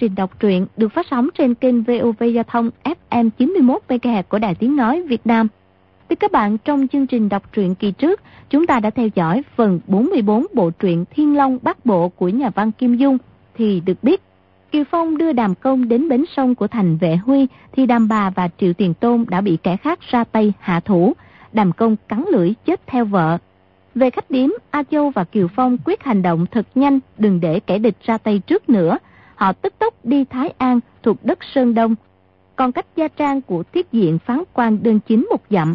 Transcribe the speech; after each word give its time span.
trình 0.00 0.14
đọc 0.14 0.40
truyện 0.40 0.66
được 0.76 0.92
phát 0.92 1.06
sóng 1.10 1.28
trên 1.38 1.54
kênh 1.54 1.82
VOV 1.82 2.22
Giao 2.34 2.44
thông 2.44 2.70
FM 3.10 3.30
91 3.38 3.82
MHz 3.88 4.22
của 4.22 4.38
Đài 4.38 4.54
Tiếng 4.54 4.76
Nói 4.76 5.02
Việt 5.02 5.26
Nam. 5.26 5.48
Thưa 6.08 6.16
các 6.16 6.32
bạn, 6.32 6.58
trong 6.58 6.88
chương 6.88 7.06
trình 7.06 7.28
đọc 7.28 7.52
truyện 7.52 7.74
kỳ 7.74 7.92
trước, 7.92 8.20
chúng 8.50 8.66
ta 8.66 8.80
đã 8.80 8.90
theo 8.90 9.08
dõi 9.14 9.42
phần 9.56 9.80
44 9.86 10.46
bộ 10.54 10.70
truyện 10.70 11.04
Thiên 11.10 11.36
Long 11.36 11.58
Bắc 11.62 11.86
Bộ 11.86 12.08
của 12.08 12.28
nhà 12.28 12.50
văn 12.50 12.72
Kim 12.72 12.96
Dung, 12.96 13.18
thì 13.56 13.80
được 13.80 14.02
biết 14.02 14.22
Kiều 14.72 14.84
Phong 14.90 15.18
đưa 15.18 15.32
đàm 15.32 15.54
công 15.54 15.88
đến 15.88 16.08
bến 16.08 16.24
sông 16.36 16.54
của 16.54 16.66
thành 16.66 16.96
vệ 16.96 17.16
Huy 17.16 17.46
thì 17.72 17.86
đàm 17.86 18.08
bà 18.08 18.30
và 18.30 18.48
Triệu 18.58 18.72
Tiền 18.72 18.94
Tôn 18.94 19.24
đã 19.28 19.40
bị 19.40 19.58
kẻ 19.62 19.76
khác 19.76 19.98
ra 20.10 20.24
tay 20.24 20.52
hạ 20.60 20.80
thủ. 20.80 21.12
Đàm 21.52 21.72
công 21.72 21.96
cắn 22.08 22.24
lưỡi 22.32 22.54
chết 22.66 22.80
theo 22.86 23.04
vợ. 23.04 23.38
Về 23.94 24.10
khách 24.10 24.30
điếm, 24.30 24.48
A 24.70 24.82
Châu 24.82 25.10
và 25.10 25.24
Kiều 25.24 25.48
Phong 25.48 25.78
quyết 25.84 26.02
hành 26.02 26.22
động 26.22 26.46
thật 26.50 26.66
nhanh 26.74 26.98
đừng 27.18 27.40
để 27.40 27.60
kẻ 27.60 27.78
địch 27.78 27.96
ra 28.04 28.18
tay 28.18 28.38
trước 28.38 28.68
nữa. 28.68 28.98
Họ 29.40 29.52
tức 29.52 29.74
tốc 29.78 29.94
đi 30.04 30.24
Thái 30.24 30.52
An 30.58 30.80
thuộc 31.02 31.24
đất 31.24 31.38
Sơn 31.54 31.74
Đông. 31.74 31.94
Còn 32.56 32.72
cách 32.72 32.86
gia 32.96 33.08
trang 33.08 33.42
của 33.42 33.62
thiết 33.62 33.92
diện 33.92 34.18
phán 34.18 34.42
quan 34.52 34.82
đơn 34.82 35.00
chính 35.00 35.26
một 35.30 35.42
dặm. 35.50 35.74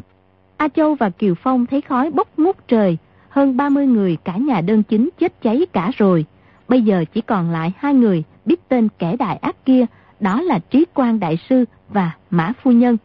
A 0.58 0.68
Châu 0.68 0.96
và 0.96 1.10
Kiều 1.10 1.36
Phong 1.36 1.66
thấy 1.66 1.82
khói 1.82 2.12
bốc 2.12 2.28
ngút 2.40 2.68
trời. 2.68 2.98
Hơn 3.30 3.58
30 3.58 3.88
người 3.88 4.18
cả 4.24 4.38
nhà 4.38 4.62
đơn 4.62 4.84
chính 4.84 5.10
chết 5.20 5.42
cháy 5.42 5.66
cả 5.74 5.92
rồi. 5.98 6.26
Bây 6.68 6.82
giờ 6.82 7.06
chỉ 7.14 7.22
còn 7.22 7.50
lại 7.50 7.74
hai 7.78 7.94
người 7.94 8.24
biết 8.46 8.70
tên 8.70 8.88
kẻ 9.00 9.16
đại 9.16 9.38
ác 9.38 9.66
kia, 9.66 9.86
đó 10.20 10.42
là 10.42 10.60
Trí 10.60 10.86
Quang 10.94 11.20
Đại 11.20 11.38
Sư 11.50 11.66
và 11.90 12.12
Mã 12.30 12.54
Phu 12.64 12.72
Nhân. 12.72 12.98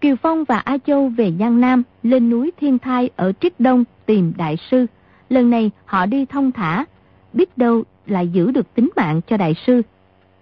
Kiều 0.00 0.16
Phong 0.16 0.44
và 0.44 0.58
A 0.58 0.78
Châu 0.86 1.08
về 1.08 1.32
Giang 1.38 1.60
Nam, 1.60 1.82
lên 2.02 2.30
núi 2.30 2.50
Thiên 2.60 2.78
Thai 2.78 3.10
ở 3.16 3.32
Triết 3.40 3.60
Đông 3.60 3.84
tìm 4.06 4.32
Đại 4.36 4.56
Sư. 4.70 4.86
Lần 5.28 5.50
này 5.50 5.70
họ 5.84 6.06
đi 6.06 6.26
thông 6.26 6.52
thả, 6.52 6.84
biết 7.32 7.58
đâu 7.58 7.84
lại 8.10 8.28
giữ 8.28 8.50
được 8.50 8.74
tính 8.74 8.90
mạng 8.96 9.20
cho 9.26 9.36
Đại 9.36 9.54
Sư. 9.66 9.82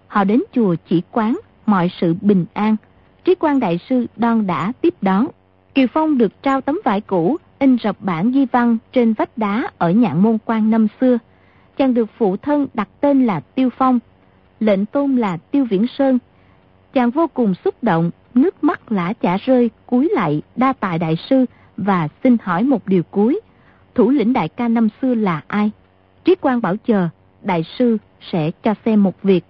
Họ 0.06 0.24
đến 0.24 0.42
chùa 0.52 0.76
chỉ 0.88 1.02
quán, 1.12 1.38
mọi 1.66 1.90
sự 2.00 2.14
bình 2.20 2.46
an. 2.52 2.76
Trí 3.24 3.34
quan 3.34 3.60
Đại 3.60 3.78
Sư 3.88 4.06
đon 4.16 4.46
đã 4.46 4.72
tiếp 4.80 4.94
đón. 5.00 5.26
Kiều 5.74 5.86
Phong 5.86 6.18
được 6.18 6.42
trao 6.42 6.60
tấm 6.60 6.78
vải 6.84 7.00
cũ, 7.00 7.36
in 7.58 7.76
rập 7.82 7.96
bản 8.00 8.32
di 8.32 8.46
văn 8.46 8.78
trên 8.92 9.12
vách 9.12 9.38
đá 9.38 9.70
ở 9.78 9.90
nhạn 9.90 10.22
môn 10.22 10.38
quan 10.44 10.70
năm 10.70 10.86
xưa. 11.00 11.18
Chàng 11.76 11.94
được 11.94 12.10
phụ 12.18 12.36
thân 12.36 12.66
đặt 12.74 12.88
tên 13.00 13.26
là 13.26 13.40
Tiêu 13.40 13.70
Phong, 13.78 13.98
lệnh 14.60 14.86
tôn 14.86 15.16
là 15.16 15.36
Tiêu 15.36 15.64
Viễn 15.70 15.86
Sơn. 15.86 16.18
Chàng 16.92 17.10
vô 17.10 17.26
cùng 17.26 17.54
xúc 17.64 17.74
động, 17.82 18.10
nước 18.34 18.64
mắt 18.64 18.92
lã 18.92 19.12
chả 19.12 19.36
rơi, 19.36 19.70
cúi 19.86 20.08
lại 20.12 20.42
đa 20.56 20.72
tài 20.72 20.98
đại 20.98 21.16
sư 21.30 21.44
và 21.76 22.08
xin 22.22 22.36
hỏi 22.42 22.64
một 22.64 22.86
điều 22.86 23.02
cuối. 23.02 23.40
Thủ 23.94 24.10
lĩnh 24.10 24.32
đại 24.32 24.48
ca 24.48 24.68
năm 24.68 24.88
xưa 25.02 25.14
là 25.14 25.42
ai? 25.46 25.70
Trí 26.24 26.34
quan 26.40 26.60
bảo 26.60 26.76
chờ, 26.76 27.08
đại 27.42 27.64
sư 27.78 27.98
sẽ 28.20 28.50
cho 28.62 28.74
xem 28.84 29.02
một 29.02 29.22
việc. 29.22 29.44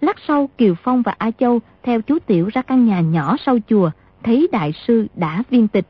Lát 0.00 0.16
sau 0.28 0.48
Kiều 0.58 0.74
Phong 0.74 1.02
và 1.02 1.14
A 1.18 1.30
Châu 1.30 1.60
theo 1.82 2.00
chú 2.00 2.18
Tiểu 2.26 2.48
ra 2.52 2.62
căn 2.62 2.86
nhà 2.86 3.00
nhỏ 3.00 3.36
sau 3.46 3.58
chùa, 3.68 3.90
thấy 4.22 4.48
đại 4.52 4.72
sư 4.86 5.06
đã 5.14 5.42
viên 5.50 5.68
tịch. 5.68 5.86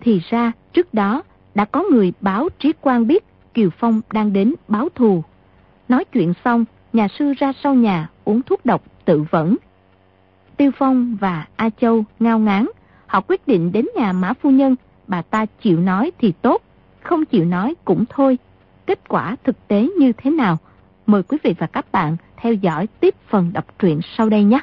Thì 0.00 0.20
ra 0.30 0.52
trước 0.72 0.94
đó 0.94 1.22
đã 1.54 1.64
có 1.64 1.84
người 1.90 2.12
báo 2.20 2.48
Trí 2.58 2.72
quan 2.80 3.06
biết 3.06 3.24
Kiều 3.54 3.70
Phong 3.70 4.00
đang 4.12 4.32
đến 4.32 4.54
báo 4.68 4.88
thù. 4.94 5.24
Nói 5.88 6.04
chuyện 6.04 6.32
xong, 6.44 6.64
nhà 6.92 7.08
sư 7.08 7.32
ra 7.38 7.52
sau 7.62 7.74
nhà 7.74 8.08
uống 8.24 8.42
thuốc 8.42 8.66
độc 8.66 8.84
tự 9.04 9.24
vẫn. 9.30 9.56
Tiêu 10.56 10.70
Phong 10.78 11.16
và 11.20 11.46
A 11.56 11.70
Châu 11.70 12.04
ngao 12.20 12.38
ngán, 12.38 12.66
họ 13.06 13.20
quyết 13.20 13.48
định 13.48 13.72
đến 13.72 13.86
nhà 13.96 14.12
Mã 14.12 14.32
Phu 14.32 14.50
Nhân, 14.50 14.76
bà 15.06 15.22
ta 15.22 15.46
chịu 15.46 15.80
nói 15.80 16.12
thì 16.18 16.32
tốt, 16.42 16.62
không 17.00 17.24
chịu 17.24 17.44
nói 17.44 17.74
cũng 17.84 18.04
thôi. 18.08 18.38
Kết 18.86 19.08
quả 19.08 19.36
thực 19.44 19.68
tế 19.68 19.88
như 19.98 20.12
thế 20.12 20.30
nào? 20.30 20.58
Mời 21.06 21.22
quý 21.22 21.38
vị 21.42 21.54
và 21.58 21.66
các 21.66 21.92
bạn 21.92 22.16
theo 22.36 22.52
dõi 22.52 22.86
tiếp 23.00 23.14
phần 23.28 23.50
đọc 23.52 23.64
truyện 23.78 24.00
sau 24.16 24.28
đây 24.28 24.44
nhé. 24.44 24.60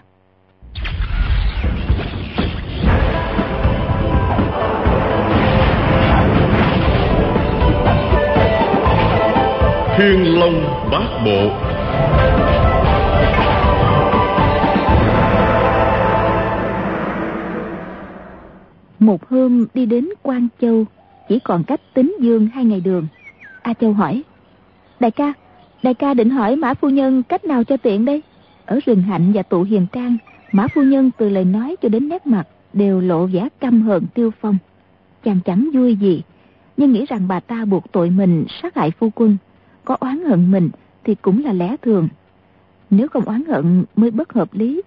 Thiên 9.97 10.39
Long 10.39 10.89
Bát 10.91 11.21
Bộ 11.25 11.49
Một 18.99 19.29
hôm 19.29 19.65
đi 19.73 19.85
đến 19.85 20.09
Quang 20.21 20.47
Châu, 20.61 20.85
chỉ 21.29 21.39
còn 21.39 21.63
cách 21.63 21.81
tính 21.93 22.15
dương 22.21 22.47
hai 22.47 22.65
ngày 22.65 22.81
đường. 22.81 23.07
A 23.61 23.73
Châu 23.73 23.93
hỏi, 23.93 24.23
Đại 24.99 25.11
ca, 25.11 25.33
đại 25.83 25.93
ca 25.93 26.13
định 26.13 26.29
hỏi 26.29 26.55
Mã 26.55 26.73
Phu 26.73 26.89
Nhân 26.89 27.23
cách 27.23 27.45
nào 27.45 27.63
cho 27.63 27.77
tiện 27.77 28.05
đây? 28.05 28.21
Ở 28.65 28.79
rừng 28.85 29.01
hạnh 29.01 29.31
và 29.33 29.43
tụ 29.43 29.63
hiền 29.63 29.87
trang, 29.91 30.17
Mã 30.51 30.67
Phu 30.67 30.81
Nhân 30.81 31.11
từ 31.17 31.29
lời 31.29 31.45
nói 31.45 31.75
cho 31.81 31.89
đến 31.89 32.09
nét 32.09 32.27
mặt 32.27 32.47
đều 32.73 33.01
lộ 33.01 33.25
vẻ 33.25 33.47
căm 33.59 33.81
hờn 33.81 34.05
tiêu 34.13 34.31
phong. 34.41 34.57
Chàng 35.23 35.39
chẳng 35.45 35.69
vui 35.73 35.95
gì, 35.95 36.21
nhưng 36.77 36.91
nghĩ 36.91 37.05
rằng 37.05 37.27
bà 37.27 37.39
ta 37.39 37.65
buộc 37.65 37.91
tội 37.91 38.09
mình 38.09 38.45
sát 38.61 38.75
hại 38.75 38.91
phu 38.91 39.09
quân. 39.15 39.37
Có 39.85 39.97
oán 39.99 40.23
hận 40.25 40.51
mình 40.51 40.69
thì 41.03 41.15
cũng 41.15 41.43
là 41.43 41.53
lẽ 41.53 41.75
thường. 41.81 42.07
Nếu 42.89 43.07
không 43.07 43.23
oán 43.23 43.43
hận 43.45 43.83
mới 43.95 44.11
bất 44.11 44.33
hợp 44.33 44.53
lý. 44.53 44.81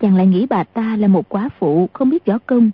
Chàng 0.00 0.16
lại 0.16 0.26
nghĩ 0.26 0.46
bà 0.46 0.64
ta 0.64 0.96
là 0.96 1.08
một 1.08 1.28
quá 1.28 1.48
phụ 1.58 1.88
không 1.92 2.10
biết 2.10 2.26
võ 2.26 2.38
công, 2.38 2.70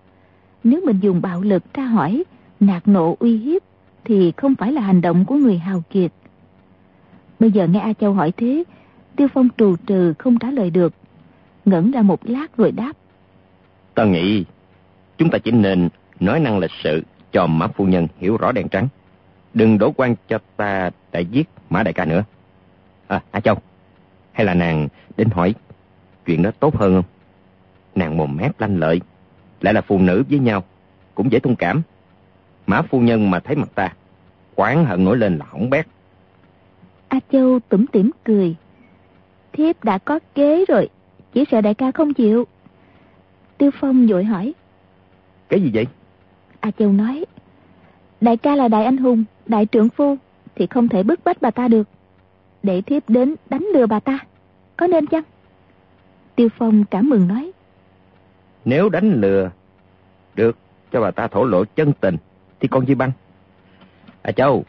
nếu 0.64 0.80
mình 0.86 1.00
dùng 1.00 1.20
bạo 1.22 1.42
lực 1.42 1.74
tra 1.74 1.84
hỏi, 1.84 2.24
nạt 2.60 2.88
nộ 2.88 3.16
uy 3.18 3.36
hiếp, 3.36 3.62
thì 4.04 4.32
không 4.36 4.54
phải 4.54 4.72
là 4.72 4.80
hành 4.80 5.00
động 5.00 5.24
của 5.24 5.34
người 5.34 5.58
hào 5.58 5.82
kiệt. 5.90 6.12
Bây 7.40 7.50
giờ 7.50 7.66
nghe 7.66 7.80
A 7.80 7.92
Châu 7.92 8.12
hỏi 8.12 8.32
thế, 8.36 8.64
Tiêu 9.16 9.28
Phong 9.34 9.48
trù 9.58 9.76
trừ 9.86 10.14
không 10.18 10.38
trả 10.38 10.50
lời 10.50 10.70
được. 10.70 10.94
Ngẩn 11.64 11.90
ra 11.90 12.02
một 12.02 12.20
lát 12.24 12.56
rồi 12.56 12.72
đáp. 12.72 12.92
Ta 13.94 14.04
nghĩ 14.04 14.44
chúng 15.18 15.30
ta 15.30 15.38
chỉ 15.38 15.50
nên 15.50 15.88
nói 16.20 16.40
năng 16.40 16.58
lịch 16.58 16.70
sự 16.82 17.02
cho 17.32 17.46
Mã 17.46 17.66
Phu 17.66 17.84
Nhân 17.84 18.08
hiểu 18.18 18.36
rõ 18.36 18.52
đen 18.52 18.68
trắng. 18.68 18.88
Đừng 19.54 19.78
đổ 19.78 19.92
quan 19.96 20.14
cho 20.28 20.38
ta 20.56 20.90
đã 21.12 21.20
giết 21.20 21.48
Mã 21.70 21.82
Đại 21.82 21.92
ca 21.92 22.04
nữa. 22.04 22.24
À, 23.06 23.22
A 23.30 23.40
Châu, 23.40 23.56
hay 24.32 24.46
là 24.46 24.54
nàng 24.54 24.88
đến 25.16 25.28
hỏi 25.30 25.54
chuyện 26.26 26.42
đó 26.42 26.50
tốt 26.60 26.76
hơn 26.76 26.94
không? 26.94 27.04
Nàng 27.94 28.16
mồm 28.16 28.36
mép 28.36 28.60
lanh 28.60 28.76
lợi, 28.76 29.00
lại 29.60 29.74
là 29.74 29.80
phụ 29.80 29.98
nữ 29.98 30.24
với 30.30 30.38
nhau, 30.38 30.64
cũng 31.14 31.32
dễ 31.32 31.38
thông 31.38 31.56
cảm. 31.56 31.82
Mã 32.66 32.82
phu 32.82 33.00
nhân 33.00 33.30
mà 33.30 33.40
thấy 33.40 33.56
mặt 33.56 33.68
ta, 33.74 33.92
quán 34.54 34.84
hận 34.84 35.04
nổi 35.04 35.16
lên 35.16 35.38
là 35.38 35.46
hỏng 35.48 35.70
bét. 35.70 35.86
A 37.10 37.20
Châu 37.32 37.60
tủm 37.68 37.86
tỉm 37.86 38.10
cười. 38.24 38.56
Thiếp 39.52 39.84
đã 39.84 39.98
có 39.98 40.18
kế 40.34 40.64
rồi, 40.64 40.88
chỉ 41.32 41.44
sợ 41.50 41.60
đại 41.60 41.74
ca 41.74 41.90
không 41.90 42.14
chịu. 42.14 42.46
Tiêu 43.58 43.70
Phong 43.80 44.06
vội 44.06 44.24
hỏi. 44.24 44.54
Cái 45.48 45.62
gì 45.62 45.70
vậy? 45.74 45.86
A 46.60 46.70
Châu 46.70 46.92
nói. 46.92 47.24
Đại 48.20 48.36
ca 48.36 48.56
là 48.56 48.68
đại 48.68 48.84
anh 48.84 48.96
hùng, 48.96 49.24
đại 49.46 49.66
trưởng 49.66 49.88
phu, 49.88 50.16
thì 50.54 50.66
không 50.66 50.88
thể 50.88 51.02
bức 51.02 51.20
bách 51.24 51.42
bà 51.42 51.50
ta 51.50 51.68
được. 51.68 51.88
Để 52.62 52.80
thiếp 52.80 53.08
đến 53.08 53.34
đánh 53.48 53.66
lừa 53.74 53.86
bà 53.86 54.00
ta, 54.00 54.18
có 54.76 54.86
nên 54.86 55.06
chăng? 55.06 55.24
Tiêu 56.36 56.48
Phong 56.58 56.84
cảm 56.84 57.08
mừng 57.08 57.28
nói. 57.28 57.52
Nếu 58.64 58.88
đánh 58.88 59.20
lừa 59.20 59.50
được 60.34 60.58
cho 60.92 61.00
bà 61.00 61.10
ta 61.10 61.28
thổ 61.28 61.44
lộ 61.44 61.64
chân 61.64 61.92
tình 62.00 62.16
thì 62.60 62.68
còn 62.68 62.86
gì 62.86 62.94
băng. 62.94 63.12
À 64.22 64.32
Châu, 64.32 64.64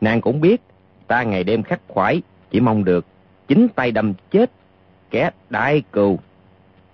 nàng 0.00 0.20
cũng 0.20 0.40
biết 0.40 0.62
ta 1.10 1.22
ngày 1.22 1.44
đêm 1.44 1.62
khắc 1.62 1.80
khoải 1.88 2.22
chỉ 2.50 2.60
mong 2.60 2.84
được 2.84 3.06
chính 3.48 3.68
tay 3.68 3.92
đâm 3.92 4.14
chết 4.30 4.50
kẻ 5.10 5.30
đại 5.50 5.82
cừu 5.92 6.18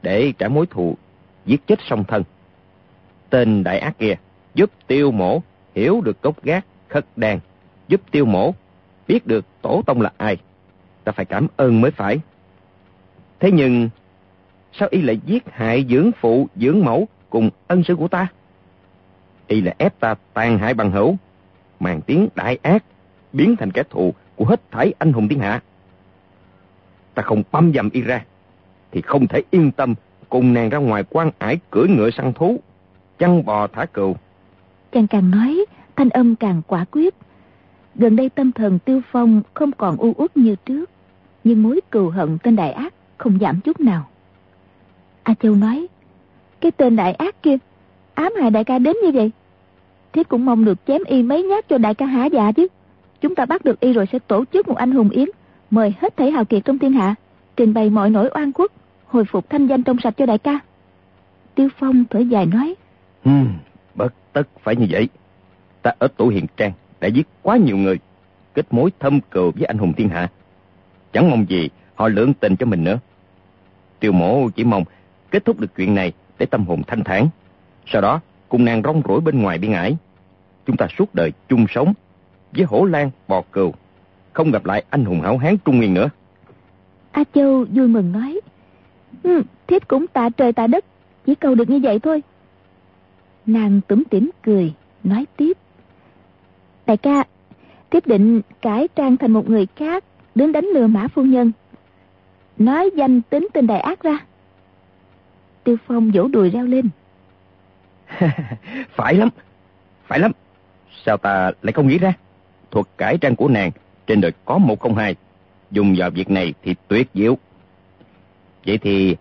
để 0.02 0.32
trả 0.38 0.48
mối 0.48 0.66
thù 0.66 0.96
giết 1.46 1.66
chết 1.66 1.78
song 1.88 2.04
thân. 2.04 2.22
Tên 3.30 3.64
đại 3.64 3.78
ác 3.78 3.98
kia 3.98 4.14
giúp 4.54 4.70
tiêu 4.86 5.10
mổ 5.10 5.42
hiểu 5.74 6.00
được 6.00 6.22
gốc 6.22 6.42
gác 6.42 6.64
khất 6.88 7.06
đàn, 7.16 7.40
giúp 7.88 8.00
tiêu 8.10 8.24
mổ 8.24 8.54
biết 9.08 9.26
được 9.26 9.44
tổ 9.62 9.82
tông 9.86 10.00
là 10.00 10.12
ai. 10.16 10.36
Ta 11.04 11.12
phải 11.12 11.24
cảm 11.24 11.46
ơn 11.56 11.80
mới 11.80 11.90
phải. 11.90 12.20
Thế 13.40 13.50
nhưng 13.50 13.88
sao 14.72 14.88
y 14.90 15.02
lại 15.02 15.20
giết 15.26 15.44
hại 15.52 15.86
dưỡng 15.88 16.10
phụ, 16.20 16.48
dưỡng 16.56 16.84
mẫu 16.84 17.08
cùng 17.30 17.50
ân 17.66 17.84
sư 17.84 17.96
của 17.96 18.08
ta? 18.08 18.26
Y 19.46 19.60
là 19.60 19.74
ép 19.78 20.00
ta 20.00 20.14
tàn 20.34 20.58
hại 20.58 20.74
bằng 20.74 20.90
hữu, 20.90 21.16
màn 21.80 22.00
tiếng 22.00 22.28
đại 22.34 22.58
ác, 22.62 22.84
biến 23.36 23.56
thành 23.56 23.70
kẻ 23.72 23.82
thù 23.90 24.14
của 24.36 24.44
hết 24.44 24.70
thảy 24.70 24.94
anh 24.98 25.12
hùng 25.12 25.28
thiên 25.28 25.38
hạ. 25.40 25.62
Ta 27.14 27.22
không 27.22 27.42
băm 27.52 27.72
dầm 27.74 27.90
y 27.90 28.00
ra, 28.00 28.24
thì 28.92 29.00
không 29.00 29.26
thể 29.26 29.42
yên 29.50 29.72
tâm 29.72 29.94
cùng 30.28 30.52
nàng 30.52 30.68
ra 30.68 30.78
ngoài 30.78 31.04
quan 31.10 31.30
ải 31.38 31.58
cưỡi 31.70 31.88
ngựa 31.88 32.10
săn 32.10 32.32
thú, 32.32 32.60
chăn 33.18 33.44
bò 33.44 33.66
thả 33.66 33.84
cừu. 33.84 34.16
Chàng 34.92 35.06
càng 35.06 35.30
nói, 35.30 35.64
thanh 35.96 36.10
âm 36.10 36.36
càng 36.36 36.62
quả 36.66 36.84
quyết. 36.90 37.14
Gần 37.94 38.16
đây 38.16 38.28
tâm 38.28 38.52
thần 38.52 38.78
tiêu 38.78 39.00
phong 39.10 39.42
không 39.54 39.72
còn 39.72 39.96
u 39.96 40.12
uất 40.16 40.36
như 40.36 40.56
trước, 40.64 40.90
nhưng 41.44 41.62
mối 41.62 41.80
cừu 41.90 42.10
hận 42.10 42.38
tên 42.42 42.56
đại 42.56 42.72
ác 42.72 42.94
không 43.18 43.38
giảm 43.40 43.60
chút 43.60 43.80
nào. 43.80 44.08
A 45.22 45.34
Châu 45.34 45.54
nói, 45.54 45.86
cái 46.60 46.70
tên 46.70 46.96
đại 46.96 47.12
ác 47.12 47.42
kia, 47.42 47.56
ám 48.14 48.32
hại 48.40 48.50
đại 48.50 48.64
ca 48.64 48.78
đến 48.78 48.96
như 49.04 49.10
vậy. 49.10 49.30
Thế 50.12 50.24
cũng 50.24 50.44
mong 50.44 50.64
được 50.64 50.78
chém 50.86 51.02
y 51.06 51.22
mấy 51.22 51.42
nhát 51.42 51.68
cho 51.68 51.78
đại 51.78 51.94
ca 51.94 52.06
hả 52.06 52.26
dạ 52.26 52.52
chứ. 52.52 52.66
Chúng 53.20 53.34
ta 53.34 53.46
bắt 53.46 53.64
được 53.64 53.80
y 53.80 53.92
rồi 53.92 54.06
sẽ 54.12 54.18
tổ 54.18 54.44
chức 54.52 54.68
một 54.68 54.76
anh 54.76 54.92
hùng 54.92 55.10
yến, 55.10 55.28
mời 55.70 55.94
hết 56.00 56.16
thảy 56.16 56.30
hào 56.30 56.44
kiệt 56.44 56.64
trong 56.64 56.78
thiên 56.78 56.92
hạ, 56.92 57.14
trình 57.56 57.74
bày 57.74 57.90
mọi 57.90 58.10
nỗi 58.10 58.30
oan 58.34 58.52
khuất, 58.52 58.70
hồi 59.06 59.24
phục 59.24 59.50
thanh 59.50 59.66
danh 59.66 59.82
trong 59.82 59.96
sạch 60.02 60.14
cho 60.16 60.26
đại 60.26 60.38
ca. 60.38 60.58
Tiêu 61.54 61.68
Phong 61.78 62.04
thở 62.10 62.18
dài 62.18 62.46
nói. 62.46 62.74
ừ 63.24 63.30
bất 63.94 64.14
tất 64.32 64.42
phải 64.62 64.76
như 64.76 64.86
vậy. 64.90 65.08
Ta 65.82 65.92
ở 65.98 66.08
tổ 66.16 66.28
hiền 66.28 66.46
trang 66.56 66.72
đã 67.00 67.08
giết 67.08 67.26
quá 67.42 67.56
nhiều 67.56 67.76
người, 67.76 67.98
kết 68.54 68.66
mối 68.70 68.90
thâm 69.00 69.20
cừu 69.20 69.50
với 69.50 69.64
anh 69.64 69.78
hùng 69.78 69.92
thiên 69.92 70.08
hạ. 70.08 70.28
Chẳng 71.12 71.30
mong 71.30 71.46
gì 71.48 71.68
họ 71.94 72.08
lượng 72.08 72.34
tình 72.34 72.56
cho 72.56 72.66
mình 72.66 72.84
nữa. 72.84 72.98
Tiêu 74.00 74.12
mổ 74.12 74.48
chỉ 74.56 74.64
mong 74.64 74.84
kết 75.30 75.44
thúc 75.44 75.60
được 75.60 75.74
chuyện 75.76 75.94
này 75.94 76.12
để 76.38 76.46
tâm 76.46 76.64
hồn 76.66 76.82
thanh 76.86 77.04
thản. 77.04 77.28
Sau 77.86 78.02
đó 78.02 78.20
cùng 78.48 78.64
nàng 78.64 78.82
rong 78.82 79.02
rỗi 79.08 79.20
bên 79.20 79.42
ngoài 79.42 79.58
biên 79.58 79.72
ải. 79.72 79.96
Chúng 80.66 80.76
ta 80.76 80.86
suốt 80.98 81.14
đời 81.14 81.32
chung 81.48 81.66
sống 81.68 81.92
với 82.56 82.64
hổ 82.64 82.84
lan 82.84 83.10
bò 83.28 83.42
cừu. 83.52 83.74
Không 84.32 84.50
gặp 84.50 84.64
lại 84.64 84.84
anh 84.90 85.04
hùng 85.04 85.20
hảo 85.20 85.38
hán 85.38 85.56
Trung 85.64 85.76
Nguyên 85.76 85.94
nữa. 85.94 86.08
A 87.12 87.24
Châu 87.34 87.64
vui 87.72 87.88
mừng 87.88 88.12
nói. 88.12 88.40
Ừ, 89.22 89.42
thiếp 89.66 89.88
cũng 89.88 90.06
tạ 90.06 90.28
trời 90.36 90.52
tạ 90.52 90.66
đất. 90.66 90.84
Chỉ 91.26 91.34
cầu 91.34 91.54
được 91.54 91.70
như 91.70 91.80
vậy 91.82 91.98
thôi. 91.98 92.22
Nàng 93.46 93.80
tủm 93.88 94.02
tỉm 94.10 94.30
cười, 94.42 94.74
nói 95.04 95.26
tiếp. 95.36 95.58
Đại 96.86 96.96
ca, 96.96 97.24
thiếp 97.90 98.06
định 98.06 98.40
cải 98.60 98.88
trang 98.96 99.16
thành 99.16 99.32
một 99.32 99.50
người 99.50 99.66
khác, 99.76 100.04
đến 100.34 100.52
đánh 100.52 100.64
lừa 100.64 100.86
mã 100.86 101.08
phu 101.08 101.22
nhân. 101.22 101.52
Nói 102.58 102.90
danh 102.96 103.22
tính 103.22 103.48
tên 103.52 103.66
đại 103.66 103.80
ác 103.80 104.02
ra. 104.02 104.18
Tiêu 105.64 105.76
Phong 105.86 106.10
vỗ 106.10 106.28
đùi 106.28 106.50
reo 106.50 106.64
lên. 106.66 106.88
phải 108.90 109.14
lắm, 109.14 109.28
phải 110.06 110.18
lắm. 110.18 110.32
Sao 111.04 111.16
ta 111.16 111.52
lại 111.62 111.72
không 111.72 111.88
nghĩ 111.88 111.98
ra? 111.98 112.12
Thuật 112.70 112.86
cải 112.98 113.18
trang 113.18 113.36
của 113.36 113.48
nàng 113.48 113.70
trên 114.06 114.20
đời 114.20 114.32
có 114.44 114.58
một 114.58 114.80
không 114.80 114.94
hai. 114.94 115.14
Dùng 115.70 115.94
vào 115.98 116.10
việc 116.10 116.30
này 116.30 116.54
thì 116.62 116.74
tuyệt 116.88 117.08
diệu. 117.14 117.38
Vậy 118.66 118.78
thì 118.78 119.16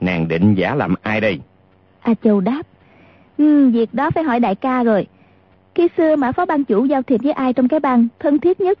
nàng 0.00 0.28
định 0.28 0.54
giả 0.54 0.74
làm 0.74 0.94
ai 1.02 1.20
đây? 1.20 1.40
A 2.00 2.14
Châu 2.24 2.40
đáp. 2.40 2.62
Ừ, 3.38 3.70
việc 3.70 3.94
đó 3.94 4.10
phải 4.10 4.24
hỏi 4.24 4.40
đại 4.40 4.54
ca 4.54 4.82
rồi. 4.82 5.06
Khi 5.74 5.88
xưa 5.96 6.16
Mã 6.16 6.32
Phó 6.32 6.46
Ban 6.46 6.64
Chủ 6.64 6.84
giao 6.84 7.02
thiệp 7.02 7.20
với 7.22 7.32
ai 7.32 7.52
trong 7.52 7.68
cái 7.68 7.80
bang 7.80 8.08
thân 8.18 8.38
thiết 8.38 8.60
nhất, 8.60 8.78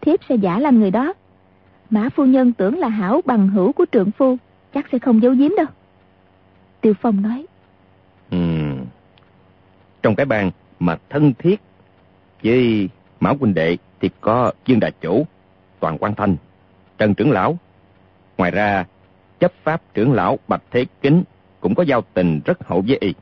thiếp 0.00 0.20
sẽ 0.28 0.34
giả 0.34 0.58
làm 0.58 0.80
người 0.80 0.90
đó. 0.90 1.12
Mã 1.90 2.08
Phu 2.08 2.24
Nhân 2.24 2.52
tưởng 2.52 2.78
là 2.78 2.88
hảo 2.88 3.20
bằng 3.24 3.48
hữu 3.48 3.72
của 3.72 3.86
trượng 3.92 4.10
phu, 4.10 4.36
chắc 4.74 4.86
sẽ 4.92 4.98
không 4.98 5.22
giấu 5.22 5.32
giếm 5.32 5.50
đâu. 5.56 5.66
Tiêu 6.80 6.94
Phong 7.00 7.22
nói. 7.22 7.46
Ừ. 8.30 8.38
Trong 10.02 10.14
cái 10.14 10.26
bang 10.26 10.50
mà 10.78 10.96
thân 11.10 11.32
thiết 11.38 11.60
với 12.42 12.88
Mã 13.20 13.30
huynh 13.40 13.54
đệ 13.54 13.76
thì 14.00 14.10
có 14.20 14.52
Dương 14.66 14.80
Đại 14.80 14.92
Chủ, 15.00 15.26
Toàn 15.80 15.98
Quan 15.98 16.14
Thanh, 16.14 16.36
Trần 16.98 17.14
Trưởng 17.14 17.30
Lão. 17.30 17.58
Ngoài 18.38 18.50
ra, 18.50 18.84
chấp 19.40 19.52
pháp 19.62 19.82
trưởng 19.94 20.12
lão 20.12 20.38
Bạch 20.48 20.62
Thế 20.70 20.86
Kính 21.02 21.22
cũng 21.60 21.74
có 21.74 21.82
giao 21.82 22.02
tình 22.14 22.40
rất 22.44 22.66
hậu 22.66 22.84
với 22.86 22.98
y. 23.00 23.14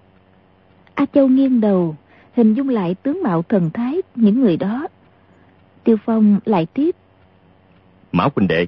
A 0.94 1.04
Châu 1.14 1.28
nghiêng 1.28 1.60
đầu, 1.60 1.96
hình 2.36 2.54
dung 2.54 2.68
lại 2.68 2.94
tướng 2.94 3.22
mạo 3.22 3.42
thần 3.42 3.70
thái 3.70 4.02
những 4.14 4.40
người 4.40 4.56
đó. 4.56 4.88
Tiêu 5.84 5.96
Phong 6.04 6.40
lại 6.44 6.66
tiếp. 6.66 6.96
Mã 8.12 8.28
huynh 8.36 8.48
đệ 8.48 8.66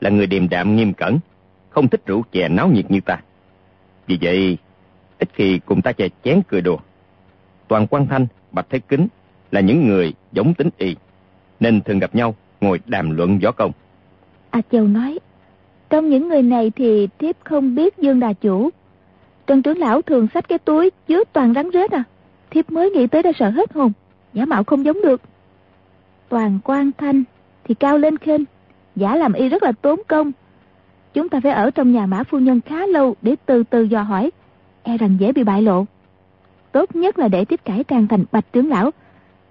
là 0.00 0.10
người 0.10 0.26
điềm 0.26 0.48
đạm 0.48 0.76
nghiêm 0.76 0.92
cẩn, 0.92 1.18
không 1.70 1.88
thích 1.88 2.02
rượu 2.06 2.24
chè 2.32 2.48
náo 2.48 2.68
nhiệt 2.68 2.90
như 2.90 3.00
ta. 3.00 3.20
Vì 4.06 4.18
vậy, 4.20 4.58
ít 5.18 5.28
khi 5.32 5.58
cùng 5.58 5.82
ta 5.82 5.92
chè 5.92 6.08
chén 6.24 6.40
cười 6.48 6.60
đùa. 6.60 6.78
Toàn 7.68 7.86
Quan 7.86 8.06
Thanh, 8.06 8.26
Bạch 8.52 8.66
Thế 8.70 8.78
Kính 8.78 9.08
là 9.52 9.60
những 9.60 9.86
người 9.86 10.14
giống 10.32 10.54
tính 10.54 10.70
y, 10.78 10.96
nên 11.60 11.80
thường 11.80 11.98
gặp 11.98 12.14
nhau 12.14 12.34
ngồi 12.60 12.80
đàm 12.86 13.16
luận 13.16 13.38
võ 13.38 13.52
công. 13.52 13.72
A 14.50 14.60
Châu 14.72 14.88
nói, 14.88 15.18
trong 15.90 16.08
những 16.08 16.28
người 16.28 16.42
này 16.42 16.72
thì 16.76 17.08
thiếp 17.18 17.36
không 17.44 17.74
biết 17.74 17.98
Dương 17.98 18.20
Đà 18.20 18.32
Chủ. 18.32 18.70
Trần 19.46 19.62
trưởng 19.62 19.78
lão 19.78 20.02
thường 20.02 20.28
xách 20.34 20.48
cái 20.48 20.58
túi 20.58 20.90
chứa 21.08 21.24
toàn 21.32 21.54
rắn 21.54 21.70
rết 21.72 21.90
à. 21.90 22.04
Thiếp 22.50 22.70
mới 22.70 22.90
nghĩ 22.90 23.06
tới 23.06 23.22
đã 23.22 23.32
sợ 23.38 23.50
hết 23.50 23.72
hồn, 23.72 23.92
giả 24.32 24.44
mạo 24.44 24.64
không 24.64 24.84
giống 24.84 25.02
được. 25.02 25.20
Toàn 26.28 26.58
quan 26.64 26.90
thanh 26.98 27.24
thì 27.64 27.74
cao 27.74 27.98
lên 27.98 28.18
khênh, 28.18 28.40
giả 28.96 29.16
làm 29.16 29.32
y 29.32 29.48
rất 29.48 29.62
là 29.62 29.72
tốn 29.72 30.00
công. 30.08 30.32
Chúng 31.14 31.28
ta 31.28 31.40
phải 31.40 31.52
ở 31.52 31.70
trong 31.70 31.92
nhà 31.92 32.06
mã 32.06 32.22
phu 32.24 32.38
nhân 32.38 32.60
khá 32.60 32.86
lâu 32.86 33.16
để 33.22 33.36
từ 33.46 33.62
từ 33.62 33.82
dò 33.82 34.02
hỏi, 34.02 34.30
e 34.82 34.96
rằng 34.96 35.16
dễ 35.20 35.32
bị 35.32 35.44
bại 35.44 35.62
lộ. 35.62 35.86
Tốt 36.72 36.96
nhất 36.96 37.18
là 37.18 37.28
để 37.28 37.44
tiếp 37.44 37.60
cải 37.64 37.84
trang 37.84 38.08
thành 38.08 38.24
bạch 38.32 38.52
trưởng 38.52 38.68
lão. 38.68 38.90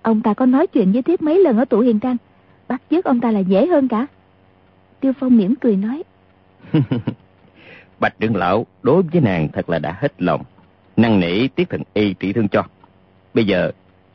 Ông 0.01 0.21
ta 0.21 0.33
có 0.33 0.45
nói 0.45 0.68
chuyện 0.68 0.92
với 0.92 1.01
tiếp 1.01 1.21
mấy 1.21 1.39
lần 1.39 1.57
ở 1.57 1.65
tủ 1.65 1.80
hiền 1.80 2.00
trang, 2.00 2.18
bắt 2.68 2.81
chước 2.89 3.06
ông 3.06 3.21
ta 3.21 3.31
là 3.31 3.39
dễ 3.39 3.68
hơn 3.68 3.88
cả. 3.88 4.07
Tiêu 5.00 5.13
Phong 5.19 5.38
mỉm 5.38 5.56
cười 5.56 5.75
nói. 5.75 6.03
Bạch 8.00 8.19
trưởng 8.19 8.36
lão 8.36 8.65
đối 8.83 9.01
với 9.01 9.21
nàng 9.21 9.48
thật 9.53 9.69
là 9.69 9.80
đã 9.80 9.98
hết 10.00 10.21
lòng. 10.21 10.44
Năng 10.98 11.19
nỉ 11.19 11.48
tiết 11.48 11.69
thần 11.69 11.81
y 11.94 12.13
trị 12.13 12.33
thương 12.33 12.48
cho. 12.48 12.63
Bây 13.33 13.45
giờ 13.45 13.71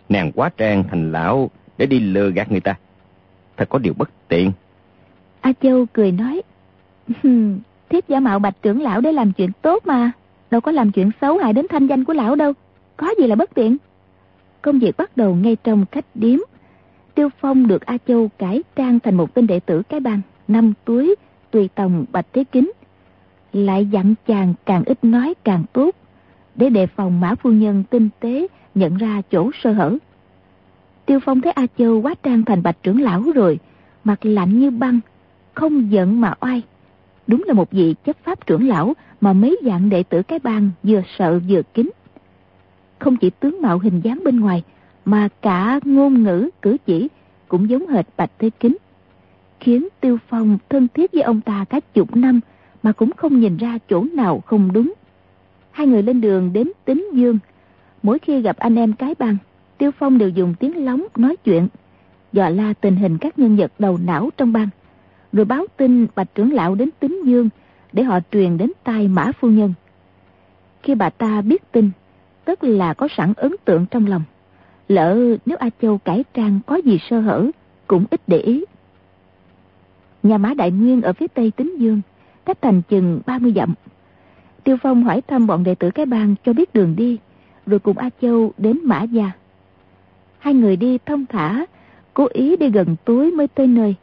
nàng 0.08 0.32
quá 0.32 0.50
trang 0.56 0.84
thành 0.90 1.12
lão 1.12 1.50
để 1.78 1.86
đi 1.86 2.00
lừa 2.00 2.30
gạt 2.30 2.50
người 2.50 2.60
ta. 2.60 2.74
Thật 3.56 3.68
có 3.68 3.78
điều 3.78 3.94
bất 3.94 4.10
tiện. 4.28 4.52
A 5.40 5.52
Châu 5.62 5.86
cười 5.92 6.12
nói. 6.12 6.42
Thiếp 7.88 8.08
giả 8.08 8.20
mạo 8.20 8.38
bạch 8.38 8.62
trưởng 8.62 8.82
lão 8.82 9.00
để 9.00 9.12
làm 9.12 9.32
chuyện 9.32 9.50
tốt 9.62 9.86
mà. 9.86 10.10
Đâu 10.50 10.60
có 10.60 10.72
làm 10.72 10.92
chuyện 10.92 11.10
xấu 11.20 11.38
hại 11.38 11.52
đến 11.52 11.66
thanh 11.70 11.86
danh 11.86 12.04
của 12.04 12.12
lão 12.12 12.34
đâu. 12.34 12.52
Có 12.96 13.14
gì 13.20 13.26
là 13.26 13.34
bất 13.34 13.54
tiện. 13.54 13.76
Công 14.66 14.78
việc 14.78 14.96
bắt 14.96 15.16
đầu 15.16 15.34
ngay 15.34 15.56
trong 15.64 15.84
khách 15.92 16.04
điếm. 16.14 16.38
Tiêu 17.14 17.28
Phong 17.40 17.66
được 17.66 17.86
A 17.86 17.98
Châu 18.08 18.28
cải 18.38 18.62
trang 18.76 19.00
thành 19.00 19.14
một 19.14 19.34
tên 19.34 19.46
đệ 19.46 19.60
tử 19.60 19.82
cái 19.82 20.00
bang, 20.00 20.20
năm 20.48 20.72
túi, 20.84 21.14
tùy 21.50 21.68
tòng 21.74 22.04
bạch 22.12 22.26
thế 22.32 22.44
kính. 22.44 22.72
Lại 23.52 23.86
dặn 23.86 24.14
chàng 24.26 24.54
càng 24.64 24.82
ít 24.86 25.04
nói 25.04 25.34
càng 25.44 25.64
tốt, 25.72 25.90
để 26.54 26.70
đề 26.70 26.86
phòng 26.86 27.20
mã 27.20 27.34
phu 27.34 27.50
nhân 27.50 27.84
tinh 27.90 28.08
tế 28.20 28.46
nhận 28.74 28.96
ra 28.96 29.22
chỗ 29.30 29.50
sơ 29.62 29.72
hở. 29.72 29.96
Tiêu 31.06 31.20
Phong 31.24 31.40
thấy 31.40 31.52
A 31.52 31.66
Châu 31.78 32.02
quá 32.02 32.14
trang 32.22 32.44
thành 32.44 32.62
bạch 32.62 32.82
trưởng 32.82 33.00
lão 33.00 33.22
rồi, 33.34 33.58
mặt 34.04 34.26
lạnh 34.26 34.60
như 34.60 34.70
băng, 34.70 35.00
không 35.54 35.92
giận 35.92 36.20
mà 36.20 36.34
oai. 36.40 36.62
Đúng 37.26 37.44
là 37.46 37.52
một 37.54 37.70
vị 37.70 37.94
chấp 38.04 38.16
pháp 38.24 38.46
trưởng 38.46 38.68
lão 38.68 38.94
mà 39.20 39.32
mấy 39.32 39.58
dạng 39.64 39.88
đệ 39.88 40.02
tử 40.02 40.22
cái 40.22 40.38
bang 40.38 40.70
vừa 40.82 41.02
sợ 41.18 41.40
vừa 41.48 41.62
kính. 41.74 41.90
Không 42.98 43.16
chỉ 43.16 43.30
tướng 43.30 43.62
mạo 43.62 43.78
hình 43.78 44.00
dáng 44.00 44.20
bên 44.24 44.40
ngoài, 44.40 44.62
mà 45.04 45.28
cả 45.42 45.80
ngôn 45.84 46.22
ngữ, 46.22 46.50
cử 46.62 46.76
chỉ 46.86 47.08
cũng 47.48 47.70
giống 47.70 47.86
hệt 47.86 48.06
bạch 48.16 48.30
thế 48.38 48.50
kính. 48.60 48.76
Khiến 49.60 49.88
Tiêu 50.00 50.18
Phong 50.28 50.58
thân 50.68 50.88
thiết 50.94 51.12
với 51.12 51.22
ông 51.22 51.40
ta 51.40 51.64
cả 51.68 51.80
chục 51.94 52.16
năm 52.16 52.40
mà 52.82 52.92
cũng 52.92 53.10
không 53.16 53.40
nhìn 53.40 53.56
ra 53.56 53.78
chỗ 53.88 54.04
nào 54.14 54.42
không 54.46 54.72
đúng. 54.72 54.92
Hai 55.70 55.86
người 55.86 56.02
lên 56.02 56.20
đường 56.20 56.52
đến 56.52 56.70
Tính 56.84 57.08
Dương. 57.12 57.38
Mỗi 58.02 58.18
khi 58.18 58.42
gặp 58.42 58.56
anh 58.56 58.76
em 58.76 58.92
cái 58.92 59.14
bang, 59.18 59.36
Tiêu 59.78 59.90
Phong 59.98 60.18
đều 60.18 60.28
dùng 60.28 60.54
tiếng 60.60 60.84
lóng 60.84 61.06
nói 61.16 61.36
chuyện, 61.44 61.68
dò 62.32 62.48
la 62.48 62.72
tình 62.80 62.96
hình 62.96 63.18
các 63.18 63.38
nhân 63.38 63.56
vật 63.56 63.72
đầu 63.78 63.98
não 64.04 64.30
trong 64.36 64.52
bang, 64.52 64.68
rồi 65.32 65.44
báo 65.44 65.66
tin 65.76 66.06
bạch 66.14 66.34
trưởng 66.34 66.52
lão 66.52 66.74
đến 66.74 66.90
Tính 67.00 67.20
Dương 67.24 67.48
để 67.92 68.02
họ 68.02 68.18
truyền 68.32 68.58
đến 68.58 68.72
tai 68.84 69.08
Mã 69.08 69.32
Phu 69.40 69.48
Nhân. 69.48 69.74
Khi 70.82 70.94
bà 70.94 71.10
ta 71.10 71.40
biết 71.40 71.72
tin, 71.72 71.90
tức 72.46 72.64
là 72.64 72.94
có 72.94 73.08
sẵn 73.16 73.32
ấn 73.36 73.52
tượng 73.64 73.86
trong 73.86 74.06
lòng. 74.06 74.22
Lỡ 74.88 75.36
nếu 75.46 75.56
A 75.56 75.70
Châu 75.82 75.98
cải 75.98 76.24
trang 76.34 76.60
có 76.66 76.76
gì 76.76 76.98
sơ 77.10 77.20
hở, 77.20 77.46
cũng 77.86 78.04
ít 78.10 78.20
để 78.26 78.38
ý. 78.38 78.64
Nhà 80.22 80.38
Mã 80.38 80.54
Đại 80.54 80.70
Nguyên 80.70 81.02
ở 81.02 81.12
phía 81.12 81.26
tây 81.26 81.50
Tính 81.50 81.80
Dương, 81.80 82.00
cách 82.44 82.58
thành 82.62 82.82
chừng 82.82 83.20
30 83.26 83.52
dặm. 83.56 83.74
Tiêu 84.64 84.76
Phong 84.82 85.04
hỏi 85.04 85.20
thăm 85.20 85.46
bọn 85.46 85.64
đệ 85.64 85.74
tử 85.74 85.90
cái 85.90 86.06
bang 86.06 86.34
cho 86.44 86.52
biết 86.52 86.74
đường 86.74 86.96
đi, 86.96 87.18
rồi 87.66 87.78
cùng 87.78 87.98
A 87.98 88.10
Châu 88.20 88.52
đến 88.58 88.78
Mã 88.82 89.02
Gia. 89.02 89.30
Hai 90.38 90.54
người 90.54 90.76
đi 90.76 90.98
thông 91.06 91.26
thả, 91.26 91.66
cố 92.14 92.26
ý 92.32 92.56
đi 92.56 92.70
gần 92.70 92.96
tối 93.04 93.30
mới 93.30 93.48
tới 93.48 93.66
nơi. 93.66 93.94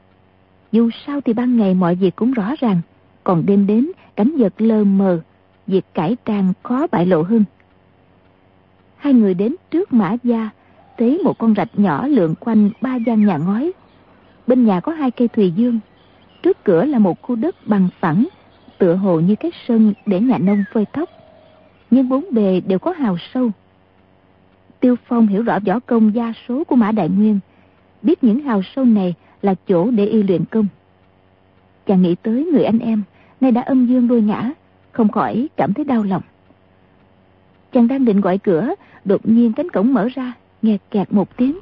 Dù 0.71 0.89
sao 1.05 1.21
thì 1.21 1.33
ban 1.33 1.57
ngày 1.57 1.73
mọi 1.73 1.95
việc 1.95 2.15
cũng 2.15 2.33
rõ 2.33 2.53
ràng, 2.59 2.81
còn 3.23 3.45
đêm 3.45 3.67
đến 3.67 3.91
cảnh 4.15 4.31
vật 4.37 4.53
lơ 4.57 4.83
mờ, 4.83 5.19
việc 5.67 5.85
cải 5.93 6.17
trang 6.25 6.53
khó 6.63 6.87
bại 6.91 7.05
lộ 7.05 7.21
hơn. 7.21 7.43
Hai 9.03 9.13
người 9.13 9.33
đến 9.33 9.55
trước 9.71 9.93
Mã 9.93 10.15
Gia, 10.23 10.49
thấy 10.97 11.21
một 11.23 11.37
con 11.37 11.55
rạch 11.55 11.69
nhỏ 11.79 12.07
lượn 12.07 12.35
quanh 12.39 12.69
ba 12.81 12.95
gian 12.95 13.25
nhà 13.25 13.37
ngói. 13.37 13.71
Bên 14.47 14.65
nhà 14.65 14.79
có 14.79 14.91
hai 14.91 15.11
cây 15.11 15.27
thùy 15.27 15.51
dương, 15.51 15.79
trước 16.43 16.63
cửa 16.63 16.85
là 16.85 16.99
một 16.99 17.21
khu 17.21 17.35
đất 17.35 17.67
bằng 17.67 17.87
phẳng, 17.99 18.27
tựa 18.77 18.95
hồ 18.95 19.19
như 19.19 19.35
cái 19.35 19.51
sân 19.67 19.93
để 20.05 20.19
nhà 20.19 20.37
nông 20.37 20.63
phơi 20.73 20.85
thóc. 20.93 21.09
Nhưng 21.91 22.09
bốn 22.09 22.25
bề 22.31 22.61
đều 22.67 22.79
có 22.79 22.91
hào 22.91 23.17
sâu. 23.33 23.51
Tiêu 24.79 24.95
Phong 25.07 25.27
hiểu 25.27 25.43
rõ 25.43 25.59
võ 25.65 25.79
công 25.79 26.15
gia 26.15 26.33
số 26.47 26.63
của 26.63 26.75
Mã 26.75 26.91
Đại 26.91 27.09
Nguyên, 27.09 27.39
biết 28.01 28.23
những 28.23 28.39
hào 28.39 28.61
sâu 28.75 28.85
này 28.85 29.13
là 29.41 29.55
chỗ 29.67 29.91
để 29.91 30.05
y 30.05 30.23
luyện 30.23 30.45
công. 30.45 30.67
Chàng 31.85 32.01
nghĩ 32.01 32.15
tới 32.15 32.45
người 32.53 32.63
anh 32.63 32.79
em, 32.79 33.03
nay 33.41 33.51
đã 33.51 33.61
âm 33.61 33.85
dương 33.85 34.07
đôi 34.07 34.21
ngã, 34.21 34.51
không 34.91 35.11
khỏi 35.11 35.49
cảm 35.57 35.73
thấy 35.73 35.85
đau 35.85 36.03
lòng. 36.03 36.21
Chàng 37.73 37.87
đang 37.87 38.05
định 38.05 38.21
gọi 38.21 38.37
cửa, 38.37 38.69
đột 39.05 39.21
nhiên 39.23 39.53
cánh 39.53 39.69
cổng 39.69 39.93
mở 39.93 40.07
ra, 40.15 40.33
nghe 40.61 40.77
kẹt 40.91 41.13
một 41.13 41.37
tiếng. 41.37 41.59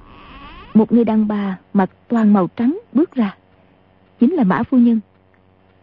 Một 0.74 0.92
người 0.92 1.06
đàn 1.06 1.28
bà 1.28 1.58
mặc 1.74 1.90
toàn 2.08 2.34
màu 2.34 2.48
trắng 2.56 2.80
bước 2.94 3.12
ra. 3.12 3.36
chính 4.20 4.34
là 4.34 4.44
Mã 4.44 4.64
Phu 4.64 4.78
Nhân. 4.78 5.00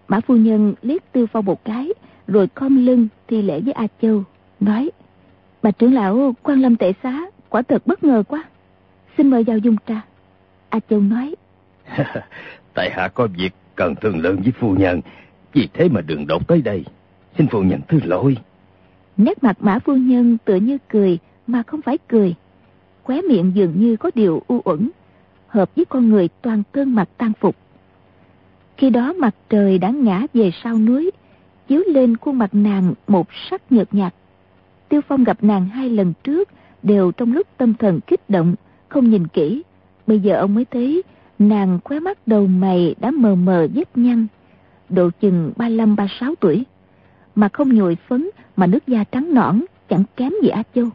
Mã 0.09 0.21
Phu 0.21 0.37
Nhân 0.37 0.75
liếc 0.83 1.13
Tiêu 1.13 1.27
Phong 1.27 1.45
một 1.45 1.65
cái, 1.65 1.89
rồi 2.27 2.49
khom 2.55 2.87
lưng 2.87 3.09
thi 3.29 3.43
lễ 3.43 3.61
với 3.61 3.73
A 3.73 3.87
Châu, 4.03 4.25
nói, 4.61 4.91
Bà 5.63 5.71
trưởng 5.71 5.95
lão 5.95 6.35
quan 6.43 6.61
lâm 6.61 6.77
tệ 6.77 6.93
xá, 7.03 7.21
quả 7.49 7.63
thật 7.63 7.87
bất 7.87 8.05
ngờ 8.05 8.23
quá. 8.29 8.45
Xin 9.17 9.31
mời 9.31 9.45
vào 9.45 9.59
dung 9.59 9.77
trà. 9.87 10.01
A 10.69 10.79
Châu 10.91 11.01
nói, 11.01 11.35
Tại 12.75 12.91
hạ 12.93 13.09
có 13.09 13.29
việc 13.39 13.51
cần 13.75 13.95
thương 13.95 14.19
lượng 14.19 14.37
với 14.43 14.53
phu 14.53 14.75
nhân, 14.75 15.01
vì 15.53 15.69
thế 15.75 15.89
mà 15.89 16.01
đường 16.01 16.27
đột 16.27 16.49
tới 16.49 16.63
đây. 16.63 16.85
Xin 17.39 17.47
phu 17.47 17.63
nhân 17.63 17.81
thứ 17.89 18.01
lỗi. 18.05 18.37
Nét 19.19 19.45
mặt 19.45 19.57
Mã 19.61 19.79
Phu 19.79 19.95
Nhân 19.97 20.39
tựa 20.45 20.55
như 20.55 20.79
cười 20.89 21.19
mà 21.47 21.63
không 21.63 21.83
phải 21.83 21.99
cười. 22.09 22.35
Khóe 23.03 23.21
miệng 23.23 23.53
dường 23.55 23.81
như 23.81 23.97
có 23.97 24.11
điều 24.15 24.43
u 24.47 24.61
uẩn, 24.65 24.91
hợp 25.47 25.77
với 25.77 25.85
con 25.85 26.09
người 26.09 26.29
toàn 26.43 26.63
cơn 26.73 26.95
mặt 26.95 27.09
tan 27.17 27.33
phục. 27.41 27.57
Khi 28.77 28.91
đó 28.91 29.13
mặt 29.13 29.35
trời 29.49 29.79
đã 29.79 29.91
ngã 29.91 30.27
về 30.35 30.51
sau 30.63 30.79
núi, 30.79 31.11
chiếu 31.69 31.83
lên 31.87 32.17
khuôn 32.17 32.39
mặt 32.39 32.51
nàng 32.53 32.95
một 33.07 33.27
sắc 33.51 33.73
nhợt 33.73 33.95
nhạt. 33.95 34.15
Tiêu 34.89 35.01
Phong 35.09 35.25
gặp 35.25 35.39
nàng 35.45 35.69
hai 35.69 35.91
lần 35.91 36.13
trước 36.25 36.49
đều 36.83 37.13
trong 37.13 37.33
lúc 37.33 37.47
tâm 37.57 37.75
thần 37.75 38.01
kích 38.01 38.31
động, 38.31 38.55
không 38.89 39.11
nhìn 39.11 39.27
kỹ. 39.27 39.63
Bây 40.07 40.21
giờ 40.21 40.37
ông 40.37 40.55
mới 40.55 40.65
thấy 40.65 41.03
nàng 41.39 41.79
khóe 41.85 42.01
mắt 42.01 42.19
đầu 42.27 42.47
mày 42.47 42.95
đã 43.01 43.11
mờ 43.11 43.35
mờ 43.35 43.69
vết 43.75 43.99
nhăn, 43.99 44.27
độ 44.89 45.11
chừng 45.21 45.53
35-36 45.57 46.35
tuổi. 46.41 46.65
Mà 47.35 47.49
không 47.49 47.75
nhồi 47.75 47.97
phấn 48.09 48.31
mà 48.59 48.67
nước 48.67 48.87
da 48.87 49.05
trắng 49.05 49.35
nõn, 49.35 49.65
chẳng 49.89 50.05
kém 50.17 50.33
gì 50.43 50.49
Á 50.49 50.63
Châu. 50.75 50.89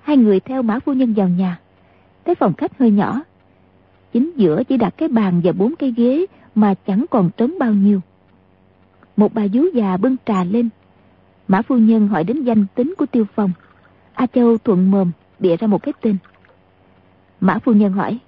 Hai 0.00 0.16
người 0.16 0.40
theo 0.40 0.62
mã 0.62 0.78
phu 0.78 0.92
nhân 0.92 1.14
vào 1.14 1.28
nhà. 1.28 1.60
thấy 2.24 2.34
phòng 2.34 2.54
khách 2.54 2.78
hơi 2.78 2.90
nhỏ. 2.90 3.20
Chính 4.12 4.30
giữa 4.36 4.64
chỉ 4.64 4.76
đặt 4.76 4.94
cái 4.96 5.08
bàn 5.08 5.40
và 5.44 5.52
bốn 5.52 5.76
cái 5.76 5.94
ghế 5.96 6.26
mà 6.54 6.74
chẳng 6.86 7.04
còn 7.10 7.30
trống 7.36 7.58
bao 7.58 7.72
nhiêu. 7.72 8.00
Một 9.16 9.34
bà 9.34 9.42
vú 9.52 9.64
già 9.74 9.96
bưng 9.96 10.16
trà 10.26 10.44
lên. 10.44 10.68
Mã 11.48 11.62
phu 11.62 11.76
nhân 11.76 12.08
hỏi 12.08 12.24
đến 12.24 12.42
danh 12.42 12.66
tính 12.74 12.94
của 12.98 13.06
Tiêu 13.06 13.24
Phong. 13.34 13.50
A 14.12 14.26
Châu 14.26 14.58
thuận 14.58 14.90
mồm 14.90 15.10
bịa 15.38 15.56
ra 15.56 15.66
một 15.66 15.82
cái 15.82 15.92
tên. 16.00 16.16
Mã 17.40 17.58
phu 17.58 17.72
nhân 17.72 17.92
hỏi. 17.92 18.18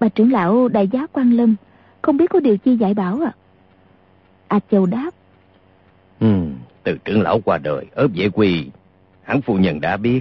Bà 0.00 0.08
trưởng 0.08 0.32
lão 0.32 0.68
đại 0.68 0.88
giá 0.88 1.06
quan 1.12 1.30
lâm, 1.30 1.54
không 2.02 2.16
biết 2.16 2.30
có 2.30 2.40
điều 2.40 2.56
chi 2.58 2.76
dạy 2.76 2.94
bảo 2.94 3.20
à? 3.24 3.32
A 4.48 4.60
Châu 4.70 4.86
đáp. 4.86 5.10
Ừ, 6.20 6.36
từ 6.84 6.98
trưởng 7.04 7.22
lão 7.22 7.40
qua 7.44 7.58
đời 7.58 7.86
ở 7.94 8.08
vệ 8.14 8.28
quỳ, 8.28 8.70
hẳn 9.22 9.42
phu 9.42 9.54
nhân 9.54 9.80
đã 9.80 9.96
biết. 9.96 10.20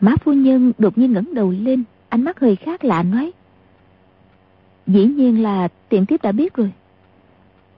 Mã 0.00 0.14
phu 0.24 0.32
nhân 0.32 0.72
đột 0.78 0.98
nhiên 0.98 1.12
ngẩng 1.12 1.34
đầu 1.34 1.50
lên, 1.50 1.84
ánh 2.08 2.24
mắt 2.24 2.40
hơi 2.40 2.56
khác 2.56 2.84
lạ 2.84 3.02
nói. 3.02 3.32
Dĩ 4.86 5.04
nhiên 5.04 5.42
là 5.42 5.68
tiện 5.88 6.06
tiếp 6.06 6.22
đã 6.22 6.32
biết 6.32 6.54
rồi. 6.54 6.72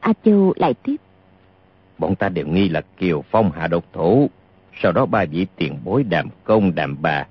A 0.01 0.13
Châu 0.25 0.53
lại 0.57 0.75
tiếp. 0.75 0.97
Bọn 1.99 2.15
ta 2.15 2.29
đều 2.29 2.47
nghi 2.47 2.69
là 2.69 2.81
Kiều 2.99 3.25
Phong 3.31 3.51
hạ 3.53 3.67
độc 3.67 3.85
thủ. 3.93 4.31
Sau 4.83 4.93
đó 4.93 5.07
ba 5.07 5.25
vị 5.25 5.47
tiền 5.57 5.79
bối 5.85 6.03
đàm 6.03 6.29
công 6.45 6.75
đàm 6.75 6.97
bà 7.03 7.27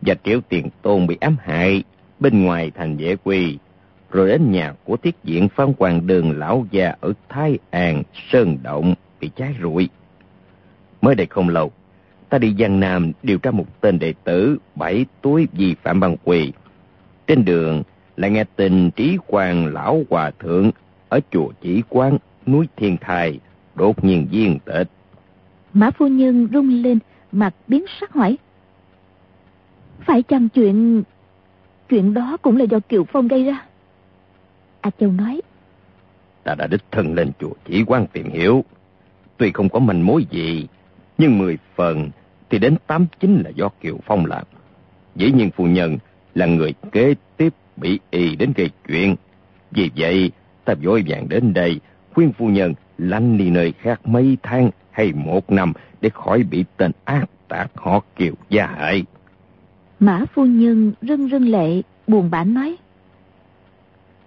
và 0.00 0.14
triệu 0.24 0.40
tiền 0.48 0.68
tôn 0.82 1.06
bị 1.06 1.16
ám 1.20 1.36
hại 1.40 1.82
bên 2.20 2.44
ngoài 2.44 2.70
thành 2.74 2.96
vệ 2.96 3.16
quỳ. 3.24 3.58
Rồi 4.10 4.28
đến 4.28 4.52
nhà 4.52 4.74
của 4.84 4.96
thiết 4.96 5.16
diện 5.24 5.48
phan 5.48 5.72
hoàng 5.78 6.06
đường 6.06 6.38
lão 6.38 6.66
già 6.70 6.94
ở 7.00 7.12
Thái 7.28 7.58
An, 7.70 8.02
Sơn 8.30 8.58
Động 8.62 8.94
bị 9.20 9.30
cháy 9.36 9.54
rụi. 9.62 9.88
Mới 11.00 11.14
đây 11.14 11.26
không 11.26 11.48
lâu, 11.48 11.72
ta 12.28 12.38
đi 12.38 12.54
Giang 12.58 12.80
Nam 12.80 13.12
điều 13.22 13.38
tra 13.38 13.50
một 13.50 13.80
tên 13.80 13.98
đệ 13.98 14.14
tử 14.24 14.58
bảy 14.74 15.06
túi 15.22 15.48
vi 15.52 15.74
phạm 15.82 16.00
băng 16.00 16.16
quỳ. 16.24 16.52
Trên 17.26 17.44
đường 17.44 17.82
lại 18.16 18.30
nghe 18.30 18.44
tin 18.56 18.90
trí 18.90 19.18
quan 19.26 19.66
lão 19.66 20.02
hòa 20.10 20.30
thượng 20.38 20.70
ở 21.08 21.20
chùa 21.30 21.48
chỉ 21.60 21.82
quán 21.88 22.18
núi 22.46 22.68
Thiên 22.76 22.96
Thai 23.00 23.40
đột 23.74 24.04
nhiên 24.04 24.26
viên 24.30 24.58
tịch. 24.58 24.88
Mã 25.72 25.90
phu 25.90 26.06
nhân 26.08 26.48
rung 26.52 26.68
lên, 26.82 26.98
mặt 27.32 27.54
biến 27.68 27.84
sắc 28.00 28.12
hỏi. 28.12 28.38
Phải 30.00 30.22
chăng 30.22 30.48
chuyện... 30.48 31.02
Chuyện 31.88 32.14
đó 32.14 32.36
cũng 32.42 32.56
là 32.56 32.64
do 32.64 32.80
Kiều 32.80 33.04
Phong 33.04 33.28
gây 33.28 33.44
ra? 33.44 33.66
A 34.80 34.90
Châu 35.00 35.12
nói. 35.12 35.40
Ta 36.44 36.54
đã 36.54 36.66
đích 36.66 36.82
thân 36.90 37.14
lên 37.14 37.30
chùa 37.38 37.52
chỉ 37.64 37.84
quan 37.86 38.06
tìm 38.12 38.30
hiểu. 38.30 38.64
Tuy 39.38 39.52
không 39.52 39.68
có 39.68 39.78
manh 39.78 40.06
mối 40.06 40.26
gì, 40.30 40.66
nhưng 41.18 41.38
mười 41.38 41.58
phần 41.74 42.10
thì 42.50 42.58
đến 42.58 42.76
tám 42.86 43.06
chín 43.20 43.42
là 43.44 43.50
do 43.50 43.68
Kiều 43.80 43.98
Phong 44.06 44.26
làm. 44.26 44.44
Dĩ 45.16 45.32
nhiên 45.32 45.50
phu 45.50 45.66
nhân 45.66 45.98
là 46.34 46.46
người 46.46 46.74
kế 46.92 47.14
tiếp 47.36 47.54
bị 47.76 48.00
y 48.10 48.36
đến 48.36 48.52
gây 48.56 48.70
chuyện. 48.88 49.16
Vì 49.70 49.90
vậy, 49.96 50.30
ta 50.64 50.74
vội 50.82 51.04
vàng 51.06 51.28
đến 51.28 51.54
đây, 51.54 51.80
khuyên 52.14 52.32
phu 52.32 52.48
nhân 52.48 52.74
lánh 52.98 53.38
đi 53.38 53.50
nơi 53.50 53.72
khác 53.72 54.00
mấy 54.08 54.36
tháng 54.42 54.70
hay 54.90 55.12
một 55.12 55.52
năm 55.52 55.72
để 56.00 56.10
khỏi 56.10 56.42
bị 56.42 56.64
tên 56.76 56.92
ác 57.04 57.26
tạc 57.48 57.70
họ 57.74 58.00
Kiều 58.16 58.34
gia 58.48 58.66
hại. 58.66 59.04
Mã 60.00 60.24
phu 60.34 60.44
nhân 60.46 60.92
rưng 61.02 61.28
rưng 61.28 61.48
lệ, 61.48 61.82
buồn 62.06 62.30
bã 62.30 62.44
nói. 62.44 62.76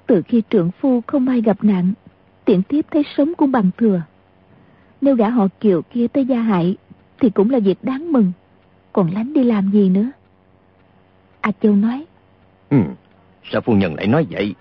Từ 0.08 0.22
khi 0.28 0.42
trưởng 0.50 0.72
phu 0.80 1.02
không 1.08 1.28
ai 1.28 1.42
gặp 1.42 1.64
nạn, 1.64 1.94
tiện 2.46 2.64
tiếp 2.64 2.86
thấy 2.92 3.04
sống 3.18 3.34
cũng 3.38 3.52
bằng 3.52 3.70
thừa. 3.78 4.02
Nếu 5.02 5.16
gã 5.16 5.30
họ 5.30 5.48
Kiều 5.60 5.82
kia 5.82 6.08
tới 6.08 6.26
gia 6.26 6.42
hại, 6.42 6.76
thì 7.20 7.30
cũng 7.30 7.50
là 7.50 7.60
việc 7.60 7.84
đáng 7.84 8.12
mừng. 8.12 8.32
Còn 8.94 9.12
lánh 9.12 9.34
đi 9.34 9.44
làm 9.44 9.72
gì 9.72 9.90
nữa? 9.90 10.12
A 11.42 11.52
Châu 11.62 11.76
nói. 11.76 12.06
Ừ, 12.70 12.78
sao 13.52 13.62
phu 13.62 13.74
nhân 13.74 13.96
lại 13.96 14.08
nói 14.08 14.28
vậy? 14.30 14.56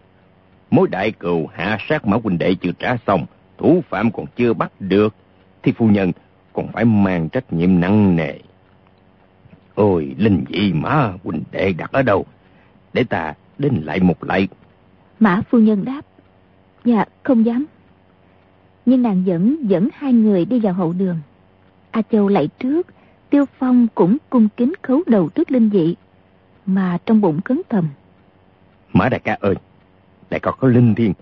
Mối 0.70 0.88
đại 0.88 1.12
cừu 1.12 1.46
hạ 1.52 1.78
sát 1.88 2.06
mã 2.06 2.16
huynh 2.24 2.38
đệ 2.38 2.54
chưa 2.54 2.72
trả 2.78 2.96
xong, 3.06 3.26
thủ 3.58 3.82
phạm 3.88 4.12
còn 4.12 4.26
chưa 4.36 4.52
bắt 4.52 4.72
được, 4.80 5.14
thì 5.62 5.72
phu 5.72 5.86
nhân 5.86 6.12
còn 6.52 6.68
phải 6.72 6.84
mang 6.84 7.28
trách 7.28 7.52
nhiệm 7.52 7.80
nặng 7.80 8.16
nề. 8.16 8.38
Ôi, 9.74 10.14
linh 10.18 10.44
dị 10.48 10.72
mã 10.72 11.12
huynh 11.24 11.42
đệ 11.50 11.72
đặt 11.72 11.92
ở 11.92 12.02
đâu? 12.02 12.26
Để 12.92 13.04
ta 13.04 13.34
đến 13.58 13.82
lại 13.84 14.00
một 14.00 14.24
lại. 14.24 14.48
Mã 15.20 15.40
phu 15.50 15.58
nhân 15.58 15.84
đáp. 15.84 16.00
Dạ, 16.84 17.04
không 17.22 17.46
dám. 17.46 17.66
Nhưng 18.86 19.02
nàng 19.02 19.22
vẫn 19.26 19.56
dẫn 19.68 19.88
hai 19.94 20.12
người 20.12 20.44
đi 20.44 20.60
vào 20.60 20.72
hậu 20.72 20.92
đường. 20.92 21.16
A 21.90 22.02
Châu 22.02 22.28
lại 22.28 22.48
trước, 22.58 22.86
Tiêu 23.30 23.44
Phong 23.58 23.86
cũng 23.94 24.16
cung 24.30 24.48
kính 24.56 24.72
khấu 24.82 25.02
đầu 25.06 25.28
trước 25.28 25.50
linh 25.50 25.70
dị, 25.72 25.94
mà 26.66 26.98
trong 27.06 27.20
bụng 27.20 27.40
cấn 27.40 27.60
thầm. 27.68 27.88
Mã 28.92 29.08
đại 29.08 29.20
ca 29.20 29.36
ơi, 29.40 29.54
đại 30.30 30.40
ca 30.40 30.50
có 30.50 30.68
linh 30.68 30.94
thiên, 30.94 31.12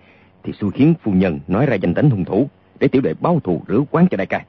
thì 0.42 0.52
xui 0.60 0.70
khiến 0.70 0.94
phu 1.02 1.12
nhân 1.12 1.40
nói 1.48 1.66
ra 1.66 1.74
danh 1.74 1.94
tính 1.94 2.10
hung 2.10 2.24
thủ, 2.24 2.48
để 2.80 2.88
tiểu 2.88 3.02
đệ 3.02 3.14
báo 3.20 3.40
thù 3.44 3.62
rửa 3.68 3.80
quán 3.90 4.06
cho 4.10 4.16
đại 4.16 4.26
ca. 4.26 4.44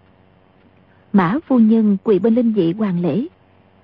Mã 1.14 1.36
phu 1.48 1.60
nhân 1.60 1.98
quỳ 2.04 2.20
bên 2.20 2.36
linh 2.36 2.54
dị 2.56 2.74
hoàng 2.74 3.02
lễ, 3.02 3.26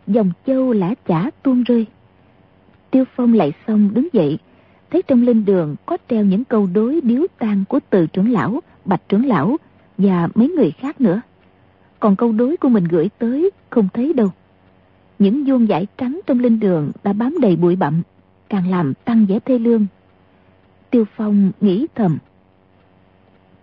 dòng 0.08 0.32
châu 0.48 0.74
lã 0.74 0.94
chả 1.08 1.29
tuôn 1.44 1.63
rơi. 1.63 1.86
Tiêu 2.91 3.03
Phong 3.15 3.34
lại 3.34 3.53
xong 3.67 3.89
đứng 3.94 4.08
dậy, 4.13 4.39
thấy 4.91 5.01
trong 5.01 5.24
linh 5.24 5.46
đường 5.46 5.75
có 5.86 5.98
treo 6.10 6.25
những 6.25 6.44
câu 6.44 6.67
đối 6.74 7.01
điếu 7.01 7.22
tang 7.39 7.63
của 7.70 7.79
từ 7.89 8.08
trưởng 8.08 8.32
lão, 8.32 8.60
bạch 8.86 9.01
trưởng 9.10 9.25
lão 9.25 9.58
và 9.98 10.27
mấy 10.36 10.50
người 10.50 10.72
khác 10.72 11.01
nữa. 11.01 11.22
Còn 12.00 12.15
câu 12.15 12.32
đối 12.32 12.58
của 12.58 12.70
mình 12.70 12.84
gửi 12.84 13.10
tới 13.20 13.51
không 13.70 13.88
thấy 13.94 14.13
đâu. 14.13 14.32
Những 15.20 15.44
vuông 15.46 15.70
giải 15.70 15.88
trắng 15.98 16.20
trong 16.25 16.39
linh 16.39 16.60
đường 16.60 16.92
đã 17.04 17.13
bám 17.13 17.36
đầy 17.42 17.56
bụi 17.56 17.75
bặm, 17.75 18.01
càng 18.50 18.70
làm 18.70 18.94
tăng 18.94 19.25
vẻ 19.25 19.39
thê 19.46 19.60
lương. 19.60 19.86
Tiêu 20.89 21.06
Phong 21.15 21.51
nghĩ 21.62 21.88
thầm. 21.96 22.18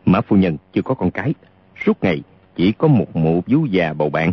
Mã 0.04 0.20
phu 0.20 0.36
nhân 0.36 0.56
chưa 0.72 0.82
có 0.82 0.94
con 0.94 1.10
cái, 1.10 1.34
suốt 1.84 2.02
ngày 2.02 2.22
chỉ 2.56 2.72
có 2.72 2.88
một 2.88 3.16
mụ 3.16 3.42
vú 3.46 3.66
già 3.66 3.92
bầu 3.92 4.10
bạn. 4.10 4.32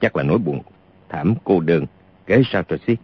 Chắc 0.00 0.16
là 0.16 0.22
nỗi 0.22 0.38
buồn, 0.38 0.60
thảm 1.08 1.34
cô 1.44 1.60
đơn, 1.60 1.86
kể 2.26 2.42
sao 2.52 2.62
rồi 2.68 2.78
xiết. 2.86 2.98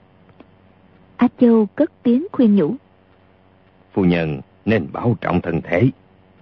A 1.16 1.28
Châu 1.40 1.66
cất 1.66 1.92
tiếng 2.02 2.26
khuyên 2.32 2.56
nhủ. 2.56 2.74
Phu 3.92 4.04
nhân 4.04 4.40
nên 4.64 4.86
bảo 4.92 5.16
trọng 5.20 5.40
thân 5.40 5.60
thể. 5.62 5.90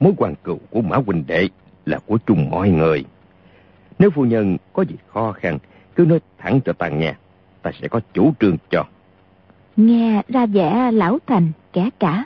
Mối 0.02 0.12
quan 0.16 0.34
cựu 0.44 0.58
của 0.70 0.82
Mã 0.82 0.96
huynh 0.96 1.24
đệ 1.26 1.48
là 1.86 1.98
của 2.06 2.18
chung 2.26 2.50
mọi 2.50 2.70
người. 2.70 3.04
Nếu 3.98 4.10
phu 4.10 4.24
nhân 4.24 4.56
có 4.72 4.82
gì 4.82 4.94
khó 5.08 5.32
khăn, 5.32 5.58
cứ 5.94 6.04
nói 6.04 6.20
thẳng 6.38 6.60
cho 6.64 6.72
ta 6.72 6.88
nghe. 6.88 7.14
Ta 7.62 7.70
sẽ 7.80 7.88
có 7.88 8.00
chủ 8.14 8.32
trương 8.40 8.56
cho. 8.70 8.84
Nghe 9.76 10.22
ra 10.28 10.46
vẻ 10.46 10.90
lão 10.92 11.18
thành, 11.26 11.52
kẻ 11.72 11.90
cả. 11.98 12.24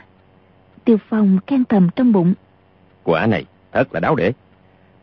Tiêu 0.85 0.97
Phong 1.09 1.39
khen 1.47 1.65
thầm 1.65 1.89
trong 1.95 2.11
bụng. 2.11 2.33
Quả 3.03 3.25
này 3.25 3.45
thật 3.71 3.93
là 3.93 3.99
đáo 3.99 4.15
để. 4.15 4.33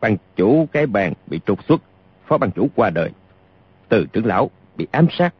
Ban 0.00 0.16
chủ 0.37 0.66
cái 0.73 0.87
bàn 0.87 1.12
bị 1.26 1.40
trục 1.47 1.64
xuất, 1.64 1.83
phó 2.26 2.38
ban 2.38 2.50
chủ 2.50 2.69
qua 2.75 2.90
đời. 2.90 3.11
Từ 3.88 4.07
trưởng 4.12 4.26
lão 4.26 4.50
bị 4.76 4.87
ám 4.90 5.07
sát, 5.19 5.35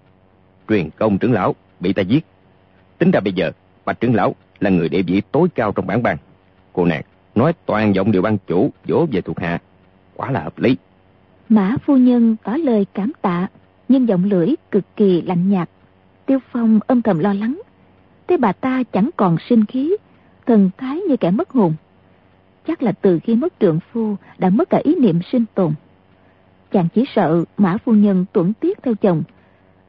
truyền 0.69 0.91
công 0.91 1.19
trưởng 1.19 1.33
lão 1.33 1.55
bị 1.81 1.93
ta 1.93 2.03
giết. 2.03 2.27
Tính 2.99 3.11
ra 3.11 3.21
bây 3.21 3.33
giờ, 3.33 3.51
bạch 3.85 4.01
trưởng 4.01 4.15
lão 4.15 4.35
là 4.61 4.71
người 4.71 4.89
địa 4.89 5.03
vị 5.03 5.23
tối 5.33 5.49
cao 5.55 5.73
trong 5.73 5.87
bản 5.87 6.03
ban. 6.03 6.17
Cô 6.73 6.85
nàng 6.85 7.03
nói 7.35 7.53
toàn 7.67 7.95
giọng 7.95 8.13
điều 8.13 8.23
ban 8.23 8.39
chủ 8.47 8.71
dỗ 8.89 9.07
về 9.07 9.21
thuộc 9.21 9.41
hạ. 9.41 9.59
Quá 10.17 10.31
là 10.31 10.41
hợp 10.41 10.59
lý. 10.59 10.77
Mã 11.49 11.77
phu 11.87 11.97
nhân 11.97 12.37
tỏ 12.45 12.57
lời 12.57 12.87
cảm 12.95 13.13
tạ, 13.23 13.49
nhưng 13.89 14.09
giọng 14.09 14.25
lưỡi 14.25 14.49
cực 14.71 14.85
kỳ 14.97 15.23
lạnh 15.23 15.51
nhạt. 15.51 15.71
Tiêu 16.27 16.39
Phong 16.53 16.81
âm 16.87 17.03
thầm 17.03 17.19
lo 17.19 17.33
lắng. 17.33 17.61
Thế 18.29 18.37
bà 18.37 18.53
ta 18.53 18.83
chẳng 18.83 19.11
còn 19.17 19.37
sinh 19.49 19.65
khí, 19.65 19.97
thần 20.47 20.71
thái 20.79 21.01
như 21.01 21.17
kẻ 21.17 21.31
mất 21.31 21.51
hồn. 21.51 21.75
Chắc 22.67 22.83
là 22.83 22.93
từ 22.93 23.19
khi 23.19 23.35
mất 23.35 23.53
trượng 23.61 23.81
phu 23.93 24.17
đã 24.39 24.51
mất 24.51 24.71
cả 24.71 24.81
ý 24.85 24.95
niệm 24.95 25.21
sinh 25.33 25.45
tồn. 25.55 25.73
Chàng 26.73 26.89
chỉ 26.95 27.05
sợ 27.15 27.45
mã 27.57 27.77
phu 27.85 27.93
nhân 27.93 28.25
tuẫn 28.33 28.53
tiếc 28.61 28.83
theo 28.83 28.95
chồng. 28.95 29.23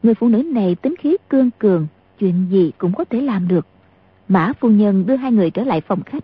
Người 0.04 0.14
phụ 0.14 0.30
nữ 0.30 0.44
này 0.44 0.75
tính 0.75 0.96
khí 1.00 1.18
cương 1.30 1.50
cường, 1.60 1.88
chuyện 2.20 2.48
gì 2.52 2.72
cũng 2.78 2.94
có 2.94 3.06
thể 3.06 3.22
làm 3.22 3.48
được. 3.48 3.68
Mã 4.28 4.52
phu 4.60 4.70
nhân 4.70 5.06
đưa 5.08 5.16
hai 5.16 5.32
người 5.32 5.52
trở 5.52 5.64
lại 5.64 5.82
phòng 5.82 6.04
khách. 6.04 6.24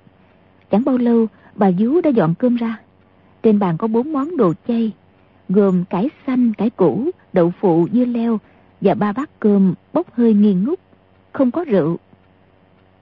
Chẳng 0.71 0.83
bao 0.85 0.97
lâu, 0.97 1.27
bà 1.55 1.71
vú 1.79 2.01
đã 2.01 2.09
dọn 2.09 2.33
cơm 2.39 2.55
ra. 2.55 2.79
Trên 3.43 3.59
bàn 3.59 3.77
có 3.77 3.87
bốn 3.87 4.13
món 4.13 4.37
đồ 4.37 4.53
chay, 4.67 4.91
gồm 5.49 5.85
cải 5.85 6.09
xanh, 6.27 6.53
cải 6.53 6.69
củ, 6.69 7.09
đậu 7.33 7.53
phụ, 7.59 7.87
dưa 7.93 8.05
leo 8.05 8.39
và 8.81 8.93
ba 8.93 9.11
bát 9.11 9.29
cơm 9.39 9.73
bốc 9.93 10.13
hơi 10.13 10.33
nghi 10.33 10.53
ngút, 10.53 10.79
không 11.33 11.51
có 11.51 11.63
rượu. 11.63 11.97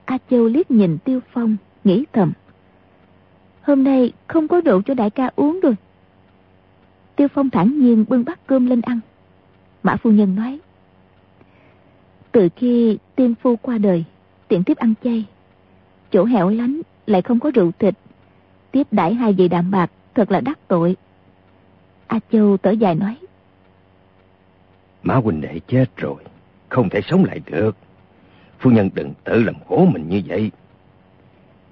A 0.04 0.18
Châu 0.30 0.46
liếc 0.46 0.70
nhìn 0.70 0.98
Tiêu 0.98 1.20
Phong, 1.32 1.56
nghĩ 1.84 2.04
thầm. 2.12 2.32
Hôm 3.62 3.84
nay 3.84 4.12
không 4.26 4.48
có 4.48 4.60
rượu 4.60 4.82
cho 4.82 4.94
đại 4.94 5.10
ca 5.10 5.30
uống 5.36 5.60
rồi. 5.60 5.76
Tiêu 7.16 7.28
Phong 7.28 7.50
thản 7.50 7.80
nhiên 7.80 8.04
bưng 8.08 8.24
bát 8.24 8.46
cơm 8.46 8.66
lên 8.66 8.80
ăn. 8.80 9.00
Mã 9.82 9.96
phu 9.96 10.10
nhân 10.10 10.34
nói. 10.34 10.60
Từ 12.32 12.48
khi 12.56 12.98
tiên 13.16 13.34
phu 13.42 13.56
qua 13.56 13.78
đời, 13.78 14.04
tiện 14.48 14.64
tiếp 14.64 14.76
ăn 14.76 14.94
chay. 15.04 15.26
Chỗ 16.12 16.24
hẻo 16.24 16.50
lánh 16.50 16.80
lại 17.10 17.22
không 17.22 17.40
có 17.40 17.50
rượu 17.54 17.72
thịt. 17.78 17.94
Tiếp 18.70 18.86
đãi 18.90 19.14
hai 19.14 19.32
vị 19.32 19.48
đạm 19.48 19.70
bạc 19.70 19.90
thật 20.14 20.30
là 20.30 20.40
đắc 20.40 20.58
tội. 20.68 20.96
A 22.06 22.18
Châu 22.32 22.56
tở 22.56 22.70
dài 22.70 22.94
nói. 22.94 23.16
Mã 25.02 25.14
huynh 25.14 25.40
đệ 25.40 25.60
chết 25.68 25.96
rồi, 25.96 26.22
không 26.68 26.88
thể 26.88 27.00
sống 27.00 27.24
lại 27.24 27.40
được. 27.46 27.76
Phu 28.58 28.70
nhân 28.70 28.90
đừng 28.94 29.14
tự 29.24 29.42
làm 29.42 29.54
khổ 29.68 29.88
mình 29.92 30.08
như 30.08 30.22
vậy. 30.26 30.50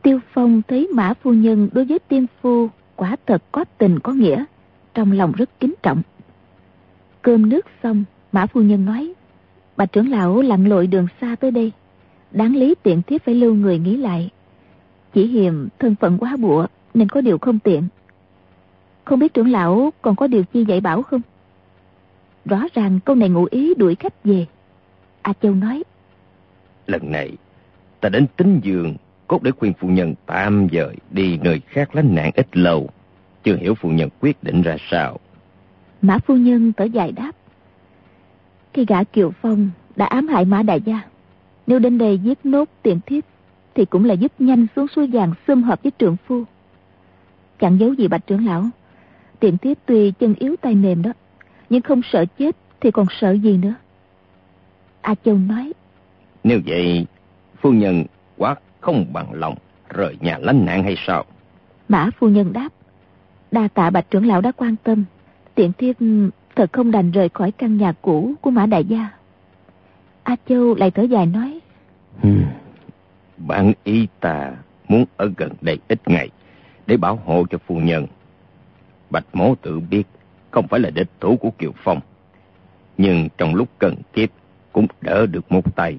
Tiêu 0.02 0.20
Phong 0.32 0.62
thấy 0.68 0.88
Mã 0.94 1.14
Phu 1.14 1.32
Nhân 1.32 1.68
đối 1.72 1.84
với 1.84 1.98
tiên 1.98 2.26
phu 2.40 2.68
quả 2.96 3.16
thật 3.26 3.42
có 3.52 3.64
tình 3.78 3.98
có 3.98 4.12
nghĩa, 4.12 4.44
trong 4.94 5.12
lòng 5.12 5.32
rất 5.32 5.50
kính 5.60 5.74
trọng. 5.82 6.02
Cơm 7.22 7.48
nước 7.48 7.66
xong, 7.82 8.04
Mã 8.32 8.46
Phu 8.46 8.62
Nhân 8.62 8.84
nói, 8.84 9.12
bà 9.76 9.86
trưởng 9.86 10.10
lão 10.10 10.42
lặn 10.42 10.64
lội 10.64 10.86
đường 10.86 11.06
xa 11.20 11.36
tới 11.40 11.50
đây, 11.50 11.72
đáng 12.30 12.56
lý 12.56 12.74
tiện 12.82 13.02
thiết 13.02 13.24
phải 13.24 13.34
lưu 13.34 13.54
người 13.54 13.78
nghĩ 13.78 13.96
lại. 13.96 14.30
Chỉ 15.14 15.26
hiềm 15.26 15.68
thân 15.78 15.94
phận 15.94 16.18
quá 16.18 16.36
bụa 16.36 16.66
nên 16.94 17.08
có 17.08 17.20
điều 17.20 17.38
không 17.38 17.58
tiện. 17.58 17.82
Không 19.04 19.18
biết 19.18 19.34
trưởng 19.34 19.50
lão 19.50 19.92
còn 20.02 20.16
có 20.16 20.26
điều 20.26 20.44
chi 20.44 20.64
dạy 20.64 20.80
bảo 20.80 21.02
không? 21.02 21.20
Rõ 22.44 22.62
ràng 22.74 23.00
câu 23.04 23.16
này 23.16 23.28
ngụ 23.28 23.46
ý 23.50 23.74
đuổi 23.74 23.94
khách 23.94 24.24
về. 24.24 24.46
A 25.22 25.32
Châu 25.42 25.54
nói. 25.54 25.82
Lần 26.86 27.10
này, 27.10 27.36
ta 28.00 28.08
đến 28.08 28.26
tính 28.36 28.60
giường, 28.62 28.96
cốt 29.26 29.42
để 29.42 29.50
khuyên 29.50 29.72
phu 29.72 29.88
nhân 29.88 30.14
tạm 30.26 30.68
dời 30.72 30.96
đi 31.10 31.38
nơi 31.42 31.60
khác 31.66 31.96
lánh 31.96 32.14
nạn 32.14 32.30
ít 32.34 32.56
lâu. 32.56 32.88
Chưa 33.44 33.56
hiểu 33.56 33.74
phu 33.74 33.88
nhân 33.88 34.08
quyết 34.20 34.42
định 34.42 34.62
ra 34.62 34.76
sao. 34.90 35.18
Mã 36.02 36.18
phu 36.18 36.36
nhân 36.36 36.72
tỏ 36.72 36.84
dài 36.84 37.12
đáp. 37.12 37.32
Khi 38.72 38.84
gã 38.84 39.04
Kiều 39.04 39.30
Phong 39.30 39.70
đã 39.96 40.06
ám 40.06 40.28
hại 40.28 40.44
Mã 40.44 40.62
Đại 40.62 40.80
Gia, 40.80 41.00
nếu 41.66 41.78
đến 41.78 41.98
đây 41.98 42.18
giết 42.18 42.38
nốt 42.44 42.68
tiền 42.82 43.00
thiết, 43.06 43.24
thì 43.78 43.84
cũng 43.84 44.04
là 44.04 44.14
giúp 44.14 44.32
nhanh 44.38 44.66
xuống 44.76 44.86
suối 44.88 45.06
vàng 45.06 45.32
xâm 45.46 45.62
hợp 45.62 45.82
với 45.82 45.92
trượng 45.98 46.16
phu. 46.26 46.44
Chẳng 47.60 47.78
giấu 47.80 47.92
gì 47.92 48.08
bạch 48.08 48.26
trưởng 48.26 48.46
lão, 48.46 48.64
tiền 49.40 49.58
thiết 49.58 49.78
tuy 49.86 50.10
chân 50.10 50.34
yếu 50.38 50.56
tay 50.60 50.74
mềm 50.74 51.02
đó, 51.02 51.12
nhưng 51.70 51.82
không 51.82 52.00
sợ 52.12 52.24
chết 52.38 52.56
thì 52.80 52.90
còn 52.90 53.06
sợ 53.20 53.32
gì 53.32 53.56
nữa. 53.56 53.74
A 55.00 55.14
Châu 55.24 55.38
nói. 55.38 55.72
Nếu 56.44 56.60
vậy, 56.66 57.06
phu 57.60 57.72
nhân 57.72 58.04
quá 58.36 58.54
không 58.80 59.12
bằng 59.12 59.32
lòng 59.32 59.54
rời 59.88 60.16
nhà 60.20 60.38
lánh 60.40 60.64
nạn 60.64 60.82
hay 60.82 60.94
sao? 61.06 61.24
Mã 61.88 62.10
phu 62.18 62.28
nhân 62.28 62.52
đáp. 62.52 62.68
Đa 63.50 63.68
tạ 63.74 63.90
bạch 63.90 64.10
trưởng 64.10 64.26
lão 64.26 64.40
đã 64.40 64.52
quan 64.52 64.76
tâm. 64.84 65.04
Tiện 65.54 65.72
thiết 65.72 65.96
thật 66.56 66.72
không 66.72 66.90
đành 66.90 67.10
rời 67.10 67.28
khỏi 67.28 67.52
căn 67.52 67.76
nhà 67.76 67.92
cũ 68.02 68.34
của 68.40 68.50
Mã 68.50 68.66
Đại 68.66 68.84
Gia. 68.84 69.10
A 70.22 70.36
Châu 70.48 70.74
lại 70.74 70.90
thở 70.90 71.02
dài 71.02 71.26
nói. 71.26 71.60
Hmm. 72.22 72.42
Bạn 73.46 73.72
ý 73.84 74.06
ta 74.20 74.52
muốn 74.88 75.04
ở 75.16 75.30
gần 75.36 75.52
đây 75.60 75.78
ít 75.88 76.08
ngày 76.08 76.30
để 76.86 76.96
bảo 76.96 77.16
hộ 77.24 77.44
cho 77.50 77.58
phu 77.66 77.80
nhân. 77.80 78.06
Bạch 79.10 79.26
mố 79.32 79.54
tự 79.62 79.80
biết 79.80 80.02
không 80.50 80.68
phải 80.68 80.80
là 80.80 80.90
địch 80.90 81.10
thủ 81.20 81.36
của 81.36 81.50
Kiều 81.50 81.72
Phong. 81.76 82.00
Nhưng 82.98 83.28
trong 83.38 83.54
lúc 83.54 83.68
cần 83.78 83.94
kiếp 84.12 84.28
cũng 84.72 84.86
đỡ 85.00 85.26
được 85.26 85.52
một 85.52 85.76
tay. 85.76 85.98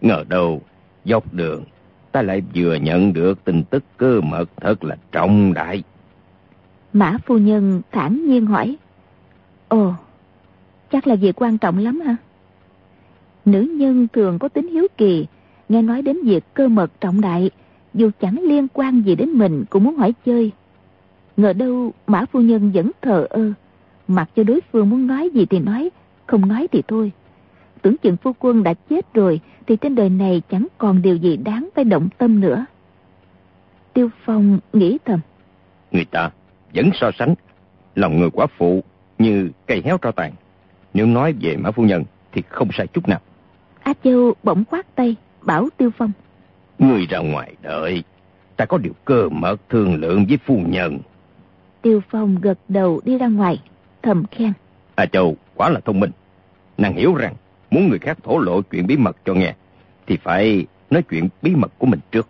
Ngờ 0.00 0.24
đâu, 0.28 0.62
dọc 1.04 1.34
đường, 1.34 1.64
ta 2.12 2.22
lại 2.22 2.42
vừa 2.54 2.74
nhận 2.74 3.12
được 3.12 3.44
tin 3.44 3.64
tức 3.64 3.84
cơ 3.96 4.20
mật 4.20 4.44
thật 4.56 4.84
là 4.84 4.96
trọng 5.12 5.54
đại. 5.54 5.82
Mã 6.92 7.16
phu 7.26 7.38
nhân 7.38 7.82
thản 7.92 8.26
nhiên 8.26 8.46
hỏi. 8.46 8.76
Ồ, 9.68 9.94
chắc 10.90 11.06
là 11.06 11.14
việc 11.14 11.42
quan 11.42 11.58
trọng 11.58 11.78
lắm 11.78 12.00
hả? 12.00 12.16
Nữ 13.44 13.60
nhân 13.78 14.08
thường 14.12 14.38
có 14.38 14.48
tính 14.48 14.68
hiếu 14.68 14.86
kỳ, 14.96 15.26
nghe 15.68 15.82
nói 15.82 16.02
đến 16.02 16.16
việc 16.24 16.44
cơ 16.54 16.68
mật 16.68 17.00
trọng 17.00 17.20
đại, 17.20 17.50
dù 17.94 18.10
chẳng 18.20 18.40
liên 18.42 18.66
quan 18.72 19.02
gì 19.02 19.14
đến 19.14 19.30
mình 19.30 19.64
cũng 19.70 19.84
muốn 19.84 19.96
hỏi 19.96 20.14
chơi. 20.26 20.50
Ngờ 21.36 21.52
đâu 21.52 21.92
Mã 22.06 22.24
Phu 22.32 22.40
Nhân 22.40 22.70
vẫn 22.74 22.90
thờ 23.02 23.26
ơ, 23.30 23.52
mặc 24.08 24.30
cho 24.36 24.42
đối 24.42 24.60
phương 24.72 24.90
muốn 24.90 25.06
nói 25.06 25.30
gì 25.30 25.46
thì 25.46 25.58
nói, 25.58 25.90
không 26.26 26.48
nói 26.48 26.68
thì 26.72 26.82
thôi. 26.88 27.12
Tưởng 27.82 27.96
chừng 27.96 28.16
phu 28.16 28.32
quân 28.38 28.62
đã 28.62 28.74
chết 28.74 29.14
rồi 29.14 29.40
thì 29.66 29.76
trên 29.76 29.94
đời 29.94 30.08
này 30.08 30.42
chẳng 30.50 30.66
còn 30.78 31.02
điều 31.02 31.16
gì 31.16 31.36
đáng 31.36 31.68
phải 31.74 31.84
động 31.84 32.08
tâm 32.18 32.40
nữa. 32.40 32.64
Tiêu 33.92 34.08
Phong 34.24 34.58
nghĩ 34.72 34.98
thầm. 35.04 35.20
Người 35.90 36.04
ta 36.04 36.30
vẫn 36.74 36.90
so 36.94 37.10
sánh 37.18 37.34
lòng 37.94 38.18
người 38.18 38.30
quá 38.30 38.46
phụ 38.58 38.82
như 39.18 39.50
cây 39.66 39.82
héo 39.84 39.98
tro 39.98 40.10
tàn. 40.10 40.32
Nếu 40.94 41.06
nói 41.06 41.34
về 41.40 41.56
Mã 41.56 41.70
Phu 41.70 41.82
Nhân 41.82 42.04
thì 42.32 42.42
không 42.48 42.68
sai 42.72 42.86
chút 42.86 43.08
nào. 43.08 43.20
A 43.82 43.92
Châu 44.04 44.34
bỗng 44.42 44.64
khoát 44.64 44.94
tay, 44.94 45.16
bảo 45.44 45.68
Tiêu 45.76 45.90
Phong. 45.98 46.12
Người 46.78 47.06
ra 47.06 47.18
ngoài 47.18 47.54
đợi, 47.62 48.02
ta 48.56 48.64
có 48.64 48.78
điều 48.78 48.92
cơ 49.04 49.28
mật 49.28 49.56
thương 49.68 49.94
lượng 49.94 50.26
với 50.28 50.38
phu 50.46 50.60
nhân. 50.66 50.98
Tiêu 51.82 52.00
Phong 52.10 52.40
gật 52.40 52.58
đầu 52.68 53.00
đi 53.04 53.18
ra 53.18 53.26
ngoài, 53.26 53.60
thầm 54.02 54.24
khen. 54.30 54.52
A 54.94 55.06
Châu 55.06 55.36
quả 55.54 55.68
là 55.68 55.80
thông 55.80 56.00
minh. 56.00 56.10
Nàng 56.78 56.96
hiểu 56.96 57.14
rằng 57.14 57.34
muốn 57.70 57.88
người 57.88 57.98
khác 57.98 58.18
thổ 58.22 58.38
lộ 58.38 58.62
chuyện 58.62 58.86
bí 58.86 58.96
mật 58.96 59.16
cho 59.24 59.34
nghe, 59.34 59.54
thì 60.06 60.16
phải 60.16 60.66
nói 60.90 61.02
chuyện 61.02 61.28
bí 61.42 61.54
mật 61.54 61.72
của 61.78 61.86
mình 61.86 62.00
trước. 62.10 62.28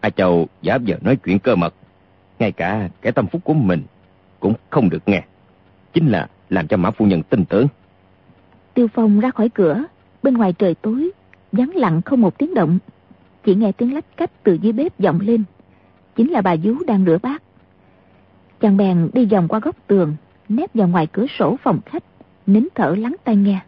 A 0.00 0.10
Châu 0.10 0.48
giả 0.62 0.78
vờ 0.78 0.94
nói 1.00 1.16
chuyện 1.16 1.38
cơ 1.38 1.56
mật, 1.56 1.74
ngay 2.38 2.52
cả 2.52 2.88
kẻ 3.02 3.10
tâm 3.10 3.26
phúc 3.26 3.40
của 3.44 3.54
mình 3.54 3.82
cũng 4.40 4.54
không 4.70 4.90
được 4.90 5.08
nghe. 5.08 5.22
Chính 5.92 6.08
là 6.08 6.28
làm 6.50 6.66
cho 6.66 6.76
Mã 6.76 6.90
Phu 6.90 7.06
Nhân 7.06 7.22
tin 7.22 7.44
tưởng. 7.44 7.66
Tiêu 8.74 8.88
Phong 8.94 9.20
ra 9.20 9.30
khỏi 9.30 9.48
cửa, 9.48 9.84
bên 10.22 10.34
ngoài 10.34 10.52
trời 10.52 10.74
tối, 10.74 11.10
vắng 11.52 11.76
lặng 11.76 12.02
không 12.02 12.20
một 12.20 12.38
tiếng 12.38 12.54
động. 12.54 12.78
Chỉ 13.44 13.54
nghe 13.54 13.72
tiếng 13.72 13.94
lách 13.94 14.16
cách 14.16 14.30
từ 14.42 14.54
dưới 14.54 14.72
bếp 14.72 14.98
vọng 14.98 15.20
lên. 15.20 15.44
Chính 16.16 16.30
là 16.30 16.40
bà 16.40 16.56
vú 16.62 16.74
đang 16.86 17.04
rửa 17.04 17.18
bát. 17.22 17.42
Chàng 18.60 18.76
bèn 18.76 19.10
đi 19.12 19.24
vòng 19.24 19.48
qua 19.48 19.60
góc 19.60 19.76
tường, 19.86 20.16
nép 20.48 20.74
vào 20.74 20.88
ngoài 20.88 21.06
cửa 21.06 21.26
sổ 21.38 21.56
phòng 21.62 21.80
khách, 21.86 22.04
nín 22.46 22.68
thở 22.74 22.94
lắng 22.98 23.16
tai 23.24 23.36
nghe. 23.36 23.60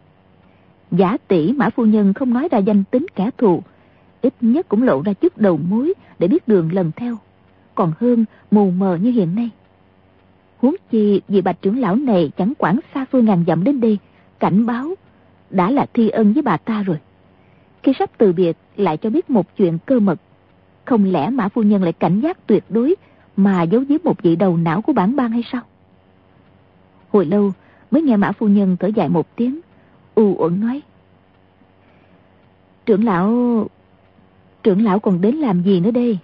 Giả 0.91 1.17
tỷ 1.27 1.51
Mã 1.51 1.69
Phu 1.69 1.85
Nhân 1.85 2.13
không 2.13 2.33
nói 2.33 2.47
ra 2.51 2.57
danh 2.57 2.83
tính 2.83 3.05
kẻ 3.15 3.29
thù, 3.37 3.63
ít 4.21 4.33
nhất 4.41 4.69
cũng 4.69 4.83
lộ 4.83 5.01
ra 5.01 5.13
chút 5.13 5.37
đầu 5.37 5.57
mối 5.57 5.93
để 6.19 6.27
biết 6.27 6.47
đường 6.47 6.73
lần 6.73 6.91
theo, 6.95 7.17
còn 7.75 7.93
hơn 7.99 8.25
mù 8.51 8.71
mờ 8.71 8.95
như 9.01 9.11
hiện 9.11 9.35
nay. 9.35 9.49
Huống 10.57 10.75
chi 10.91 11.21
vì 11.27 11.41
bạch 11.41 11.61
trưởng 11.61 11.79
lão 11.79 11.95
này 11.95 12.31
chẳng 12.37 12.53
quản 12.57 12.79
xa 12.93 13.05
phương 13.11 13.25
ngàn 13.25 13.43
dặm 13.47 13.63
đến 13.63 13.79
đây, 13.79 13.97
cảnh 14.39 14.65
báo, 14.65 14.93
đã 15.49 15.71
là 15.71 15.85
thi 15.93 16.09
ân 16.09 16.33
với 16.33 16.41
bà 16.41 16.57
ta 16.57 16.83
rồi. 16.83 16.97
Khi 17.83 17.93
sắp 17.99 18.09
từ 18.17 18.33
biệt 18.33 18.57
lại 18.75 18.97
cho 18.97 19.09
biết 19.09 19.29
một 19.29 19.55
chuyện 19.57 19.77
cơ 19.85 19.99
mật, 19.99 20.19
không 20.85 21.05
lẽ 21.05 21.29
Mã 21.29 21.47
Phu 21.49 21.61
Nhân 21.61 21.83
lại 21.83 21.93
cảnh 21.93 22.19
giác 22.19 22.47
tuyệt 22.47 22.63
đối 22.69 22.95
mà 23.35 23.63
giấu 23.63 23.81
giếm 23.89 23.99
một 24.03 24.21
vị 24.21 24.35
đầu 24.35 24.57
não 24.57 24.81
của 24.81 24.93
bản 24.93 25.15
bang 25.15 25.31
hay 25.31 25.43
sao? 25.51 25.61
Hồi 27.09 27.25
lâu 27.25 27.51
mới 27.91 28.01
nghe 28.01 28.17
Mã 28.17 28.31
Phu 28.31 28.47
Nhân 28.47 28.77
thở 28.79 28.87
dài 28.87 29.09
một 29.09 29.35
tiếng, 29.35 29.59
u 30.15 30.35
uẩn 30.37 30.59
nói. 30.59 30.81
Trưởng 32.85 33.03
lão... 33.03 33.67
Trưởng 34.63 34.83
lão 34.83 34.99
còn 34.99 35.21
đến 35.21 35.35
làm 35.35 35.63
gì 35.63 35.79
nữa 35.79 35.91
đây? 35.91 36.17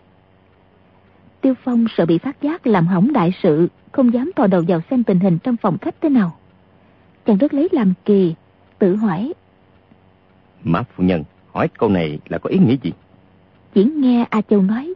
Tiêu 1.42 1.54
Phong 1.64 1.86
sợ 1.98 2.06
bị 2.06 2.18
phát 2.18 2.42
giác 2.42 2.68
làm 2.68 2.88
hỏng 2.88 3.14
đại 3.14 3.34
sự, 3.44 3.68
không 3.92 4.14
dám 4.14 4.32
thò 4.36 4.48
đầu 4.48 4.64
vào 4.68 4.82
xem 4.90 5.04
tình 5.04 5.20
hình 5.20 5.38
trong 5.40 5.58
phòng 5.58 5.78
khách 5.78 5.96
thế 6.02 6.10
nào. 6.10 6.36
Chàng 7.26 7.38
rất 7.38 7.54
lấy 7.54 7.70
làm 7.72 7.94
kỳ, 8.06 8.36
tự 8.80 8.96
hỏi. 8.96 9.34
Mã 10.64 10.84
Phu 10.84 11.04
Nhân 11.04 11.24
hỏi 11.54 11.68
câu 11.78 11.90
này 11.90 12.20
là 12.30 12.38
có 12.38 12.50
ý 12.50 12.60
nghĩa 12.60 12.76
gì? 12.84 12.92
Chỉ 13.74 13.84
nghe 13.84 14.26
A 14.30 14.42
Châu 14.42 14.62
nói. 14.62 14.94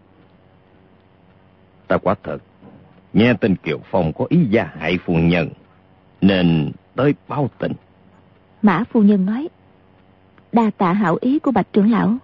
Ta 1.87 1.97
quá 1.97 2.15
thật, 2.23 2.37
nghe 3.13 3.33
tin 3.33 3.55
Kiều 3.55 3.79
Phong 3.91 4.13
có 4.13 4.25
ý 4.29 4.45
gia 4.49 4.63
hại 4.63 4.97
phu 5.05 5.13
nhân, 5.13 5.49
nên 6.21 6.71
tới 6.95 7.13
báo 7.27 7.49
tình. 7.57 7.71
Mã 8.61 8.83
phu 8.91 9.01
nhân 9.01 9.25
nói. 9.25 9.47
Đa 10.51 10.71
tạ 10.77 10.93
hảo 10.93 11.17
ý 11.21 11.39
của 11.39 11.51
bạch 11.51 11.67
trưởng 11.73 11.91
lão. 11.91 12.17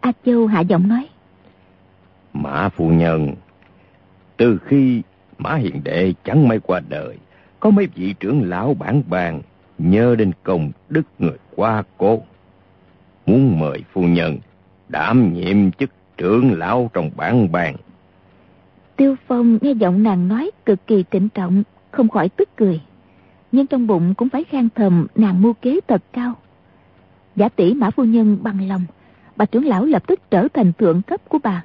A 0.00 0.12
Châu 0.26 0.46
hạ 0.46 0.60
giọng 0.60 0.88
nói. 0.88 1.08
Mã 2.32 2.68
phu 2.68 2.88
nhân, 2.88 3.34
từ 4.36 4.58
khi 4.64 5.02
Mã 5.38 5.54
Hiền 5.54 5.80
Đệ 5.84 6.14
chẳng 6.24 6.48
may 6.48 6.60
qua 6.60 6.80
đời, 6.88 7.18
có 7.60 7.70
mấy 7.70 7.88
vị 7.94 8.14
trưởng 8.20 8.48
lão 8.48 8.74
bản 8.74 9.02
bàn 9.08 9.42
nhớ 9.78 10.14
đến 10.18 10.32
công 10.42 10.72
đức 10.88 11.02
người 11.18 11.36
qua 11.56 11.82
cố. 11.98 12.22
Muốn 13.26 13.60
mời 13.60 13.84
phu 13.92 14.02
nhân 14.02 14.38
đảm 14.88 15.34
nhiệm 15.34 15.72
chức 15.72 15.90
trưởng 16.16 16.58
lão 16.58 16.90
trong 16.94 17.10
bản 17.16 17.52
bàn. 17.52 17.76
Tiêu 18.96 19.16
Phong 19.26 19.58
nghe 19.60 19.72
giọng 19.72 20.02
nàng 20.02 20.28
nói 20.28 20.50
cực 20.66 20.86
kỳ 20.86 21.04
trịnh 21.10 21.28
trọng, 21.28 21.62
không 21.90 22.08
khỏi 22.08 22.28
tức 22.28 22.48
cười. 22.56 22.80
Nhưng 23.52 23.66
trong 23.66 23.86
bụng 23.86 24.14
cũng 24.14 24.28
phải 24.28 24.44
khen 24.44 24.68
thầm 24.74 25.06
nàng 25.14 25.42
mưu 25.42 25.52
kế 25.52 25.80
thật 25.88 26.02
cao. 26.12 26.34
Giả 27.36 27.48
tỷ 27.48 27.74
mã 27.74 27.90
phu 27.90 28.04
nhân 28.04 28.38
bằng 28.42 28.68
lòng, 28.68 28.82
bà 29.36 29.44
trưởng 29.44 29.66
lão 29.66 29.84
lập 29.84 30.06
tức 30.06 30.20
trở 30.30 30.48
thành 30.54 30.72
thượng 30.72 31.02
cấp 31.02 31.20
của 31.28 31.38
bà. 31.42 31.64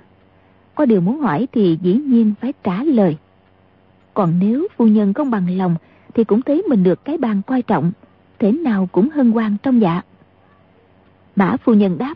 Có 0.76 0.86
điều 0.86 1.02
muốn 1.02 1.20
hỏi 1.20 1.48
thì 1.52 1.78
dĩ 1.82 1.94
nhiên 1.94 2.34
phải 2.42 2.54
trả 2.64 2.84
lời. 2.84 3.18
Còn 4.14 4.34
nếu 4.40 4.68
phu 4.78 4.88
nhân 4.88 5.14
không 5.14 5.32
bằng 5.32 5.58
lòng 5.58 5.76
thì 6.14 6.24
cũng 6.24 6.42
thấy 6.42 6.64
mình 6.70 6.84
được 6.84 7.06
cái 7.06 7.18
bàn 7.18 7.42
coi 7.48 7.62
trọng, 7.62 7.92
thế 8.40 8.52
nào 8.52 8.90
cũng 8.92 9.10
hân 9.10 9.32
hoan 9.32 9.58
trong 9.64 9.82
dạ. 9.82 10.02
Mã 11.36 11.58
phu 11.58 11.74
nhân 11.74 11.98
đáp. 11.98 12.14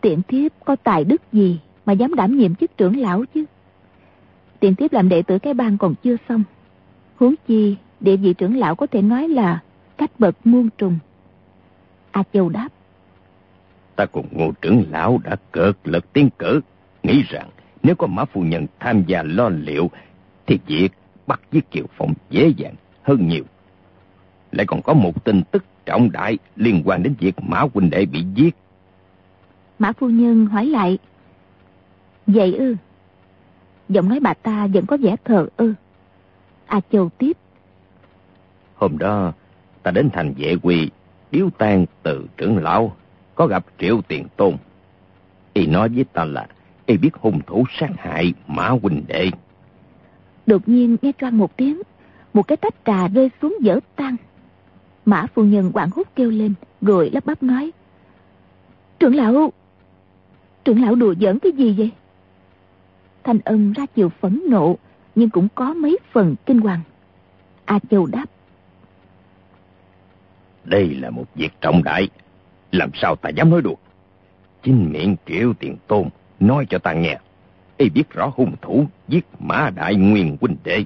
Tiện 0.00 0.22
thiếp 0.28 0.52
có 0.64 0.76
tài 0.76 1.04
đức 1.04 1.22
gì 1.32 1.60
mà 1.86 1.92
dám 1.92 2.14
đảm 2.14 2.36
nhiệm 2.36 2.54
chức 2.54 2.76
trưởng 2.76 3.00
lão 3.00 3.24
chứ? 3.34 3.44
Tiện 4.60 4.74
thiếp 4.74 4.92
làm 4.92 5.08
đệ 5.08 5.22
tử 5.22 5.38
cái 5.38 5.54
bang 5.54 5.78
còn 5.78 5.94
chưa 6.02 6.16
xong. 6.28 6.42
Huống 7.16 7.34
chi, 7.46 7.76
địa 8.00 8.16
vị 8.16 8.34
trưởng 8.34 8.56
lão 8.56 8.74
có 8.74 8.86
thể 8.86 9.02
nói 9.02 9.28
là 9.28 9.62
cách 9.96 10.10
bậc 10.18 10.46
muôn 10.46 10.68
trùng. 10.78 10.98
A 12.10 12.22
Châu 12.32 12.48
đáp. 12.48 12.68
Ta 13.96 14.06
cùng 14.06 14.26
ngô 14.30 14.52
trưởng 14.62 14.84
lão 14.90 15.18
đã 15.24 15.36
cợt 15.52 15.76
lực 15.84 16.12
tiến 16.12 16.28
cử, 16.38 16.60
nghĩ 17.02 17.22
rằng 17.28 17.48
nếu 17.82 17.94
có 17.94 18.06
mã 18.06 18.24
phu 18.24 18.40
nhân 18.40 18.66
tham 18.80 19.04
gia 19.06 19.22
lo 19.22 19.48
liệu, 19.48 19.90
thì 20.46 20.58
việc 20.66 20.88
bắt 21.26 21.40
giết 21.52 21.70
Kiều 21.70 21.84
Phong 21.96 22.14
dễ 22.30 22.52
dàng 22.56 22.74
hơn 23.02 23.28
nhiều. 23.28 23.44
Lại 24.52 24.66
còn 24.66 24.82
có 24.82 24.94
một 24.94 25.24
tin 25.24 25.42
tức 25.50 25.64
trọng 25.88 26.12
đại 26.12 26.38
liên 26.56 26.82
quan 26.84 27.02
đến 27.02 27.14
việc 27.18 27.34
Mã 27.42 27.64
huynh 27.74 27.90
đệ 27.90 28.06
bị 28.06 28.24
giết. 28.34 28.56
Mã 29.78 29.92
phu 29.92 30.08
nhân 30.08 30.46
hỏi 30.46 30.66
lại. 30.66 30.98
Vậy 32.26 32.54
ư? 32.54 32.76
Giọng 33.88 34.08
nói 34.08 34.20
bà 34.20 34.34
ta 34.34 34.66
vẫn 34.66 34.86
có 34.86 34.96
vẻ 34.96 35.16
thờ 35.24 35.48
ư. 35.56 35.74
A 36.66 36.80
Châu 36.92 37.08
tiếp. 37.08 37.36
Hôm 38.74 38.98
đó, 38.98 39.32
ta 39.82 39.90
đến 39.90 40.10
thành 40.12 40.34
vệ 40.38 40.56
quỳ, 40.62 40.90
điếu 41.30 41.50
tang 41.58 41.86
từ 42.02 42.26
trưởng 42.36 42.58
lão, 42.58 42.96
có 43.34 43.46
gặp 43.46 43.64
triệu 43.78 44.00
tiền 44.08 44.26
tôn. 44.36 44.56
Y 45.52 45.66
nói 45.66 45.88
với 45.88 46.04
ta 46.04 46.24
là, 46.24 46.46
y 46.86 46.96
biết 46.96 47.14
hung 47.14 47.40
thủ 47.46 47.64
sát 47.80 47.90
hại 47.98 48.34
Mã 48.46 48.68
huynh 48.68 49.04
đệ. 49.06 49.30
Đột 50.46 50.68
nhiên 50.68 50.96
nghe 51.02 51.12
choang 51.20 51.38
một 51.38 51.56
tiếng, 51.56 51.82
một 52.34 52.42
cái 52.48 52.56
tách 52.56 52.74
trà 52.84 53.08
rơi 53.08 53.30
xuống 53.42 53.56
dở 53.60 53.80
tan. 53.96 54.16
Mã 55.08 55.26
phu 55.34 55.44
nhân 55.44 55.72
quảng 55.72 55.90
hút 55.90 56.08
kêu 56.16 56.30
lên, 56.30 56.54
rồi 56.80 57.10
lắp 57.10 57.26
bắp 57.26 57.42
nói. 57.42 57.70
Trưởng 58.98 59.14
lão, 59.14 59.52
trưởng 60.64 60.82
lão 60.82 60.94
đùa 60.94 61.14
giỡn 61.20 61.38
cái 61.38 61.52
gì 61.52 61.74
vậy? 61.78 61.90
Thanh 63.24 63.38
ân 63.44 63.72
ra 63.72 63.86
chiều 63.94 64.08
phẫn 64.08 64.42
nộ, 64.48 64.76
nhưng 65.14 65.30
cũng 65.30 65.48
có 65.54 65.74
mấy 65.74 65.98
phần 66.12 66.36
kinh 66.46 66.60
hoàng. 66.60 66.80
A 67.64 67.78
Châu 67.90 68.06
đáp. 68.06 68.26
Đây 70.64 70.94
là 70.94 71.10
một 71.10 71.24
việc 71.34 71.52
trọng 71.60 71.82
đại, 71.84 72.08
làm 72.72 72.90
sao 72.94 73.16
ta 73.16 73.30
dám 73.30 73.50
nói 73.50 73.62
được? 73.62 73.80
Chính 74.62 74.92
miệng 74.92 75.16
triệu 75.26 75.52
tiền 75.58 75.76
tôn, 75.86 76.08
nói 76.40 76.66
cho 76.70 76.78
ta 76.78 76.92
nghe 76.92 77.18
y 77.76 77.88
biết 77.88 78.10
rõ 78.10 78.32
hung 78.36 78.54
thủ 78.62 78.86
giết 79.08 79.26
Mã 79.38 79.70
Đại 79.70 79.94
Nguyên 79.94 80.36
huynh 80.40 80.56
đệ. 80.64 80.84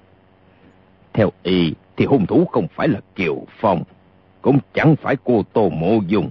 Theo 1.12 1.30
y 1.42 1.74
thì 1.96 2.04
hung 2.04 2.26
thủ 2.26 2.44
không 2.44 2.66
phải 2.74 2.88
là 2.88 3.00
Kiều 3.14 3.44
Phong, 3.60 3.82
cũng 4.42 4.58
chẳng 4.74 4.96
phải 4.96 5.16
cô 5.24 5.42
Tô 5.52 5.68
Mộ 5.68 6.00
Dung. 6.06 6.30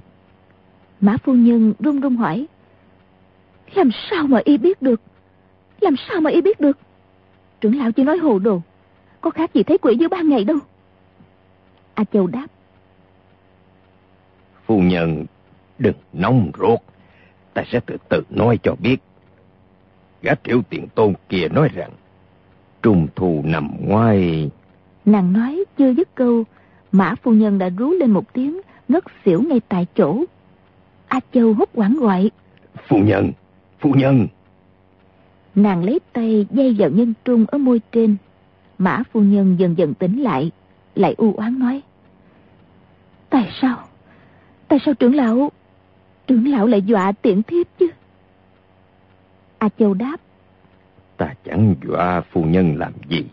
Mã 1.01 1.17
phu 1.17 1.33
nhân 1.33 1.73
run 1.79 1.99
run 1.99 2.15
hỏi, 2.15 2.47
làm 3.73 3.89
sao 4.09 4.27
mà 4.27 4.39
y 4.43 4.57
biết 4.57 4.81
được? 4.81 5.01
Làm 5.81 5.95
sao 6.09 6.21
mà 6.21 6.29
y 6.29 6.41
biết 6.41 6.59
được? 6.59 6.77
Trưởng 7.61 7.79
lão 7.79 7.91
chỉ 7.91 8.03
nói 8.03 8.17
hồ 8.17 8.39
đồ, 8.39 8.61
có 9.21 9.29
khác 9.29 9.53
gì 9.53 9.63
thấy 9.63 9.77
quỷ 9.77 9.95
dưới 9.99 10.09
ban 10.09 10.29
ngày 10.29 10.43
đâu. 10.43 10.57
A 11.93 12.03
Châu 12.03 12.27
đáp. 12.27 12.47
Phu 14.65 14.79
nhân, 14.79 15.25
đừng 15.79 15.95
nóng 16.13 16.51
ruột, 16.59 16.79
ta 17.53 17.63
sẽ 17.71 17.79
từ 17.85 17.97
từ 18.09 18.23
nói 18.29 18.59
cho 18.63 18.75
biết 18.75 18.97
gã 20.21 20.33
triệu 20.43 20.61
tiền 20.69 20.87
tôn 20.95 21.13
kia 21.29 21.47
nói 21.47 21.69
rằng 21.73 21.91
trung 22.81 23.07
thu 23.15 23.41
nằm 23.45 23.69
ngoài 23.79 24.49
nàng 25.05 25.33
nói 25.33 25.63
chưa 25.77 25.93
dứt 25.93 26.15
câu 26.15 26.43
mã 26.91 27.15
phu 27.23 27.31
nhân 27.31 27.57
đã 27.57 27.69
rú 27.69 27.91
lên 27.91 28.11
một 28.11 28.33
tiếng 28.33 28.61
ngất 28.87 29.03
xỉu 29.25 29.41
ngay 29.41 29.61
tại 29.69 29.87
chỗ 29.95 30.23
a 31.07 31.19
châu 31.33 31.53
hốt 31.53 31.69
quảng 31.73 31.95
gọi 31.95 32.31
phu 32.87 32.97
nhân 32.97 33.31
phu 33.79 33.93
nhân 33.93 34.27
nàng 35.55 35.83
lấy 35.83 35.99
tay 36.13 36.47
dây 36.51 36.75
vào 36.77 36.89
nhân 36.89 37.13
trung 37.25 37.45
ở 37.47 37.57
môi 37.57 37.81
trên 37.91 38.15
mã 38.77 39.03
phu 39.11 39.21
nhân 39.21 39.55
dần 39.59 39.77
dần 39.77 39.93
tỉnh 39.93 40.21
lại 40.21 40.51
lại 40.95 41.15
u 41.17 41.33
oán 41.33 41.59
nói 41.59 41.81
tại 43.29 43.49
sao 43.61 43.77
tại 44.67 44.79
sao 44.85 44.93
trưởng 44.93 45.15
lão 45.15 45.51
trưởng 46.27 46.47
lão 46.47 46.67
lại 46.67 46.81
dọa 46.81 47.11
tiện 47.11 47.43
thiếp 47.43 47.67
chứ 47.79 47.87
A 49.61 49.69
Châu 49.79 49.93
đáp. 49.93 50.17
Ta 51.17 51.33
chẳng 51.45 51.75
dọa 51.87 52.21
phu 52.21 52.43
nhân 52.43 52.75
làm 52.77 52.93
gì. 53.09 53.25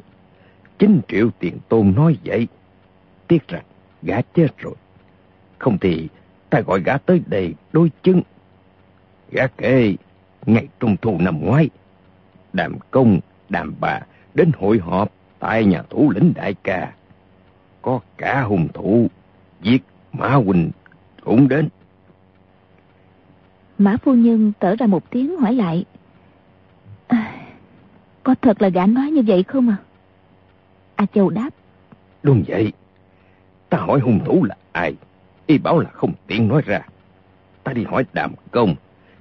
Chính 0.78 1.00
triệu 1.08 1.30
tiền 1.38 1.58
tôn 1.68 1.94
nói 1.96 2.16
vậy. 2.24 2.48
Tiếc 3.28 3.48
rằng 3.48 3.64
gã 4.02 4.20
chết 4.34 4.58
rồi. 4.58 4.74
Không 5.58 5.78
thì 5.78 6.08
ta 6.50 6.60
gọi 6.60 6.80
gã 6.84 6.98
tới 6.98 7.22
đây 7.26 7.54
đôi 7.72 7.90
chân. 8.02 8.22
Gã 9.30 9.46
kể 9.46 9.96
ngày 10.46 10.68
trung 10.80 10.96
thu 11.02 11.18
năm 11.20 11.40
ngoái. 11.40 11.68
Đàm 12.52 12.76
công, 12.90 13.20
đàm 13.48 13.74
bà 13.80 14.00
đến 14.34 14.50
hội 14.58 14.78
họp 14.78 15.12
tại 15.38 15.64
nhà 15.64 15.82
thủ 15.90 16.10
lĩnh 16.10 16.32
đại 16.36 16.54
ca. 16.62 16.92
Có 17.82 18.00
cả 18.16 18.42
hung 18.42 18.68
thủ 18.74 19.08
giết 19.62 19.82
Mã 20.12 20.28
Huynh 20.28 20.70
cũng 21.24 21.48
đến. 21.48 21.68
Mã 23.78 23.96
phu 23.96 24.14
nhân 24.14 24.52
tở 24.58 24.76
ra 24.76 24.86
một 24.86 25.10
tiếng 25.10 25.36
hỏi 25.36 25.54
lại. 25.54 25.84
À, 27.06 27.34
có 28.22 28.34
thật 28.42 28.62
là 28.62 28.68
gã 28.68 28.86
nói 28.86 29.10
như 29.10 29.22
vậy 29.26 29.42
không 29.42 29.68
à? 29.68 29.76
A 30.96 31.06
Châu 31.14 31.30
đáp. 31.30 31.50
Đúng 32.22 32.44
vậy. 32.48 32.72
Ta 33.68 33.78
hỏi 33.78 34.00
hung 34.00 34.24
thủ 34.24 34.44
là 34.44 34.54
ai? 34.72 34.94
Y 35.46 35.58
bảo 35.58 35.78
là 35.78 35.90
không 35.90 36.12
tiện 36.26 36.48
nói 36.48 36.62
ra. 36.66 36.80
Ta 37.64 37.72
đi 37.72 37.84
hỏi 37.84 38.04
đàm 38.12 38.32
công. 38.50 38.74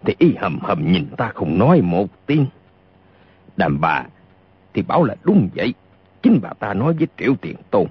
Thì 0.05 0.15
y 0.19 0.35
hầm 0.35 0.59
hầm 0.61 0.91
nhìn 0.91 1.05
ta 1.17 1.31
không 1.35 1.57
nói 1.59 1.81
một 1.81 2.07
tiếng. 2.25 2.45
Đàm 3.57 3.81
bà 3.81 4.03
thì 4.73 4.81
bảo 4.81 5.03
là 5.03 5.15
đúng 5.23 5.49
vậy. 5.55 5.73
Chính 6.21 6.39
bà 6.41 6.49
ta 6.59 6.73
nói 6.73 6.93
với 6.93 7.07
triệu 7.17 7.35
tiền 7.41 7.55
tôn. 7.71 7.87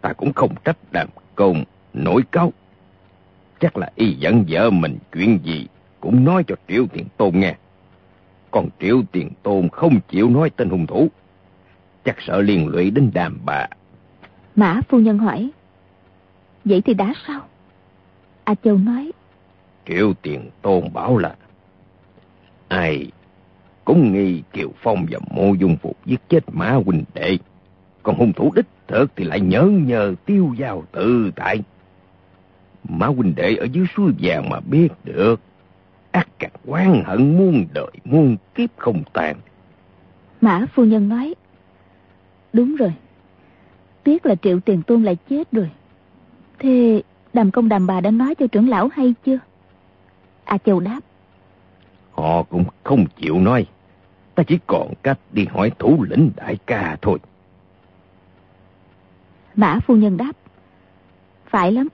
Ta 0.00 0.12
cũng 0.12 0.32
không 0.32 0.54
trách 0.64 0.76
đàm 0.92 1.08
công 1.34 1.64
nổi 1.94 2.22
cáo. 2.32 2.52
Chắc 3.60 3.76
là 3.76 3.90
y 3.94 4.14
giận 4.14 4.44
vợ 4.48 4.70
mình 4.70 4.98
chuyện 5.12 5.38
gì 5.42 5.66
cũng 6.00 6.24
nói 6.24 6.44
cho 6.46 6.54
triệu 6.68 6.86
tiền 6.92 7.06
tôn 7.16 7.40
nghe. 7.40 7.54
Còn 8.50 8.68
triệu 8.80 9.02
tiền 9.12 9.30
tôn 9.42 9.68
không 9.68 10.00
chịu 10.08 10.30
nói 10.30 10.50
tên 10.56 10.70
hung 10.70 10.86
thủ. 10.86 11.08
Chắc 12.04 12.16
sợ 12.26 12.40
liên 12.40 12.68
lụy 12.68 12.90
đến 12.90 13.10
đàm 13.14 13.38
bà. 13.44 13.66
Mã 14.56 14.80
phu 14.88 14.98
nhân 14.98 15.18
hỏi. 15.18 15.50
Vậy 16.64 16.80
thì 16.80 16.94
đã 16.94 17.14
sao? 17.26 17.40
A 18.44 18.54
Châu 18.54 18.78
nói. 18.78 19.12
Triệu 19.88 20.12
tiền 20.22 20.50
tôn 20.62 20.92
bảo 20.92 21.18
là. 21.18 21.36
Ai 22.68 23.10
cũng 23.84 24.12
nghi 24.12 24.42
Kiều 24.52 24.68
Phong 24.82 25.06
và 25.10 25.18
Mô 25.30 25.54
Dung 25.54 25.76
Phục 25.76 25.96
giết 26.06 26.20
chết 26.28 26.44
Mã 26.52 26.70
huynh 26.70 27.04
đệ. 27.14 27.38
Còn 28.02 28.16
hung 28.18 28.32
thủ 28.32 28.52
đích 28.56 28.66
thực 28.88 29.16
thì 29.16 29.24
lại 29.24 29.40
nhớ 29.40 29.62
nhờ 29.62 30.14
tiêu 30.26 30.54
giao 30.58 30.84
tự 30.92 31.30
tại. 31.36 31.62
Mã 32.88 33.06
huynh 33.06 33.34
đệ 33.34 33.56
ở 33.56 33.66
dưới 33.72 33.86
suối 33.96 34.12
vàng 34.18 34.48
mà 34.48 34.60
biết 34.60 34.88
được 35.04 35.40
ác 36.10 36.28
càng 36.38 36.52
oán 36.66 37.02
hận 37.06 37.38
muôn 37.38 37.66
đời 37.72 37.90
muôn 38.04 38.36
kiếp 38.54 38.70
không 38.76 39.02
tàn. 39.12 39.36
Mã 40.40 40.66
phu 40.74 40.84
nhân 40.84 41.08
nói, 41.08 41.34
đúng 42.52 42.76
rồi, 42.76 42.92
tiếc 44.04 44.26
là 44.26 44.34
triệu 44.34 44.60
tiền 44.60 44.82
tôn 44.82 45.02
lại 45.02 45.16
chết 45.30 45.52
rồi. 45.52 45.70
Thế 46.58 47.02
đàm 47.32 47.50
công 47.50 47.68
đàm 47.68 47.86
bà 47.86 48.00
đã 48.00 48.10
nói 48.10 48.34
cho 48.34 48.46
trưởng 48.46 48.68
lão 48.68 48.88
hay 48.92 49.14
chưa? 49.24 49.38
A 50.44 50.58
Châu 50.58 50.80
đáp. 50.80 51.00
Họ 52.10 52.42
cũng 52.42 52.64
không 52.84 53.04
chịu 53.16 53.40
nói. 53.40 53.66
Ta 54.34 54.42
chỉ 54.42 54.58
còn 54.66 54.94
cách 55.02 55.18
đi 55.32 55.44
hỏi 55.44 55.72
thủ 55.78 56.04
lĩnh 56.08 56.30
đại 56.36 56.58
ca 56.66 56.96
thôi. 57.02 57.18
Mã 59.54 59.78
phu 59.86 59.96
nhân 59.96 60.16
đáp. 60.16 60.32
Phải 61.46 61.72
lắm. 61.72 61.88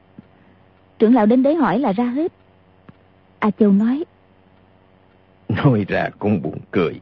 Trưởng 0.99 1.15
lão 1.15 1.27
đến 1.27 1.43
đấy 1.43 1.55
hỏi 1.55 1.79
là 1.79 1.93
ra 1.93 2.05
hết. 2.05 2.33
A 3.39 3.51
Châu 3.51 3.73
nói. 3.73 4.05
Nói 5.49 5.85
ra 5.89 6.09
cũng 6.19 6.43
buồn 6.43 6.59
cười. 6.71 7.01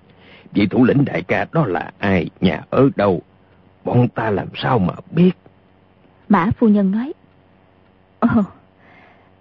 Vị 0.53 0.66
thủ 0.66 0.85
lĩnh 0.85 1.05
đại 1.05 1.23
ca 1.23 1.47
đó 1.53 1.66
là 1.66 1.90
ai, 1.99 2.31
nhà 2.40 2.62
ở 2.71 2.88
đâu? 2.97 3.23
Bọn 3.87 4.09
ta 4.09 4.31
làm 4.31 4.49
sao 4.55 4.79
mà 4.79 4.94
biết? 5.11 5.33
Mã 6.29 6.51
phu 6.59 6.68
nhân 6.68 6.90
nói. 6.90 7.12
Ồ, 8.20 8.29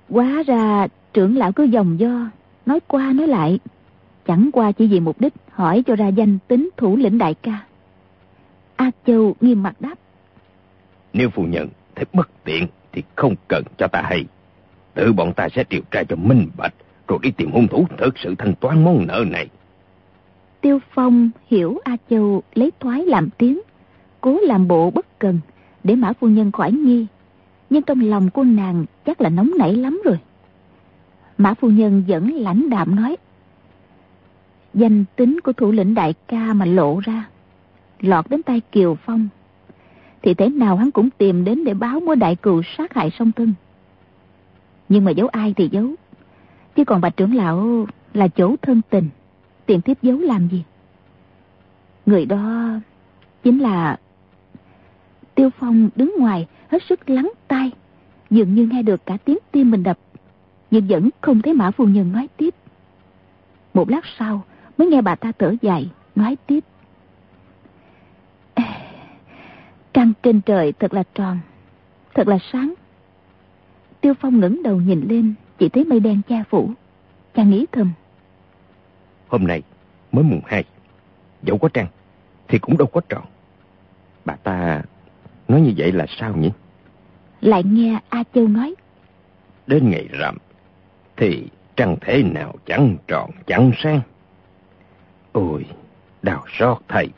quá 0.09 0.43
ra 0.47 0.87
trưởng 1.13 1.37
lão 1.37 1.51
cứ 1.51 1.63
dòng 1.63 1.99
do, 1.99 2.29
nói 2.65 2.79
qua 2.87 3.13
nói 3.13 3.27
lại. 3.27 3.59
Chẳng 4.27 4.49
qua 4.53 4.71
chỉ 4.71 4.87
vì 4.87 4.99
mục 4.99 5.21
đích 5.21 5.33
hỏi 5.51 5.83
cho 5.87 5.95
ra 5.95 6.07
danh 6.07 6.37
tính 6.47 6.69
thủ 6.77 6.95
lĩnh 6.97 7.17
đại 7.17 7.33
ca. 7.33 7.65
A 8.75 8.91
Châu 9.05 9.35
nghiêm 9.41 9.63
mặt 9.63 9.75
đáp. 9.79 9.95
Nếu 11.13 11.29
phu 11.29 11.43
nhân 11.43 11.69
thấy 11.95 12.05
bất 12.13 12.29
tiện 12.43 12.67
thì 12.91 13.03
không 13.15 13.35
cần 13.47 13.63
cho 13.77 13.87
ta 13.87 14.01
hay. 14.01 14.25
Tự 14.93 15.13
bọn 15.13 15.33
ta 15.33 15.47
sẽ 15.55 15.63
điều 15.69 15.81
tra 15.91 16.03
cho 16.03 16.15
minh 16.15 16.49
bạch, 16.57 16.73
rồi 17.07 17.19
đi 17.21 17.31
tìm 17.31 17.51
hung 17.51 17.67
thủ 17.67 17.87
thực 17.97 18.17
sự 18.17 18.35
thanh 18.37 18.55
toán 18.55 18.83
món 18.83 19.07
nợ 19.07 19.23
này. 19.27 19.47
Tiêu 20.61 20.79
Phong 20.93 21.29
hiểu 21.47 21.77
A 21.83 21.97
Châu 22.09 22.43
lấy 22.53 22.71
thoái 22.79 23.05
làm 23.05 23.29
tiếng, 23.37 23.61
cố 24.25 24.39
làm 24.41 24.67
bộ 24.67 24.91
bất 24.91 25.19
cần 25.19 25.39
để 25.83 25.95
Mã 25.95 26.13
Phu 26.13 26.27
Nhân 26.27 26.51
khỏi 26.51 26.71
nghi. 26.71 27.05
Nhưng 27.69 27.81
trong 27.81 28.01
lòng 28.01 28.29
của 28.29 28.43
nàng 28.43 28.85
chắc 29.05 29.21
là 29.21 29.29
nóng 29.29 29.51
nảy 29.57 29.75
lắm 29.75 30.01
rồi. 30.05 30.19
Mã 31.37 31.53
Phu 31.53 31.69
Nhân 31.69 32.03
vẫn 32.07 32.33
lãnh 32.33 32.69
đạm 32.69 32.95
nói. 32.95 33.17
Danh 34.73 35.05
tính 35.15 35.39
của 35.43 35.53
thủ 35.53 35.71
lĩnh 35.71 35.93
đại 35.93 36.13
ca 36.27 36.53
mà 36.53 36.65
lộ 36.65 36.99
ra, 36.99 37.27
lọt 37.99 38.29
đến 38.29 38.43
tay 38.43 38.61
Kiều 38.71 38.95
Phong, 38.95 39.27
thì 40.21 40.33
thế 40.33 40.49
nào 40.49 40.75
hắn 40.75 40.91
cũng 40.91 41.09
tìm 41.09 41.43
đến 41.43 41.63
để 41.63 41.73
báo 41.73 41.99
mối 41.99 42.15
đại 42.15 42.35
cừu 42.35 42.61
sát 42.77 42.93
hại 42.93 43.11
song 43.19 43.31
thân. 43.31 43.53
Nhưng 44.89 45.05
mà 45.05 45.11
giấu 45.11 45.27
ai 45.27 45.53
thì 45.57 45.69
giấu, 45.71 45.87
chứ 46.75 46.85
còn 46.85 47.01
bà 47.01 47.09
trưởng 47.09 47.35
lão 47.35 47.87
là 48.13 48.27
chỗ 48.27 48.55
thân 48.61 48.81
tình, 48.89 49.09
tìm 49.65 49.81
tiếp 49.81 49.97
giấu 50.01 50.17
làm 50.17 50.47
gì? 50.47 50.63
Người 52.05 52.25
đó 52.25 52.69
chính 53.43 53.59
là 53.59 53.97
Tiêu 55.35 55.49
Phong 55.59 55.89
đứng 55.95 56.15
ngoài 56.19 56.47
hết 56.67 56.83
sức 56.89 57.09
lắng 57.09 57.31
tai, 57.47 57.71
dường 58.29 58.55
như 58.55 58.67
nghe 58.71 58.81
được 58.83 59.05
cả 59.05 59.17
tiếng 59.25 59.37
tim 59.51 59.71
mình 59.71 59.83
đập, 59.83 59.97
nhưng 60.71 60.87
vẫn 60.87 61.09
không 61.21 61.41
thấy 61.41 61.53
Mã 61.53 61.71
Phu 61.71 61.85
Nhân 61.85 62.11
nói 62.11 62.27
tiếp. 62.37 62.55
Một 63.73 63.89
lát 63.89 64.01
sau 64.19 64.43
mới 64.77 64.87
nghe 64.87 65.01
bà 65.01 65.15
ta 65.15 65.31
thở 65.39 65.55
dài, 65.61 65.89
nói 66.15 66.37
tiếp. 66.47 66.63
Trăng 69.93 70.13
trên 70.23 70.41
trời 70.41 70.71
thật 70.71 70.93
là 70.93 71.03
tròn, 71.13 71.39
thật 72.13 72.27
là 72.27 72.37
sáng. 72.51 72.73
Tiêu 74.01 74.13
Phong 74.21 74.39
ngẩng 74.39 74.63
đầu 74.63 74.75
nhìn 74.75 75.05
lên, 75.09 75.33
chỉ 75.57 75.69
thấy 75.69 75.85
mây 75.85 75.99
đen 75.99 76.21
che 76.29 76.43
phủ. 76.49 76.71
Chàng 77.35 77.49
nghĩ 77.49 77.65
thầm. 77.71 77.91
Hôm 79.27 79.47
nay 79.47 79.61
mới 80.11 80.23
mùng 80.23 80.41
hai, 80.45 80.63
dẫu 81.43 81.57
có 81.57 81.69
trăng 81.69 81.87
thì 82.47 82.59
cũng 82.59 82.77
đâu 82.77 82.87
có 82.87 83.01
tròn. 83.09 83.23
Bà 84.25 84.35
ta 84.35 84.81
nói 85.47 85.61
như 85.61 85.73
vậy 85.77 85.91
là 85.91 86.05
sao 86.19 86.35
nhỉ? 86.35 86.51
Lại 87.41 87.63
nghe 87.63 87.99
A 88.09 88.23
Châu 88.33 88.47
nói. 88.47 88.75
Đến 89.67 89.89
ngày 89.89 90.07
rằm 90.19 90.37
thì 91.17 91.47
trăng 91.75 91.95
thế 92.01 92.23
nào 92.23 92.53
chẳng 92.65 92.97
tròn 93.07 93.31
chẳng 93.47 93.71
sang. 93.83 94.01
Ôi, 95.31 95.65
đau 96.21 96.43
xót 96.59 96.77
thầy. 96.87 97.09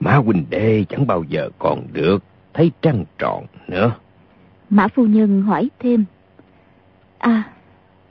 Mã 0.00 0.14
huynh 0.14 0.44
đệ 0.50 0.84
chẳng 0.88 1.06
bao 1.06 1.22
giờ 1.28 1.48
còn 1.58 1.86
được 1.92 2.24
thấy 2.54 2.72
trăng 2.82 3.04
tròn 3.18 3.46
nữa. 3.68 3.94
Mã 4.70 4.88
phu 4.88 5.06
nhân 5.06 5.42
hỏi 5.42 5.70
thêm. 5.78 6.04
À, 7.18 7.52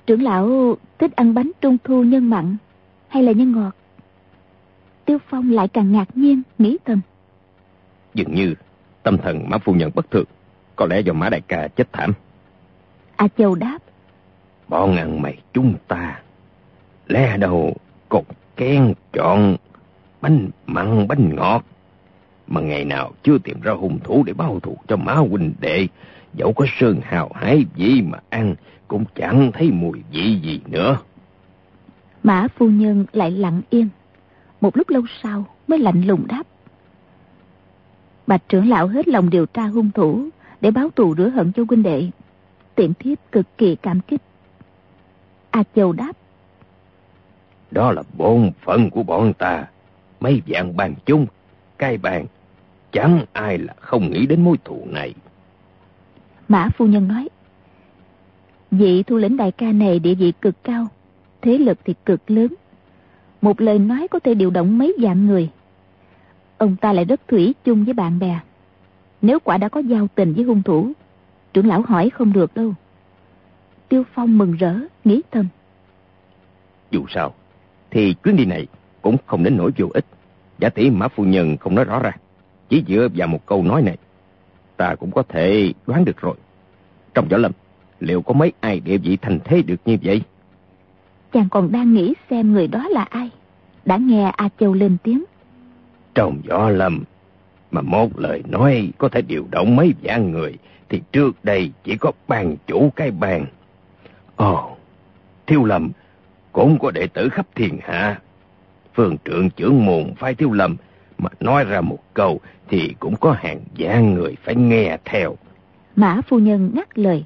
trưởng 0.05 0.21
lão 0.21 0.75
thích 0.99 1.15
ăn 1.15 1.33
bánh 1.33 1.51
trung 1.61 1.77
thu 1.83 2.03
nhân 2.03 2.29
mặn 2.29 2.57
hay 3.07 3.23
là 3.23 3.31
nhân 3.31 3.51
ngọt? 3.51 3.75
Tiêu 5.05 5.17
Phong 5.27 5.51
lại 5.51 5.67
càng 5.67 5.91
ngạc 5.91 6.17
nhiên, 6.17 6.41
nghĩ 6.57 6.77
thầm. 6.85 7.01
Dường 8.13 8.35
như 8.35 8.55
tâm 9.03 9.17
thần 9.17 9.49
Mã 9.49 9.57
phu 9.57 9.73
nhân 9.73 9.91
bất 9.95 10.11
thường, 10.11 10.25
có 10.75 10.85
lẽ 10.85 10.99
do 10.99 11.13
Mã 11.13 11.29
đại 11.29 11.41
ca 11.41 11.67
chết 11.67 11.93
thảm. 11.93 12.13
A 13.15 13.27
Châu 13.37 13.55
đáp. 13.55 13.77
Bọn 14.67 14.97
ăn 14.97 15.21
mày 15.21 15.37
chúng 15.53 15.73
ta, 15.87 16.19
lẽ 17.07 17.37
đâu 17.37 17.73
cột 18.09 18.25
kén 18.55 18.93
chọn 19.13 19.55
bánh 20.21 20.49
mặn 20.65 21.07
bánh 21.07 21.35
ngọt 21.35 21.63
mà 22.47 22.61
ngày 22.61 22.85
nào 22.85 23.11
chưa 23.23 23.37
tìm 23.37 23.61
ra 23.61 23.71
hung 23.71 23.99
thủ 23.99 24.23
để 24.23 24.33
báo 24.33 24.59
thù 24.59 24.77
cho 24.87 24.97
má 24.97 25.13
huynh 25.13 25.53
đệ, 25.59 25.87
dẫu 26.33 26.53
có 26.53 26.65
sơn 26.77 26.99
hào 27.03 27.31
hái 27.35 27.65
gì 27.75 28.01
mà 28.01 28.17
ăn, 28.29 28.55
cũng 28.87 29.05
chẳng 29.15 29.51
thấy 29.53 29.71
mùi 29.71 29.99
vị 30.11 30.39
gì 30.43 30.61
nữa. 30.65 30.97
Mã 32.23 32.47
phu 32.55 32.67
nhân 32.67 33.05
lại 33.13 33.31
lặng 33.31 33.61
yên, 33.69 33.89
một 34.61 34.77
lúc 34.77 34.89
lâu 34.89 35.01
sau 35.23 35.45
mới 35.67 35.79
lạnh 35.79 36.01
lùng 36.05 36.27
đáp. 36.27 36.43
Bạch 38.31 38.49
trưởng 38.49 38.69
lão 38.69 38.87
hết 38.87 39.07
lòng 39.07 39.29
điều 39.29 39.45
tra 39.45 39.67
hung 39.67 39.91
thủ 39.91 40.29
để 40.61 40.71
báo 40.71 40.89
thù 40.95 41.15
rửa 41.17 41.29
hận 41.29 41.51
cho 41.51 41.63
huynh 41.69 41.83
đệ. 41.83 42.09
Tiện 42.75 42.93
thiếp 42.93 43.17
cực 43.31 43.45
kỳ 43.57 43.75
cảm 43.75 44.01
kích. 44.01 44.21
A 45.49 45.63
Châu 45.75 45.93
đáp. 45.93 46.11
Đó 47.71 47.91
là 47.91 48.03
bổn 48.17 48.51
phận 48.61 48.89
của 48.89 49.03
bọn 49.03 49.33
ta. 49.33 49.65
Mấy 50.19 50.41
dạng 50.47 50.77
bàn 50.77 50.93
chung, 51.05 51.25
cai 51.77 51.97
bàn 51.97 52.25
Chẳng 52.91 53.25
ai 53.33 53.57
là 53.57 53.73
không 53.79 54.11
nghĩ 54.11 54.25
đến 54.25 54.43
mối 54.43 54.57
thù 54.65 54.87
này. 54.89 55.13
Mã 56.47 56.69
phu 56.77 56.85
nhân 56.85 57.07
nói. 57.07 57.29
Vị 58.71 59.03
thu 59.03 59.17
lĩnh 59.17 59.37
đại 59.37 59.51
ca 59.51 59.71
này 59.71 59.99
địa 59.99 60.15
vị 60.15 60.33
cực 60.41 60.63
cao, 60.63 60.87
thế 61.41 61.57
lực 61.57 61.77
thì 61.85 61.95
cực 62.05 62.31
lớn. 62.31 62.53
Một 63.41 63.61
lời 63.61 63.79
nói 63.79 64.07
có 64.07 64.19
thể 64.19 64.33
điều 64.33 64.49
động 64.49 64.77
mấy 64.77 64.93
vạn 64.99 65.25
người. 65.27 65.49
Ông 66.61 66.75
ta 66.75 66.93
lại 66.93 67.05
rất 67.05 67.27
thủy 67.27 67.55
chung 67.63 67.85
với 67.85 67.93
bạn 67.93 68.19
bè. 68.19 68.39
Nếu 69.21 69.39
quả 69.39 69.57
đã 69.57 69.69
có 69.69 69.79
giao 69.79 70.07
tình 70.15 70.33
với 70.33 70.43
hung 70.43 70.63
thủ, 70.63 70.91
trưởng 71.53 71.67
lão 71.67 71.81
hỏi 71.81 72.09
không 72.09 72.33
được 72.33 72.53
đâu. 72.55 72.73
Tiêu 73.89 74.03
Phong 74.13 74.37
mừng 74.37 74.51
rỡ, 74.51 74.75
nghĩ 75.05 75.21
thầm. 75.31 75.47
Dù 76.91 77.05
sao, 77.09 77.33
thì 77.91 78.13
chuyến 78.13 78.35
đi 78.35 78.45
này 78.45 78.67
cũng 79.01 79.17
không 79.25 79.43
đến 79.43 79.57
nỗi 79.57 79.71
vô 79.77 79.87
ích. 79.93 80.05
Giả 80.59 80.69
tỷ 80.69 80.89
Mã 80.89 81.07
Phu 81.07 81.23
Nhân 81.23 81.57
không 81.57 81.75
nói 81.75 81.85
rõ 81.85 81.99
ràng. 81.99 82.17
Chỉ 82.69 82.83
dựa 82.87 83.07
vào 83.15 83.27
một 83.27 83.45
câu 83.45 83.63
nói 83.63 83.81
này, 83.81 83.97
ta 84.77 84.95
cũng 84.95 85.11
có 85.11 85.23
thể 85.23 85.73
đoán 85.87 86.05
được 86.05 86.17
rồi. 86.17 86.35
Trong 87.13 87.27
võ 87.27 87.37
lâm, 87.37 87.51
liệu 87.99 88.21
có 88.21 88.33
mấy 88.33 88.51
ai 88.59 88.79
địa 88.79 88.97
vị 88.97 89.17
thành 89.21 89.39
thế 89.43 89.61
được 89.61 89.81
như 89.85 89.97
vậy? 90.03 90.21
Chàng 91.31 91.49
còn 91.49 91.71
đang 91.71 91.93
nghĩ 91.93 92.13
xem 92.29 92.53
người 92.53 92.67
đó 92.67 92.87
là 92.89 93.03
ai. 93.03 93.29
Đã 93.85 93.97
nghe 93.97 94.31
A 94.37 94.49
Châu 94.59 94.73
lên 94.73 94.97
tiếng. 95.03 95.23
Trong 96.15 96.41
võ 96.49 96.69
lâm, 96.69 97.03
mà 97.71 97.81
một 97.81 98.19
lời 98.19 98.43
nói 98.49 98.91
có 98.97 99.09
thể 99.09 99.21
điều 99.21 99.47
động 99.51 99.75
mấy 99.75 99.93
vạn 100.03 100.31
người, 100.31 100.57
thì 100.89 101.01
trước 101.11 101.45
đây 101.45 101.71
chỉ 101.83 101.97
có 101.97 102.11
bàn 102.27 102.55
chủ 102.67 102.91
cái 102.95 103.11
bàn. 103.11 103.45
Ồ, 104.35 104.77
Thiêu 105.47 105.65
Lâm 105.65 105.89
cũng 106.51 106.79
có 106.79 106.91
đệ 106.91 107.07
tử 107.07 107.29
khắp 107.29 107.47
thiên 107.55 107.77
hạ. 107.81 108.19
Phương 108.93 109.17
trưởng 109.25 109.49
trưởng 109.49 109.85
môn 109.85 110.13
phái 110.17 110.35
Thiêu 110.35 110.51
Lâm 110.51 110.75
mà 111.17 111.29
nói 111.39 111.63
ra 111.63 111.81
một 111.81 111.99
câu 112.13 112.39
thì 112.67 112.95
cũng 112.99 113.15
có 113.15 113.31
hàng 113.31 113.59
vạn 113.77 114.13
người 114.13 114.35
phải 114.43 114.55
nghe 114.55 114.97
theo. 115.05 115.37
Mã 115.95 116.21
phu 116.27 116.39
nhân 116.39 116.71
ngắt 116.73 116.99
lời. 116.99 117.23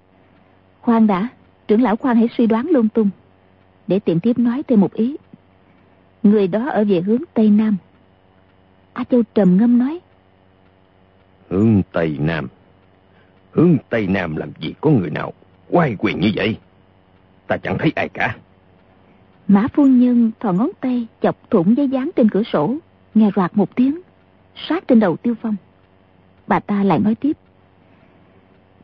Khoan 0.81 1.07
đã, 1.07 1.27
trưởng 1.67 1.81
lão 1.81 1.95
khoan 1.95 2.17
hãy 2.17 2.27
suy 2.37 2.47
đoán 2.47 2.69
lung 2.69 2.89
tung. 2.89 3.09
Để 3.87 3.99
tiện 3.99 4.19
tiếp 4.19 4.37
nói 4.37 4.63
thêm 4.67 4.81
một 4.81 4.93
ý. 4.93 5.15
Người 6.23 6.47
đó 6.47 6.69
ở 6.69 6.83
về 6.83 7.01
hướng 7.01 7.21
Tây 7.33 7.49
Nam. 7.49 7.77
A 8.95 9.03
Châu 9.03 9.23
trầm 9.35 9.57
ngâm 9.57 9.79
nói. 9.79 9.99
Hướng 11.49 11.81
Tây 11.91 12.17
Nam. 12.19 12.47
Hướng 13.51 13.77
Tây 13.89 14.07
Nam 14.07 14.35
làm 14.35 14.51
gì 14.59 14.73
có 14.81 14.89
người 14.89 15.09
nào 15.09 15.33
quay 15.69 15.95
quyền 15.99 16.19
như 16.19 16.31
vậy? 16.35 16.57
Ta 17.47 17.57
chẳng 17.57 17.77
thấy 17.79 17.91
ai 17.95 18.09
cả. 18.09 18.35
Mã 19.47 19.67
phu 19.73 19.85
nhân 19.85 20.31
thò 20.39 20.51
ngón 20.51 20.69
tay 20.81 21.07
chọc 21.21 21.49
thủng 21.49 21.77
giấy 21.77 21.87
dán 21.87 22.09
trên 22.15 22.29
cửa 22.29 22.43
sổ, 22.43 22.75
nghe 23.15 23.29
roạt 23.35 23.57
một 23.57 23.75
tiếng 23.75 24.01
sát 24.55 24.87
trên 24.87 24.99
đầu 24.99 25.17
tiêu 25.17 25.35
phong 25.41 25.55
bà 26.47 26.59
ta 26.59 26.83
lại 26.83 26.99
nói 26.99 27.15
tiếp 27.15 27.37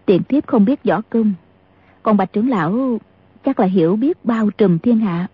tiền 0.06 0.22
thiếp 0.24 0.48
không 0.48 0.66
biết 0.66 0.84
võ 0.84 1.02
công 1.10 1.34
còn 2.04 2.18
bạch 2.18 2.34
trưởng 2.34 2.50
lão 2.50 2.98
chắc 3.46 3.60
là 3.60 3.68
hiểu 3.68 3.96
biết 3.96 4.26
bao 4.26 4.50
trùm 4.50 4.80
thiên 4.80 5.00
hạ 5.00 5.28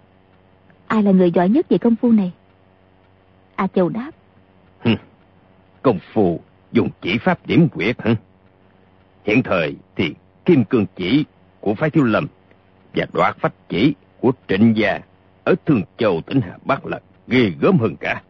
ai 0.87 1.03
là 1.03 1.11
người 1.11 1.31
giỏi 1.31 1.49
nhất 1.49 1.69
về 1.69 1.77
công 1.77 1.95
phu 1.95 2.11
này 2.11 2.31
a 3.55 3.67
châu 3.67 3.89
đáp 3.89 4.11
công 5.81 5.99
phu 6.13 6.39
dùng 6.71 6.89
chỉ 7.01 7.17
pháp 7.17 7.47
điểm 7.47 7.69
quyệt 7.69 8.01
hả 8.01 8.15
hiện 9.25 9.43
thời 9.43 9.75
thì 9.95 10.13
kim 10.45 10.63
cương 10.63 10.85
chỉ 10.95 11.25
của 11.59 11.75
phái 11.75 11.89
thiếu 11.89 12.03
lâm 12.03 12.27
và 12.95 13.05
đoạt 13.13 13.37
phách 13.37 13.53
chỉ 13.69 13.93
của 14.19 14.31
trịnh 14.47 14.77
gia 14.77 14.99
ở 15.43 15.55
thương 15.65 15.81
châu 15.97 16.21
tỉnh 16.21 16.41
hà 16.41 16.57
bắc 16.65 16.85
là 16.85 16.99
ghê 17.27 17.51
gớm 17.59 17.77
hơn 17.77 17.95
cả 17.99 18.21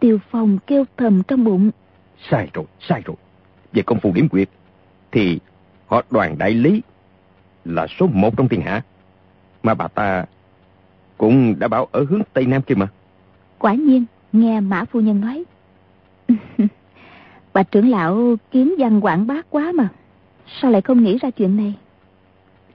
Tiêu 0.00 0.18
Phong 0.30 0.58
kêu 0.66 0.84
thầm 0.96 1.22
trong 1.28 1.44
bụng. 1.44 1.70
Sai 2.30 2.48
rồi, 2.54 2.64
sai 2.80 3.02
rồi. 3.04 3.16
Về 3.72 3.82
công 3.82 4.00
phu 4.00 4.12
điểm 4.12 4.28
quyệt, 4.28 4.48
thì 5.12 5.38
họ 5.86 6.02
đoàn 6.10 6.38
đại 6.38 6.50
lý 6.50 6.82
là 7.64 7.86
số 7.86 8.06
một 8.06 8.36
trong 8.36 8.48
thiên 8.48 8.60
hạ. 8.60 8.82
Mà 9.62 9.74
bà 9.74 9.88
ta 9.88 10.24
cũng 11.18 11.58
đã 11.58 11.68
bảo 11.68 11.88
ở 11.92 12.04
hướng 12.08 12.22
Tây 12.32 12.46
Nam 12.46 12.62
kia 12.62 12.74
mà. 12.74 12.88
Quả 13.58 13.74
nhiên, 13.74 14.04
nghe 14.32 14.60
Mã 14.60 14.84
Phu 14.84 15.00
Nhân 15.00 15.20
nói. 15.20 15.44
Bà 17.52 17.62
trưởng 17.62 17.88
lão 17.88 18.36
kiếm 18.50 18.74
văn 18.78 19.00
quảng 19.00 19.26
bác 19.26 19.50
quá 19.50 19.72
mà. 19.74 19.88
Sao 20.60 20.70
lại 20.70 20.82
không 20.82 21.04
nghĩ 21.04 21.18
ra 21.18 21.30
chuyện 21.30 21.56
này? 21.56 21.74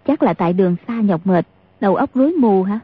Chắc 0.07 0.23
là 0.23 0.33
tại 0.33 0.53
đường 0.53 0.75
xa 0.87 1.01
nhọc 1.01 1.27
mệt, 1.27 1.47
đầu 1.81 1.95
óc 1.95 2.09
rối 2.13 2.31
mù 2.31 2.63
hả? 2.63 2.79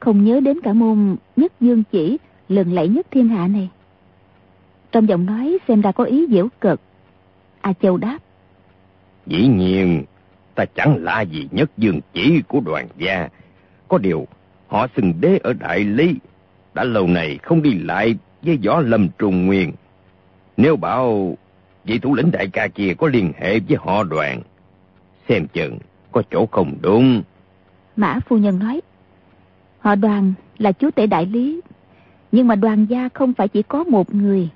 Không 0.00 0.24
nhớ 0.24 0.40
đến 0.40 0.60
cả 0.60 0.72
môn 0.72 1.16
nhất 1.36 1.52
dương 1.60 1.82
chỉ, 1.92 2.18
lừng 2.48 2.72
lẫy 2.72 2.88
nhất 2.88 3.06
thiên 3.10 3.28
hạ 3.28 3.48
này. 3.48 3.68
Trong 4.92 5.08
giọng 5.08 5.26
nói 5.26 5.58
xem 5.68 5.80
ra 5.80 5.92
có 5.92 6.04
ý 6.04 6.26
diễu 6.30 6.48
cợt. 6.60 6.80
A 7.60 7.72
Châu 7.72 7.96
đáp. 7.96 8.18
Dĩ 9.26 9.46
nhiên, 9.46 10.04
ta 10.54 10.64
chẳng 10.64 10.96
lạ 11.04 11.20
gì 11.20 11.48
nhất 11.50 11.70
dương 11.76 12.00
chỉ 12.12 12.42
của 12.48 12.60
đoàn 12.60 12.88
gia. 12.98 13.28
Có 13.88 13.98
điều, 13.98 14.26
họ 14.66 14.86
xưng 14.96 15.14
đế 15.20 15.38
ở 15.42 15.52
Đại 15.52 15.80
Lý, 15.84 16.14
đã 16.74 16.84
lâu 16.84 17.06
này 17.06 17.38
không 17.42 17.62
đi 17.62 17.74
lại 17.74 18.16
với 18.42 18.58
võ 18.64 18.80
lâm 18.80 19.08
trùng 19.18 19.46
nguyên. 19.46 19.72
Nếu 20.56 20.76
bảo 20.76 21.36
vị 21.84 21.98
thủ 21.98 22.14
lĩnh 22.14 22.30
đại 22.30 22.48
ca 22.52 22.68
kia 22.68 22.94
có 22.98 23.08
liên 23.08 23.32
hệ 23.38 23.60
với 23.60 23.76
họ 23.80 24.04
đoàn, 24.04 24.42
xem 25.28 25.46
chừng 25.52 25.78
có 26.12 26.22
chỗ 26.30 26.46
không 26.46 26.74
đúng. 26.80 27.22
Mã 27.96 28.20
phu 28.26 28.36
nhân 28.36 28.58
nói, 28.58 28.80
họ 29.78 29.94
đoàn 29.94 30.32
là 30.58 30.72
chúa 30.72 30.90
tể 30.90 31.06
đại 31.06 31.26
lý, 31.26 31.60
nhưng 32.32 32.48
mà 32.48 32.54
đoàn 32.54 32.86
gia 32.86 33.08
không 33.08 33.32
phải 33.32 33.48
chỉ 33.48 33.62
có 33.62 33.84
một 33.84 34.14
người. 34.14 34.48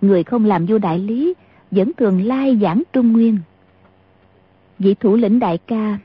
Người 0.00 0.24
không 0.24 0.44
làm 0.44 0.66
vua 0.66 0.78
đại 0.78 0.98
lý 0.98 1.34
vẫn 1.70 1.92
thường 1.96 2.22
lai 2.22 2.58
giảng 2.62 2.82
trung 2.92 3.12
nguyên. 3.12 3.38
Vị 4.78 4.94
thủ 4.94 5.16
lĩnh 5.16 5.38
đại 5.38 5.58
ca 5.58 5.98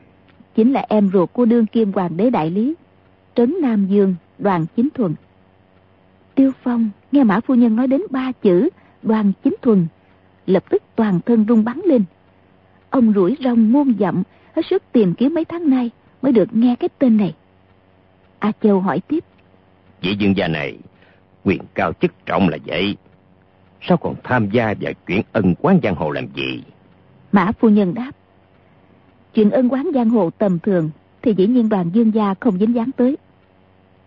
chính 0.56 0.74
là 0.74 0.86
em 0.90 1.10
ruột 1.14 1.34
của 1.34 1.46
đương 1.46 1.66
kim 1.66 1.92
hoàng 1.92 2.18
đế 2.18 2.30
đại 2.30 2.50
lý, 2.50 2.74
Trấn 3.36 3.56
Nam 3.62 3.88
Dương, 3.88 4.16
đoàn 4.40 4.66
chính 4.76 4.90
thuần. 4.94 5.16
Tiêu 6.36 6.52
Phong 6.64 6.90
nghe 7.12 7.24
Mã 7.24 7.40
Phu 7.40 7.56
Nhân 7.56 7.76
nói 7.76 7.88
đến 7.88 8.02
ba 8.10 8.32
chữ 8.32 8.70
đoàn 9.04 9.32
chính 9.44 9.56
thuần, 9.62 9.88
lập 10.46 10.64
tức 10.70 10.84
toàn 10.96 11.20
thân 11.26 11.46
rung 11.50 11.64
bắn 11.64 11.82
lên. 11.86 12.04
Ông 12.90 13.14
rủi 13.14 13.38
rong 13.44 13.72
muôn 13.72 13.94
dặm, 14.00 14.24
hết 14.56 14.62
sức 14.70 14.84
tìm 14.92 15.14
kiếm 15.14 15.34
mấy 15.34 15.46
tháng 15.46 15.70
nay 15.70 15.90
mới 16.22 16.32
được 16.32 16.54
nghe 16.54 16.76
cái 16.76 16.90
tên 17.00 17.18
này. 17.18 17.36
A 18.40 18.52
Châu 18.62 18.80
hỏi 18.80 19.00
tiếp. 19.08 19.24
Vị 20.02 20.16
dương 20.20 20.38
gia 20.38 20.48
này, 20.48 20.78
quyền 21.44 21.62
cao 21.74 21.94
chức 22.02 22.26
trọng 22.26 22.50
là 22.50 22.58
vậy. 22.66 22.98
Sao 23.82 23.98
còn 23.98 24.16
tham 24.24 24.50
gia 24.50 24.74
vào 24.82 24.94
chuyện 25.08 25.22
ân 25.32 25.56
quán 25.62 25.80
giang 25.84 25.96
hồ 25.96 26.12
làm 26.12 26.28
gì? 26.36 26.64
Mã 27.32 27.52
phu 27.60 27.70
nhân 27.70 27.94
đáp. 27.94 28.12
Chuyện 29.34 29.52
ân 29.52 29.70
quán 29.70 29.88
giang 29.94 30.10
hồ 30.10 30.30
tầm 30.30 30.60
thường 30.60 30.90
thì 31.22 31.34
dĩ 31.38 31.48
nhiên 31.48 31.70
đoàn 31.70 31.90
dương 31.94 32.14
gia 32.14 32.34
không 32.40 32.58
dính 32.60 32.76
dáng 32.76 32.92
tới. 32.98 33.18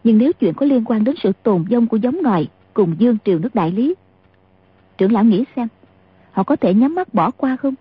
Nhưng 0.04 0.18
nếu 0.18 0.32
chuyện 0.32 0.54
có 0.54 0.66
liên 0.66 0.84
quan 0.84 1.04
đến 1.04 1.14
sự 1.22 1.32
tồn 1.42 1.64
vong 1.70 1.86
của 1.86 1.96
giống 1.96 2.22
ngòi 2.22 2.46
cùng 2.74 2.96
dương 2.98 3.16
triều 3.24 3.38
nước 3.38 3.54
đại 3.54 3.70
lý, 3.70 3.94
trưởng 4.98 5.12
lão 5.12 5.24
nghĩ 5.24 5.44
xem, 5.56 5.68
họ 6.32 6.42
có 6.42 6.56
thể 6.56 6.74
nhắm 6.74 6.94
mắt 6.94 7.14
bỏ 7.14 7.30
qua 7.30 7.56
không? 7.56 7.74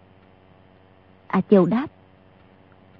A 1.27 1.41
Châu 1.49 1.65
đáp. 1.65 1.87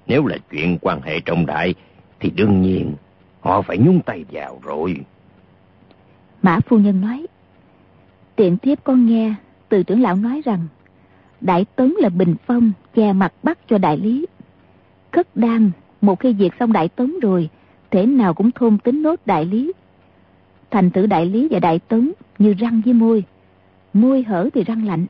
Nếu 0.06 0.26
là 0.26 0.36
chuyện 0.50 0.78
quan 0.80 1.00
hệ 1.02 1.20
trọng 1.20 1.46
đại, 1.46 1.74
thì 2.20 2.30
đương 2.30 2.62
nhiên 2.62 2.94
họ 3.40 3.62
phải 3.62 3.78
nhúng 3.78 4.00
tay 4.06 4.24
vào 4.30 4.60
rồi. 4.62 4.96
Mã 6.42 6.60
phu 6.66 6.78
nhân 6.78 7.00
nói, 7.00 7.26
tiện 8.36 8.58
thiếp 8.58 8.84
con 8.84 9.06
nghe 9.06 9.34
từ 9.68 9.82
trưởng 9.82 10.02
lão 10.02 10.16
nói 10.16 10.42
rằng, 10.44 10.66
Đại 11.40 11.64
Tấn 11.76 11.94
là 11.98 12.08
bình 12.08 12.34
phong 12.46 12.72
che 12.94 13.12
mặt 13.12 13.32
bắt 13.42 13.58
cho 13.68 13.78
đại 13.78 13.96
lý. 13.96 14.26
Cất 15.10 15.36
đan, 15.36 15.70
một 16.00 16.20
khi 16.20 16.34
diệt 16.38 16.52
xong 16.60 16.72
đại 16.72 16.88
tấn 16.88 17.20
rồi, 17.20 17.48
thế 17.90 18.06
nào 18.06 18.34
cũng 18.34 18.50
thôn 18.50 18.78
tính 18.78 19.02
nốt 19.02 19.20
đại 19.26 19.44
lý. 19.44 19.72
Thành 20.70 20.90
tử 20.90 21.06
đại 21.06 21.26
lý 21.26 21.48
và 21.50 21.58
đại 21.58 21.78
tấn 21.78 22.12
như 22.38 22.54
răng 22.58 22.82
với 22.84 22.94
môi, 22.94 23.24
môi 23.94 24.22
hở 24.22 24.48
thì 24.54 24.64
răng 24.64 24.86
lạnh. 24.86 25.06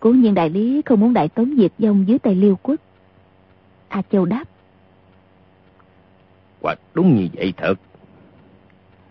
Cố 0.00 0.10
nhiên 0.10 0.34
đại 0.34 0.50
lý 0.50 0.82
không 0.84 1.00
muốn 1.00 1.14
đại 1.14 1.28
tấn 1.28 1.56
diệt 1.58 1.72
vong 1.78 2.08
dưới 2.08 2.18
tay 2.18 2.34
liêu 2.34 2.58
quốc. 2.62 2.80
A 3.88 4.02
Châu 4.12 4.24
đáp. 4.24 4.44
Quả 6.60 6.74
đúng 6.94 7.16
như 7.16 7.28
vậy 7.32 7.52
thật. 7.56 7.74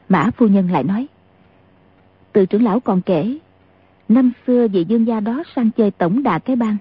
Mã 0.10 0.30
phu 0.38 0.48
nhân 0.48 0.72
lại 0.72 0.84
nói. 0.84 1.08
Từ 2.34 2.46
trưởng 2.46 2.63
lão 2.63 2.80
còn 2.80 3.02
kể, 3.02 3.38
năm 4.10 4.32
xưa 4.48 4.68
vị 4.68 4.86
dương 4.88 5.08
gia 5.08 5.20
đó 5.20 5.44
sang 5.56 5.72
chơi 5.72 5.91
tổng 5.91 6.24
đà 6.24 6.39
cái 6.39 6.56
bang. 6.56 6.78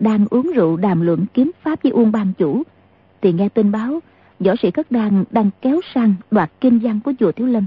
Đang 0.00 0.26
uống 0.30 0.52
rượu 0.54 0.76
đàm 0.76 1.00
luận 1.00 1.26
kiếm 1.34 1.50
pháp 1.62 1.82
với 1.82 1.92
Uông 1.92 2.12
ban 2.12 2.32
chủ. 2.38 2.62
Thì 3.20 3.32
nghe 3.32 3.48
tin 3.48 3.72
báo, 3.72 4.00
võ 4.40 4.52
sĩ 4.62 4.70
cất 4.70 4.90
đàn 4.90 5.24
đang 5.30 5.50
kéo 5.60 5.80
sang 5.94 6.14
đoạt 6.30 6.50
kinh 6.60 6.78
văn 6.78 7.00
của 7.04 7.12
chùa 7.18 7.32
Thiếu 7.32 7.46
Lâm. 7.46 7.66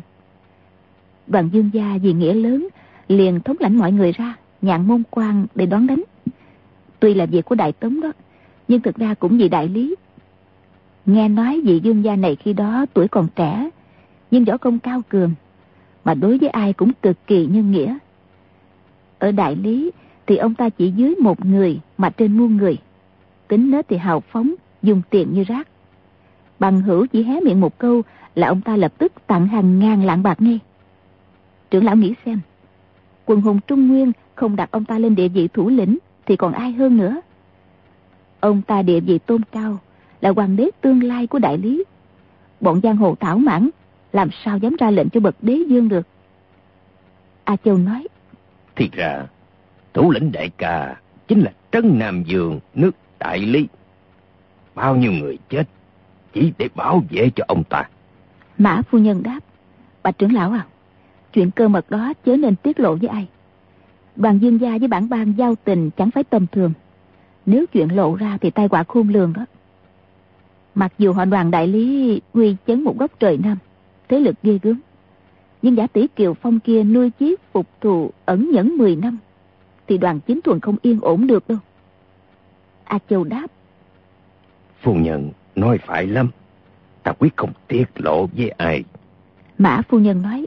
Đoàn 1.27 1.49
dương 1.53 1.69
gia 1.73 1.97
vì 2.01 2.13
nghĩa 2.13 2.33
lớn, 2.33 2.67
liền 3.07 3.39
thống 3.39 3.57
lãnh 3.59 3.77
mọi 3.77 3.91
người 3.91 4.11
ra, 4.11 4.35
nhạn 4.61 4.87
môn 4.87 5.03
quan 5.11 5.45
để 5.55 5.65
đón 5.65 5.87
đánh. 5.87 6.03
Tuy 6.99 7.13
là 7.13 7.25
việc 7.25 7.45
của 7.45 7.55
đại 7.55 7.71
tống 7.71 8.01
đó, 8.01 8.11
nhưng 8.67 8.81
thực 8.81 8.95
ra 8.95 9.13
cũng 9.13 9.37
vì 9.37 9.49
đại 9.49 9.69
lý. 9.69 9.95
Nghe 11.05 11.29
nói 11.29 11.61
vị 11.65 11.79
dương 11.83 12.03
gia 12.03 12.15
này 12.15 12.35
khi 12.35 12.53
đó 12.53 12.85
tuổi 12.93 13.07
còn 13.07 13.27
trẻ, 13.35 13.69
nhưng 14.31 14.45
võ 14.45 14.57
công 14.57 14.79
cao 14.79 15.01
cường, 15.09 15.33
mà 16.05 16.13
đối 16.13 16.37
với 16.37 16.49
ai 16.49 16.73
cũng 16.73 16.91
cực 17.01 17.27
kỳ 17.27 17.45
nhân 17.45 17.71
nghĩa. 17.71 17.97
Ở 19.19 19.31
đại 19.31 19.55
lý 19.55 19.91
thì 20.27 20.37
ông 20.37 20.55
ta 20.55 20.69
chỉ 20.69 20.91
dưới 20.91 21.15
một 21.15 21.45
người 21.45 21.79
mà 21.97 22.09
trên 22.09 22.37
muôn 22.37 22.57
người. 22.57 22.77
Tính 23.47 23.71
nết 23.71 23.87
thì 23.87 23.97
hào 23.97 24.19
phóng, 24.19 24.55
dùng 24.81 25.01
tiền 25.09 25.33
như 25.33 25.43
rác. 25.43 25.67
Bằng 26.59 26.81
hữu 26.81 27.07
chỉ 27.07 27.23
hé 27.23 27.39
miệng 27.39 27.61
một 27.61 27.77
câu 27.77 28.01
là 28.35 28.47
ông 28.47 28.61
ta 28.61 28.75
lập 28.75 28.93
tức 28.97 29.13
tặng 29.27 29.47
hàng 29.47 29.79
ngàn 29.79 30.05
lạng 30.05 30.23
bạc 30.23 30.41
ngay. 30.41 30.59
Trưởng 31.71 31.85
lão 31.85 31.95
nghĩ 31.95 32.13
xem, 32.25 32.39
quần 33.25 33.41
hùng 33.41 33.59
Trung 33.67 33.87
Nguyên 33.87 34.11
không 34.35 34.55
đặt 34.55 34.71
ông 34.71 34.85
ta 34.85 34.99
lên 34.99 35.15
địa 35.15 35.27
vị 35.27 35.47
thủ 35.47 35.69
lĩnh 35.69 35.97
thì 36.25 36.35
còn 36.35 36.53
ai 36.53 36.71
hơn 36.71 36.97
nữa. 36.97 37.21
Ông 38.39 38.61
ta 38.61 38.81
địa 38.81 38.99
vị 38.99 39.19
tôn 39.19 39.41
cao, 39.51 39.77
là 40.21 40.29
hoàng 40.29 40.55
đế 40.55 40.69
tương 40.81 41.03
lai 41.03 41.27
của 41.27 41.39
đại 41.39 41.57
lý. 41.57 41.83
Bọn 42.61 42.81
giang 42.83 42.97
hồ 42.97 43.15
thảo 43.19 43.37
mãn, 43.37 43.69
làm 44.13 44.29
sao 44.43 44.57
dám 44.57 44.75
ra 44.79 44.91
lệnh 44.91 45.09
cho 45.09 45.19
bậc 45.19 45.35
đế 45.41 45.53
dương 45.67 45.89
được. 45.89 46.07
A 47.43 47.55
Châu 47.65 47.77
nói, 47.77 48.07
Thì 48.75 48.89
ra, 48.93 49.25
thủ 49.93 50.11
lĩnh 50.11 50.31
đại 50.31 50.49
ca 50.57 50.95
chính 51.27 51.41
là 51.41 51.51
Trấn 51.71 51.99
Nam 51.99 52.23
Dương, 52.23 52.59
nước 52.73 52.91
đại 53.19 53.39
lý. 53.39 53.67
Bao 54.75 54.95
nhiêu 54.95 55.11
người 55.11 55.37
chết 55.49 55.63
chỉ 56.33 56.53
để 56.57 56.69
bảo 56.75 57.03
vệ 57.09 57.29
cho 57.35 57.43
ông 57.47 57.63
ta. 57.63 57.83
Mã 58.57 58.81
phu 58.89 58.97
nhân 58.97 59.23
đáp, 59.23 59.39
Bạch 60.03 60.17
trưởng 60.17 60.33
lão 60.33 60.51
à, 60.51 60.65
chuyện 61.35 61.51
cơ 61.51 61.67
mật 61.67 61.89
đó 61.89 62.13
chớ 62.25 62.37
nên 62.37 62.55
tiết 62.55 62.79
lộ 62.79 62.95
với 62.95 63.09
ai. 63.09 63.27
Đoàn 64.15 64.39
dương 64.39 64.61
gia 64.61 64.77
với 64.77 64.87
bản 64.87 65.09
bang 65.09 65.33
giao 65.37 65.55
tình 65.55 65.89
chẳng 65.97 66.11
phải 66.11 66.23
tầm 66.23 66.47
thường. 66.51 66.73
Nếu 67.45 67.65
chuyện 67.65 67.95
lộ 67.95 68.15
ra 68.15 68.37
thì 68.41 68.49
tai 68.49 68.67
họa 68.71 68.83
khôn 68.83 69.09
lường 69.09 69.33
đó. 69.33 69.45
Mặc 70.75 70.93
dù 70.97 71.13
họ 71.13 71.25
đoàn 71.25 71.51
đại 71.51 71.67
lý 71.67 72.21
quy 72.33 72.55
chấn 72.67 72.83
một 72.83 72.97
góc 72.99 73.11
trời 73.19 73.37
Nam, 73.37 73.57
thế 74.09 74.19
lực 74.19 74.35
ghê 74.43 74.59
gớm. 74.61 74.79
Nhưng 75.61 75.77
giả 75.77 75.87
tỷ 75.87 76.07
Kiều 76.07 76.33
Phong 76.33 76.59
kia 76.59 76.83
nuôi 76.83 77.09
chiếc 77.09 77.41
phục 77.53 77.67
thù 77.81 78.11
ẩn 78.25 78.49
nhẫn 78.51 78.77
10 78.77 78.95
năm, 78.95 79.17
thì 79.87 79.97
đoàn 79.97 80.19
chính 80.19 80.41
thuần 80.41 80.59
không 80.59 80.75
yên 80.81 80.99
ổn 81.01 81.27
được 81.27 81.47
đâu. 81.47 81.57
A 82.83 82.99
Châu 83.09 83.23
đáp. 83.23 83.47
Phu 84.81 84.93
nhân 84.93 85.31
nói 85.55 85.77
phải 85.85 86.07
lắm, 86.07 86.29
ta 87.03 87.11
quyết 87.19 87.37
không 87.37 87.51
tiết 87.67 87.85
lộ 87.95 88.27
với 88.37 88.49
ai. 88.49 88.83
Mã 89.57 89.81
phu 89.89 89.99
nhân 89.99 90.21
nói. 90.21 90.45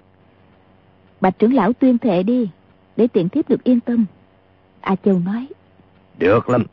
Bạch 1.21 1.39
trưởng 1.39 1.55
lão 1.55 1.73
tuyên 1.73 1.99
thệ 1.99 2.23
đi, 2.23 2.49
để 2.97 3.07
tiện 3.07 3.29
thiếp 3.29 3.49
được 3.49 3.65
yên 3.65 3.81
tâm. 3.81 4.07
A 4.81 4.97
Châu 5.05 5.19
nói. 5.19 5.47
Được 6.19 6.49
lắm. 6.49 6.65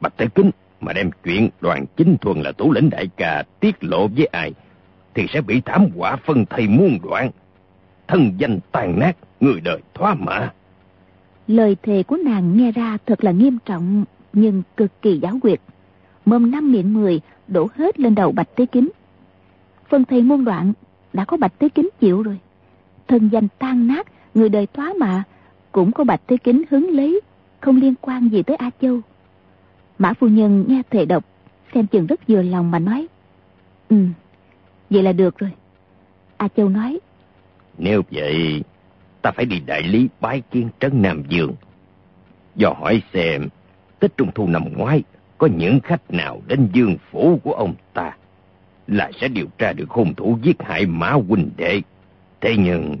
Bạch 0.00 0.12
Thế 0.16 0.26
Kính 0.34 0.50
mà 0.80 0.92
đem 0.92 1.10
chuyện 1.24 1.48
đoàn 1.60 1.84
chính 1.96 2.16
thuần 2.20 2.42
là 2.42 2.52
thủ 2.52 2.72
lĩnh 2.72 2.90
đại 2.90 3.08
ca 3.16 3.42
tiết 3.60 3.84
lộ 3.84 4.08
với 4.08 4.26
ai, 4.26 4.52
thì 5.14 5.26
sẽ 5.28 5.40
bị 5.40 5.60
thảm 5.60 5.86
họa 5.96 6.16
phân 6.16 6.46
thây 6.46 6.68
muôn 6.68 6.98
đoạn. 7.02 7.30
Thân 8.08 8.32
danh 8.38 8.58
tàn 8.72 8.98
nát, 9.00 9.16
người 9.40 9.60
đời 9.60 9.80
thoá 9.94 10.14
mạ. 10.14 10.52
Lời 11.46 11.76
thề 11.82 12.02
của 12.02 12.16
nàng 12.16 12.56
nghe 12.56 12.72
ra 12.72 12.98
thật 13.06 13.24
là 13.24 13.30
nghiêm 13.30 13.58
trọng, 13.64 14.04
nhưng 14.32 14.62
cực 14.76 15.02
kỳ 15.02 15.18
giáo 15.18 15.38
quyệt. 15.42 15.60
Mâm 16.24 16.50
năm 16.50 16.72
miệng 16.72 16.94
mười 16.94 17.20
đổ 17.48 17.68
hết 17.74 18.00
lên 18.00 18.14
đầu 18.14 18.32
Bạch 18.32 18.54
Tế 18.56 18.66
Kính. 18.66 18.88
Phân 19.88 20.04
thầy 20.04 20.22
muôn 20.22 20.44
đoạn 20.44 20.72
đã 21.12 21.24
có 21.24 21.36
Bạch 21.36 21.58
Tế 21.58 21.68
Kính 21.68 21.88
chịu 22.00 22.22
rồi. 22.22 22.38
Thân 23.08 23.28
danh 23.28 23.48
tan 23.58 23.86
nát, 23.86 24.06
người 24.34 24.48
đời 24.48 24.66
thoá 24.74 24.92
mạ, 25.00 25.22
cũng 25.72 25.92
có 25.92 26.04
Bạch 26.04 26.20
thế 26.26 26.36
Kính 26.36 26.62
hứng 26.70 26.90
lấy, 26.90 27.20
không 27.60 27.76
liên 27.76 27.94
quan 28.00 28.28
gì 28.28 28.42
tới 28.42 28.56
A 28.56 28.70
Châu. 28.80 29.00
Mã 29.98 30.12
phu 30.12 30.28
nhân 30.28 30.64
nghe 30.68 30.82
thề 30.90 31.04
độc, 31.04 31.24
xem 31.74 31.86
chừng 31.86 32.06
rất 32.06 32.20
vừa 32.28 32.42
lòng 32.42 32.70
mà 32.70 32.78
nói. 32.78 33.06
Ừ, 33.88 33.96
vậy 34.90 35.02
là 35.02 35.12
được 35.12 35.38
rồi. 35.38 35.50
A 36.36 36.48
Châu 36.48 36.68
nói. 36.68 36.98
Nếu 37.78 38.02
vậy, 38.10 38.62
ta 39.22 39.30
phải 39.30 39.44
đi 39.44 39.60
đại 39.66 39.82
lý 39.82 40.08
bái 40.20 40.42
kiến 40.50 40.68
trấn 40.80 41.02
Nam 41.02 41.22
Dương. 41.28 41.52
Do 42.54 42.70
hỏi 42.70 43.02
xem, 43.12 43.48
Tết 44.00 44.16
Trung 44.16 44.30
Thu 44.34 44.46
năm 44.46 44.64
ngoái, 44.72 45.02
có 45.38 45.48
những 45.56 45.80
khách 45.80 46.10
nào 46.10 46.42
đến 46.46 46.68
dương 46.72 46.96
phủ 47.10 47.40
của 47.44 47.52
ông 47.52 47.74
ta. 47.94 48.16
là 48.86 49.10
sẽ 49.20 49.28
điều 49.28 49.46
tra 49.58 49.72
được 49.72 49.90
hung 49.90 50.14
thủ 50.14 50.38
giết 50.42 50.62
hại 50.62 50.86
Mã 50.86 51.10
huynh 51.10 51.50
đệ. 51.56 51.82
Thế 52.46 52.56
nhưng, 52.56 52.96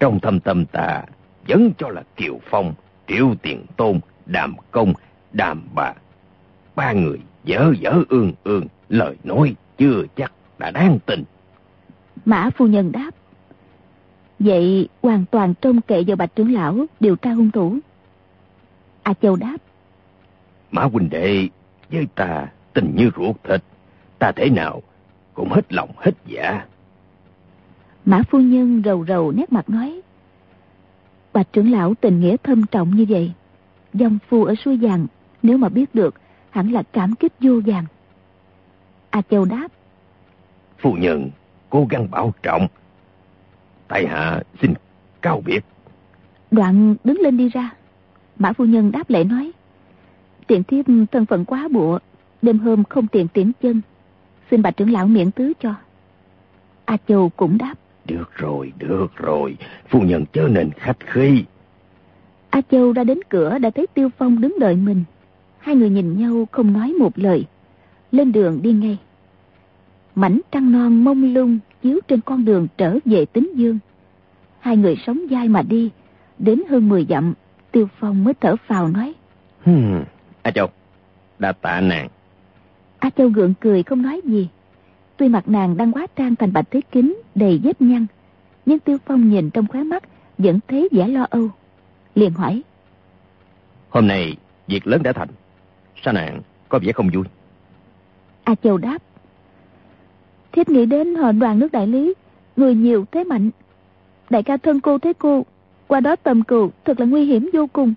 trong 0.00 0.20
thâm 0.20 0.40
tâm 0.40 0.66
ta 0.66 1.02
vẫn 1.48 1.70
cho 1.78 1.88
là 1.88 2.02
Kiều 2.16 2.40
Phong, 2.50 2.74
Triệu 3.08 3.34
Tiền 3.42 3.66
Tôn, 3.76 4.00
Đàm 4.26 4.56
Công, 4.70 4.92
Đàm 5.32 5.62
Bà. 5.74 5.92
Ba 6.76 6.92
người 6.92 7.18
dở 7.44 7.72
dở 7.80 8.02
ương 8.08 8.32
ương, 8.44 8.66
lời 8.88 9.16
nói 9.24 9.54
chưa 9.78 10.02
chắc 10.16 10.32
đã 10.58 10.70
đáng 10.70 10.98
tin. 11.06 11.24
Mã 12.24 12.50
phu 12.56 12.66
nhân 12.66 12.92
đáp. 12.92 13.10
Vậy 14.38 14.88
hoàn 15.02 15.24
toàn 15.30 15.54
trông 15.60 15.80
kệ 15.80 16.02
vào 16.06 16.16
bạch 16.16 16.34
trưởng 16.34 16.52
lão 16.52 16.86
điều 17.00 17.16
tra 17.16 17.32
hung 17.32 17.50
thủ. 17.50 17.78
A 19.02 19.14
Châu 19.22 19.36
đáp. 19.36 19.56
Mã 20.70 20.82
huynh 20.82 21.10
đệ 21.10 21.48
với 21.90 22.06
ta 22.14 22.46
tình 22.72 22.92
như 22.96 23.10
ruột 23.16 23.36
thịt. 23.44 23.62
Ta 24.18 24.32
thế 24.32 24.50
nào 24.50 24.82
cũng 25.34 25.48
hết 25.50 25.72
lòng 25.72 25.90
hết 25.96 26.12
dạ. 26.26 26.64
Mã 28.06 28.22
phu 28.30 28.38
nhân 28.38 28.82
rầu 28.84 29.04
rầu 29.06 29.32
nét 29.32 29.52
mặt 29.52 29.70
nói. 29.70 30.00
Bạch 31.32 31.52
trưởng 31.52 31.72
lão 31.72 31.94
tình 31.94 32.20
nghĩa 32.20 32.36
thâm 32.42 32.66
trọng 32.66 32.90
như 32.90 33.06
vậy. 33.08 33.32
Dòng 33.94 34.18
phu 34.28 34.44
ở 34.44 34.54
suối 34.54 34.76
vàng 34.76 35.06
nếu 35.42 35.58
mà 35.58 35.68
biết 35.68 35.94
được 35.94 36.14
hẳn 36.50 36.72
là 36.72 36.82
cảm 36.92 37.14
kích 37.14 37.32
vô 37.40 37.60
vàng. 37.66 37.84
A 39.10 39.22
Châu 39.30 39.44
đáp. 39.44 39.68
Phu 40.78 40.92
nhân 40.92 41.30
cố 41.70 41.86
gắng 41.90 42.10
bảo 42.10 42.34
trọng. 42.42 42.66
Tại 43.88 44.06
hạ 44.06 44.42
xin 44.62 44.74
cáo 45.22 45.42
biệt. 45.46 45.60
Đoạn 46.50 46.94
đứng 47.04 47.20
lên 47.20 47.36
đi 47.36 47.48
ra. 47.48 47.70
Mã 48.38 48.52
phu 48.52 48.64
nhân 48.64 48.92
đáp 48.92 49.10
lễ 49.10 49.24
nói. 49.24 49.52
Tiện 50.46 50.64
thiếp 50.64 50.84
thân 51.12 51.26
phận 51.26 51.44
quá 51.44 51.68
bụa, 51.72 51.98
đêm 52.42 52.58
hôm 52.58 52.84
không 52.84 53.06
tiện 53.06 53.28
tiễn 53.28 53.52
chân. 53.62 53.80
Xin 54.50 54.62
bạch 54.62 54.76
trưởng 54.76 54.92
lão 54.92 55.06
miễn 55.06 55.30
tứ 55.30 55.52
cho. 55.60 55.74
A 56.84 56.96
Châu 57.08 57.28
cũng 57.28 57.58
đáp. 57.58 57.74
Được 58.06 58.30
rồi, 58.34 58.72
được 58.78 59.16
rồi. 59.16 59.56
Phu 59.88 60.00
nhân 60.00 60.24
chớ 60.32 60.48
nên 60.48 60.70
khách 60.70 60.96
khí. 61.06 61.44
A 62.50 62.60
Châu 62.70 62.92
ra 62.92 63.04
đến 63.04 63.18
cửa 63.28 63.58
đã 63.58 63.70
thấy 63.70 63.86
Tiêu 63.94 64.08
Phong 64.18 64.40
đứng 64.40 64.56
đợi 64.60 64.76
mình. 64.76 65.04
Hai 65.58 65.74
người 65.74 65.90
nhìn 65.90 66.18
nhau 66.18 66.48
không 66.52 66.72
nói 66.72 66.92
một 66.92 67.18
lời. 67.18 67.46
Lên 68.12 68.32
đường 68.32 68.62
đi 68.62 68.72
ngay. 68.72 68.98
Mảnh 70.14 70.40
trăng 70.52 70.72
non 70.72 71.04
mông 71.04 71.34
lung 71.34 71.58
chiếu 71.82 72.00
trên 72.08 72.20
con 72.20 72.44
đường 72.44 72.66
trở 72.78 72.98
về 73.04 73.26
tính 73.26 73.52
dương. 73.54 73.78
Hai 74.60 74.76
người 74.76 74.96
sống 75.06 75.20
dai 75.30 75.48
mà 75.48 75.62
đi. 75.62 75.90
Đến 76.38 76.62
hơn 76.70 76.88
10 76.88 77.06
dặm, 77.08 77.34
Tiêu 77.72 77.88
Phong 77.98 78.24
mới 78.24 78.34
thở 78.40 78.56
phào 78.66 78.88
nói. 78.88 79.14
Hmm, 79.64 80.04
A 80.42 80.50
Châu, 80.50 80.68
đã 81.38 81.52
tạ 81.52 81.80
nàng. 81.80 82.08
A 82.98 83.10
Châu 83.10 83.28
gượng 83.28 83.54
cười 83.60 83.82
không 83.82 84.02
nói 84.02 84.20
gì. 84.24 84.48
Tuy 85.16 85.28
mặt 85.28 85.48
nàng 85.48 85.76
đang 85.76 85.92
quá 85.92 86.06
trang 86.16 86.36
thành 86.36 86.52
bạch 86.52 86.70
thế 86.70 86.80
kính, 86.92 87.22
đầy 87.34 87.60
vết 87.62 87.82
nhăn. 87.82 88.06
Nhưng 88.66 88.78
Tiêu 88.78 88.98
Phong 89.06 89.30
nhìn 89.30 89.50
trong 89.50 89.66
khóe 89.66 89.82
mắt, 89.84 90.02
vẫn 90.38 90.58
thấy 90.68 90.88
vẻ 90.92 91.08
lo 91.08 91.26
âu. 91.30 91.48
Liền 92.14 92.32
hỏi. 92.32 92.62
Hôm 93.88 94.06
nay, 94.06 94.36
việc 94.66 94.86
lớn 94.86 95.02
đã 95.02 95.12
thành. 95.12 95.28
Sao 96.02 96.14
nàng 96.14 96.42
có 96.68 96.78
vẻ 96.82 96.92
không 96.92 97.10
vui? 97.14 97.24
A 98.44 98.54
Châu 98.54 98.76
đáp. 98.76 98.98
Thiếp 100.52 100.68
nghĩ 100.68 100.86
đến 100.86 101.14
họ 101.14 101.32
đoàn 101.32 101.58
nước 101.58 101.72
đại 101.72 101.86
lý, 101.86 102.14
người 102.56 102.74
nhiều 102.74 103.04
thế 103.12 103.24
mạnh. 103.24 103.50
Đại 104.30 104.42
ca 104.42 104.56
thân 104.56 104.80
cô 104.80 104.98
thế 104.98 105.12
cô, 105.18 105.46
qua 105.86 106.00
đó 106.00 106.16
tầm 106.16 106.42
cừu 106.42 106.70
thật 106.84 107.00
là 107.00 107.06
nguy 107.06 107.24
hiểm 107.24 107.50
vô 107.52 107.66
cùng. 107.72 107.94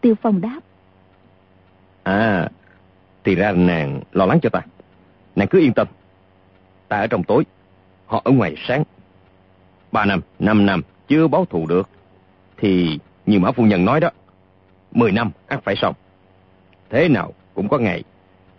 Tiêu 0.00 0.14
Phong 0.22 0.40
đáp. 0.40 0.60
À, 2.02 2.48
thì 3.24 3.34
ra 3.34 3.52
nàng 3.52 4.00
lo 4.12 4.26
lắng 4.26 4.38
cho 4.42 4.50
ta. 4.50 4.60
Nàng 5.36 5.48
cứ 5.48 5.58
yên 5.58 5.72
tâm. 5.72 5.86
Ta 6.88 6.98
ở 6.98 7.06
trong 7.06 7.22
tối, 7.22 7.44
họ 8.06 8.22
ở 8.24 8.30
ngoài 8.30 8.54
sáng. 8.68 8.84
Ba 9.92 10.04
năm, 10.04 10.20
năm 10.38 10.66
năm 10.66 10.82
chưa 11.08 11.28
báo 11.28 11.44
thù 11.44 11.66
được. 11.66 11.88
Thì 12.56 12.98
như 13.26 13.38
Mã 13.38 13.52
Phu 13.52 13.64
Nhân 13.64 13.84
nói 13.84 14.00
đó, 14.00 14.10
mười 14.92 15.12
năm 15.12 15.30
ắt 15.46 15.64
phải 15.64 15.76
xong. 15.76 15.94
Thế 16.90 17.08
nào 17.08 17.32
cũng 17.54 17.68
có 17.68 17.78
ngày, 17.78 18.02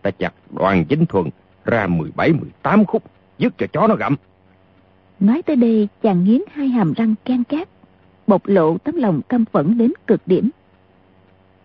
ta 0.02 0.12
chặt 0.12 0.34
đoàn 0.50 0.86
chính 0.86 1.06
thuần 1.06 1.30
ra 1.66 1.88
17-18 1.88 2.86
khúc, 2.86 3.04
dứt 3.38 3.54
cho 3.58 3.68
chó 3.74 3.88
nó 3.88 3.96
gặm. 3.96 4.16
Nói 5.20 5.42
tới 5.42 5.56
đây, 5.56 5.88
chàng 6.04 6.24
nghiến 6.24 6.42
hai 6.52 6.68
hàm 6.68 6.94
răng 6.94 7.16
can 7.26 7.44
cát, 7.44 7.70
bộc 8.28 8.48
lộ 8.48 8.78
tấm 8.78 8.96
lòng 8.96 9.22
căm 9.30 9.46
phẫn 9.46 9.78
đến 9.78 9.92
cực 10.08 10.22
điểm. 10.26 10.50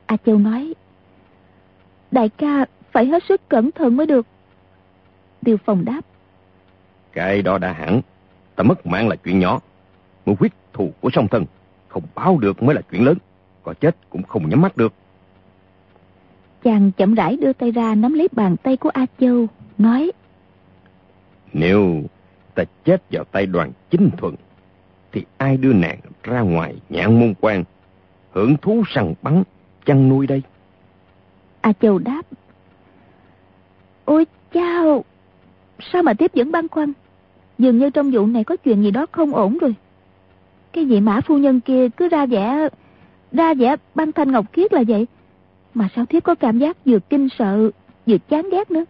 A 0.06 0.16
Châu 0.26 0.38
nói, 0.38 0.74
Đại 2.10 2.28
ca 2.28 2.66
phải 2.92 3.06
hết 3.06 3.22
sức 3.28 3.48
cẩn 3.48 3.72
thận 3.72 3.96
mới 3.96 4.06
được. 4.06 4.26
Tiêu 5.44 5.56
Phong 5.64 5.84
đáp, 5.84 6.00
cái 7.14 7.42
đó 7.42 7.58
đã 7.58 7.72
hẳn, 7.72 8.00
ta 8.56 8.62
mất 8.62 8.86
mạng 8.86 9.08
là 9.08 9.16
chuyện 9.16 9.38
nhỏ. 9.38 9.60
Một 10.26 10.40
huyết 10.40 10.52
thù 10.72 10.92
của 11.00 11.10
song 11.12 11.28
thân, 11.28 11.44
không 11.88 12.02
báo 12.14 12.38
được 12.38 12.62
mới 12.62 12.74
là 12.74 12.80
chuyện 12.90 13.04
lớn, 13.04 13.18
có 13.62 13.74
chết 13.74 13.96
cũng 14.10 14.22
không 14.22 14.48
nhắm 14.48 14.62
mắt 14.62 14.76
được. 14.76 14.92
Chàng 16.64 16.92
chậm 16.92 17.14
rãi 17.14 17.36
đưa 17.36 17.52
tay 17.52 17.70
ra 17.70 17.94
nắm 17.94 18.14
lấy 18.14 18.28
bàn 18.32 18.56
tay 18.56 18.76
của 18.76 18.88
A 18.88 19.06
Châu, 19.20 19.46
nói 19.78 20.12
Nếu 21.52 22.02
ta 22.54 22.64
chết 22.84 23.02
vào 23.10 23.24
tay 23.24 23.46
đoàn 23.46 23.72
chính 23.90 24.10
thuận, 24.16 24.34
thì 25.12 25.24
ai 25.36 25.56
đưa 25.56 25.72
nàng 25.72 25.98
ra 26.22 26.40
ngoài 26.40 26.74
nhạn 26.88 27.20
môn 27.20 27.34
quan, 27.40 27.64
hưởng 28.32 28.56
thú 28.56 28.82
săn 28.94 29.14
bắn, 29.22 29.42
chăn 29.86 30.08
nuôi 30.08 30.26
đây? 30.26 30.42
A 31.60 31.72
Châu 31.72 31.98
đáp 31.98 32.22
Ôi 34.04 34.26
chao 34.52 35.04
Sao 35.92 36.02
mà 36.02 36.14
tiếp 36.14 36.34
dẫn 36.34 36.52
băn 36.52 36.68
khoăn 36.68 36.92
Dường 37.58 37.78
như 37.78 37.90
trong 37.90 38.10
vụ 38.10 38.26
này 38.26 38.44
có 38.44 38.56
chuyện 38.56 38.82
gì 38.82 38.90
đó 38.90 39.06
không 39.12 39.34
ổn 39.34 39.58
rồi. 39.58 39.74
Cái 40.72 40.84
vị 40.84 41.00
mã 41.00 41.20
phu 41.20 41.38
nhân 41.38 41.60
kia 41.60 41.88
cứ 41.88 42.08
ra 42.08 42.26
vẻ 42.26 42.68
Ra 43.32 43.54
vẻ 43.54 43.76
băng 43.94 44.12
thanh 44.12 44.32
ngọc 44.32 44.52
khiết 44.52 44.72
là 44.72 44.82
vậy. 44.88 45.06
Mà 45.74 45.88
sao 45.96 46.06
thiếp 46.06 46.24
có 46.24 46.34
cảm 46.34 46.58
giác 46.58 46.84
vừa 46.84 46.98
kinh 46.98 47.28
sợ 47.38 47.70
Vừa 48.06 48.18
chán 48.18 48.48
ghét 48.52 48.70
nữa? 48.70 48.84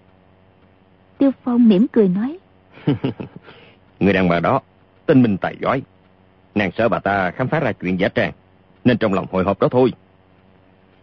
Tiêu 1.19 1.31
Phong 1.45 1.69
mỉm 1.69 1.87
cười 1.89 2.09
nói. 2.09 2.39
Người 4.01 4.13
đàn 4.13 4.29
bà 4.29 4.41
đó 4.41 4.61
Tinh 5.07 5.23
minh 5.23 5.37
tài 5.39 5.57
giỏi 5.61 5.83
Nàng 6.55 6.71
sợ 6.77 6.89
bà 6.89 6.99
ta 6.99 7.31
khám 7.31 7.49
phá 7.49 7.61
ra 7.61 7.73
chuyện 7.73 8.01
giả 8.01 8.09
trang 8.09 8.33
Nên 8.85 8.99
trong 8.99 9.15
lòng 9.15 9.27
hồi 9.33 9.45
hộp 9.45 9.61
đó 9.61 9.69
thôi. 9.71 9.93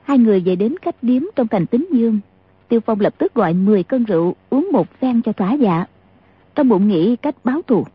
Hai 0.04 0.18
người 0.18 0.40
về 0.40 0.56
đến 0.56 0.76
khách 0.82 0.96
điếm 1.02 1.22
trong 1.36 1.48
thành 1.48 1.66
tính 1.66 1.88
dương. 1.92 2.20
Tiêu 2.68 2.80
Phong 2.86 3.00
lập 3.00 3.14
tức 3.18 3.34
gọi 3.34 3.54
10 3.54 3.84
cân 3.84 4.04
rượu 4.04 4.36
Uống 4.50 4.70
một 4.72 4.88
phen 5.00 5.22
cho 5.22 5.34
thỏa 5.34 5.54
dạ 5.54 5.86
trong 6.56 6.70
bụng 6.70 6.88
nghĩ 6.88 7.16
cách 7.16 7.36
báo 7.44 7.62
thù. 7.68 7.86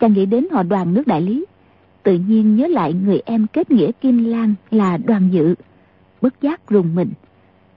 Chàng 0.00 0.12
nghĩ 0.12 0.26
đến 0.26 0.46
họ 0.50 0.62
đoàn 0.62 0.94
nước 0.94 1.06
đại 1.06 1.22
lý. 1.22 1.44
Tự 2.02 2.14
nhiên 2.14 2.56
nhớ 2.56 2.66
lại 2.66 2.92
người 2.92 3.20
em 3.24 3.46
kết 3.52 3.70
nghĩa 3.70 3.92
Kim 3.92 4.24
Lan 4.24 4.54
là 4.70 4.96
đoàn 4.96 5.28
dự. 5.32 5.54
Bất 6.20 6.40
giác 6.40 6.68
rùng 6.68 6.94
mình. 6.94 7.12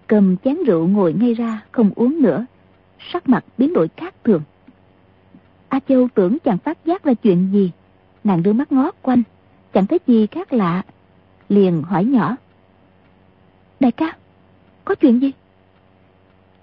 Cầm 0.08 0.38
chén 0.38 0.58
rượu 0.68 0.88
ngồi 0.88 1.14
ngay 1.14 1.34
ra 1.34 1.62
Không 1.72 1.92
uống 1.96 2.22
nữa. 2.22 2.46
Sắc 3.12 3.30
mặt 3.30 3.46
biến 3.58 3.74
đổi 3.74 3.88
khác 3.98 4.16
thường. 4.24 4.42
A 5.70 5.80
Châu 5.88 6.08
tưởng 6.16 6.38
chàng 6.40 6.58
phát 6.58 6.86
giác 6.86 7.04
ra 7.04 7.14
chuyện 7.14 7.50
gì. 7.54 7.72
Nàng 8.24 8.44
đưa 8.44 8.54
mắt 8.54 8.72
ngó 8.72 8.92
quanh. 9.02 9.24
Chẳng 9.74 9.88
thấy 9.88 10.00
gì 10.08 10.28
khác 10.28 10.54
lạ. 10.54 10.84
Liền 11.50 11.84
hỏi 11.84 12.06
nhỏ. 12.06 12.36
Đại 13.80 13.92
ca, 13.92 14.14
có 14.86 14.96
chuyện 14.96 15.20
gì? 15.20 15.32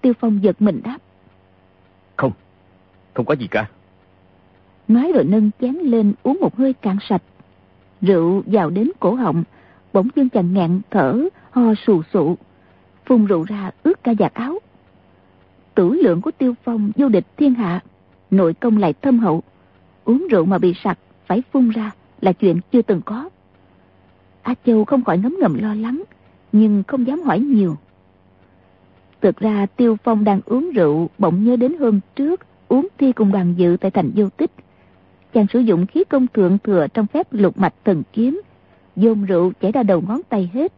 Tiêu 0.01 0.13
Phong 0.19 0.43
giật 0.43 0.61
mình 0.61 0.81
đáp. 0.83 0.97
Không, 3.13 3.25
có 3.25 3.33
gì 3.33 3.47
cả. 3.47 3.69
Nói 4.87 5.11
rồi 5.15 5.23
nâng 5.23 5.51
chén 5.61 5.75
lên 5.75 6.13
uống 6.23 6.37
một 6.41 6.57
hơi 6.57 6.73
cạn 6.73 6.97
sạch. 7.09 7.21
Rượu 8.01 8.43
vào 8.45 8.69
đến 8.69 8.91
cổ 8.99 9.13
họng, 9.13 9.43
bỗng 9.93 10.07
dưng 10.15 10.29
chàng 10.29 10.53
ngạn 10.53 10.81
thở, 10.89 11.27
ho 11.51 11.73
sù 11.87 12.01
sụ. 12.13 12.37
Phun 13.05 13.25
rượu 13.25 13.43
ra 13.43 13.71
ướt 13.83 14.03
cả 14.03 14.13
giặt 14.19 14.33
áo. 14.33 14.59
Tử 15.75 15.93
lượng 15.93 16.21
của 16.21 16.31
Tiêu 16.31 16.53
Phong 16.63 16.91
vô 16.95 17.09
địch 17.09 17.25
thiên 17.37 17.53
hạ, 17.53 17.79
nội 18.31 18.53
công 18.53 18.77
lại 18.77 18.93
thâm 18.93 19.19
hậu. 19.19 19.43
Uống 20.05 20.27
rượu 20.31 20.45
mà 20.45 20.57
bị 20.57 20.73
sặc, 20.83 20.99
phải 21.25 21.43
phun 21.51 21.69
ra 21.69 21.91
là 22.21 22.33
chuyện 22.33 22.59
chưa 22.71 22.81
từng 22.81 23.01
có. 23.05 23.29
A 24.41 24.53
Châu 24.65 24.85
không 24.85 25.03
khỏi 25.03 25.17
ngấm 25.17 25.35
ngầm 25.39 25.57
lo 25.61 25.73
lắng, 25.73 26.03
nhưng 26.51 26.83
không 26.87 27.07
dám 27.07 27.21
hỏi 27.21 27.39
nhiều. 27.39 27.77
Thực 29.21 29.37
ra 29.37 29.65
Tiêu 29.65 29.97
Phong 30.03 30.23
đang 30.23 30.41
uống 30.45 30.71
rượu 30.71 31.09
bỗng 31.17 31.45
nhớ 31.45 31.55
đến 31.55 31.77
hôm 31.77 31.99
trước 32.15 32.41
uống 32.71 32.87
thi 32.97 33.11
cùng 33.11 33.31
đoàn 33.31 33.53
dự 33.57 33.77
tại 33.81 33.91
thành 33.91 34.11
vô 34.15 34.29
tích. 34.29 34.51
Chàng 35.33 35.45
sử 35.53 35.59
dụng 35.59 35.85
khí 35.85 36.03
công 36.09 36.27
thượng 36.27 36.57
thừa 36.63 36.87
trong 36.93 37.07
phép 37.07 37.27
lục 37.31 37.57
mạch 37.57 37.73
thần 37.85 38.03
kiếm, 38.13 38.41
dồn 38.95 39.25
rượu 39.25 39.51
chảy 39.61 39.71
ra 39.71 39.83
đầu 39.83 40.03
ngón 40.07 40.21
tay 40.29 40.49
hết. 40.53 40.73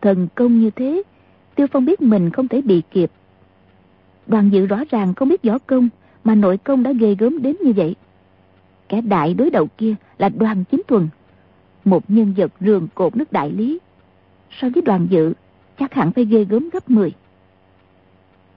Thần 0.00 0.28
công 0.34 0.60
như 0.60 0.70
thế, 0.70 1.02
Tiêu 1.54 1.66
Phong 1.72 1.84
biết 1.84 2.00
mình 2.00 2.30
không 2.30 2.48
thể 2.48 2.62
bị 2.62 2.82
kịp. 2.90 3.10
Đoàn 4.26 4.50
dự 4.52 4.66
rõ 4.66 4.82
ràng 4.90 5.14
không 5.14 5.28
biết 5.28 5.42
võ 5.42 5.58
công, 5.58 5.88
mà 6.24 6.34
nội 6.34 6.58
công 6.58 6.82
đã 6.82 6.92
ghê 6.92 7.14
gớm 7.18 7.42
đến 7.42 7.56
như 7.64 7.72
vậy. 7.72 7.94
Kẻ 8.88 9.00
đại 9.00 9.34
đối 9.34 9.50
đầu 9.50 9.66
kia 9.78 9.94
là 10.18 10.28
đoàn 10.28 10.64
chính 10.70 10.82
thuần, 10.88 11.08
một 11.84 12.10
nhân 12.10 12.34
vật 12.36 12.52
rường 12.60 12.88
cột 12.94 13.16
nước 13.16 13.32
đại 13.32 13.50
lý 13.50 13.78
so 14.50 14.68
với 14.74 14.82
đoàn 14.82 15.06
dự 15.10 15.32
chắc 15.78 15.94
hẳn 15.94 16.12
phải 16.12 16.24
ghê 16.24 16.44
gớm 16.44 16.68
gấp 16.72 16.90
10. 16.90 17.12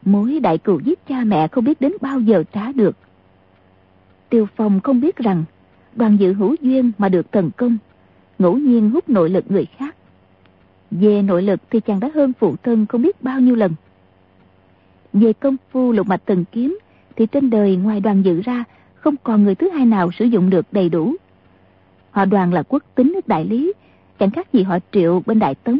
Mối 0.06 0.40
đại 0.40 0.58
cừu 0.58 0.80
giết 0.80 1.08
cha 1.08 1.24
mẹ 1.24 1.48
không 1.48 1.64
biết 1.64 1.82
đến 1.82 1.94
bao 2.02 2.20
giờ 2.20 2.44
trả 2.54 2.72
được. 2.72 2.98
Tiêu 4.30 4.48
Phong 4.56 4.80
không 4.80 5.02
biết 5.02 5.18
rằng 5.18 5.44
đoàn 5.96 6.18
dự 6.20 6.34
hữu 6.34 6.56
duyên 6.62 6.92
mà 6.98 7.10
được 7.10 7.32
thần 7.32 7.52
công, 7.58 7.78
ngẫu 8.40 8.58
nhiên 8.58 8.90
hút 8.90 9.10
nội 9.10 9.30
lực 9.30 9.46
người 9.52 9.66
khác. 9.78 9.96
Về 10.92 11.22
nội 11.22 11.42
lực 11.42 11.60
thì 11.70 11.80
chàng 11.80 12.00
đã 12.00 12.10
hơn 12.16 12.34
phụ 12.40 12.56
thân 12.64 12.86
không 12.86 13.02
biết 13.02 13.22
bao 13.22 13.40
nhiêu 13.40 13.56
lần. 13.56 13.74
Về 15.14 15.34
công 15.34 15.56
phu 15.72 15.92
lục 15.92 16.08
mạch 16.08 16.22
thần 16.26 16.46
kiếm 16.52 16.80
thì 17.16 17.26
trên 17.26 17.50
đời 17.50 17.76
ngoài 17.76 18.00
đoàn 18.00 18.22
dự 18.22 18.42
ra 18.42 18.64
không 18.96 19.16
còn 19.24 19.44
người 19.44 19.56
thứ 19.56 19.70
hai 19.70 19.86
nào 19.86 20.12
sử 20.12 20.26
dụng 20.26 20.50
được 20.50 20.66
đầy 20.72 20.90
đủ. 20.90 21.16
Họ 22.12 22.26
đoàn 22.26 22.54
là 22.54 22.64
quốc 22.64 22.84
tính 22.96 23.12
nước 23.16 23.28
Đại 23.28 23.46
Lý, 23.46 23.74
chẳng 24.20 24.32
khác 24.32 24.54
gì 24.54 24.64
họ 24.64 24.78
triệu 24.92 25.22
bên 25.26 25.40
Đại 25.40 25.56
Tống, 25.56 25.80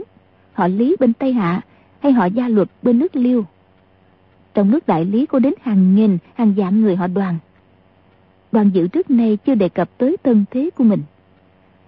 họ 0.54 0.68
Lý 0.68 0.96
bên 1.00 1.14
Tây 1.14 1.34
Hạ 1.34 1.62
hay 2.00 2.12
họ 2.12 2.26
gia 2.26 2.48
luật 2.48 2.68
bên 2.82 3.00
nước 3.00 3.16
Liêu. 3.16 3.46
Trong 4.54 4.72
nước 4.72 4.88
Đại 4.88 5.06
Lý 5.06 5.26
có 5.26 5.40
đến 5.40 5.54
hàng 5.62 5.96
nghìn, 5.96 6.18
hàng 6.34 6.54
vạn 6.58 6.82
người 6.82 6.96
họ 6.96 7.08
đoàn. 7.08 7.38
Đoàn 8.52 8.70
dự 8.74 8.88
trước 8.88 9.10
nay 9.10 9.38
chưa 9.46 9.56
đề 9.56 9.70
cập 9.70 9.98
tới 9.98 10.18
thân 10.24 10.46
thế 10.52 10.70
của 10.76 10.84
mình. 10.84 11.02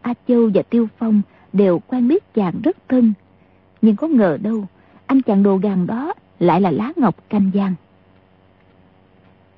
A 0.01 0.13
Châu 0.27 0.49
và 0.53 0.61
Tiêu 0.61 0.87
Phong 0.97 1.21
đều 1.53 1.79
quen 1.87 2.07
biết 2.07 2.33
chàng 2.33 2.53
rất 2.63 2.77
thân. 2.89 3.13
Nhưng 3.81 3.95
có 3.95 4.07
ngờ 4.07 4.37
đâu, 4.41 4.65
anh 5.05 5.21
chàng 5.21 5.43
đồ 5.43 5.57
gàng 5.57 5.87
đó 5.87 6.13
lại 6.39 6.61
là 6.61 6.71
lá 6.71 6.93
ngọc 6.95 7.29
canh 7.29 7.51
giang. 7.53 7.73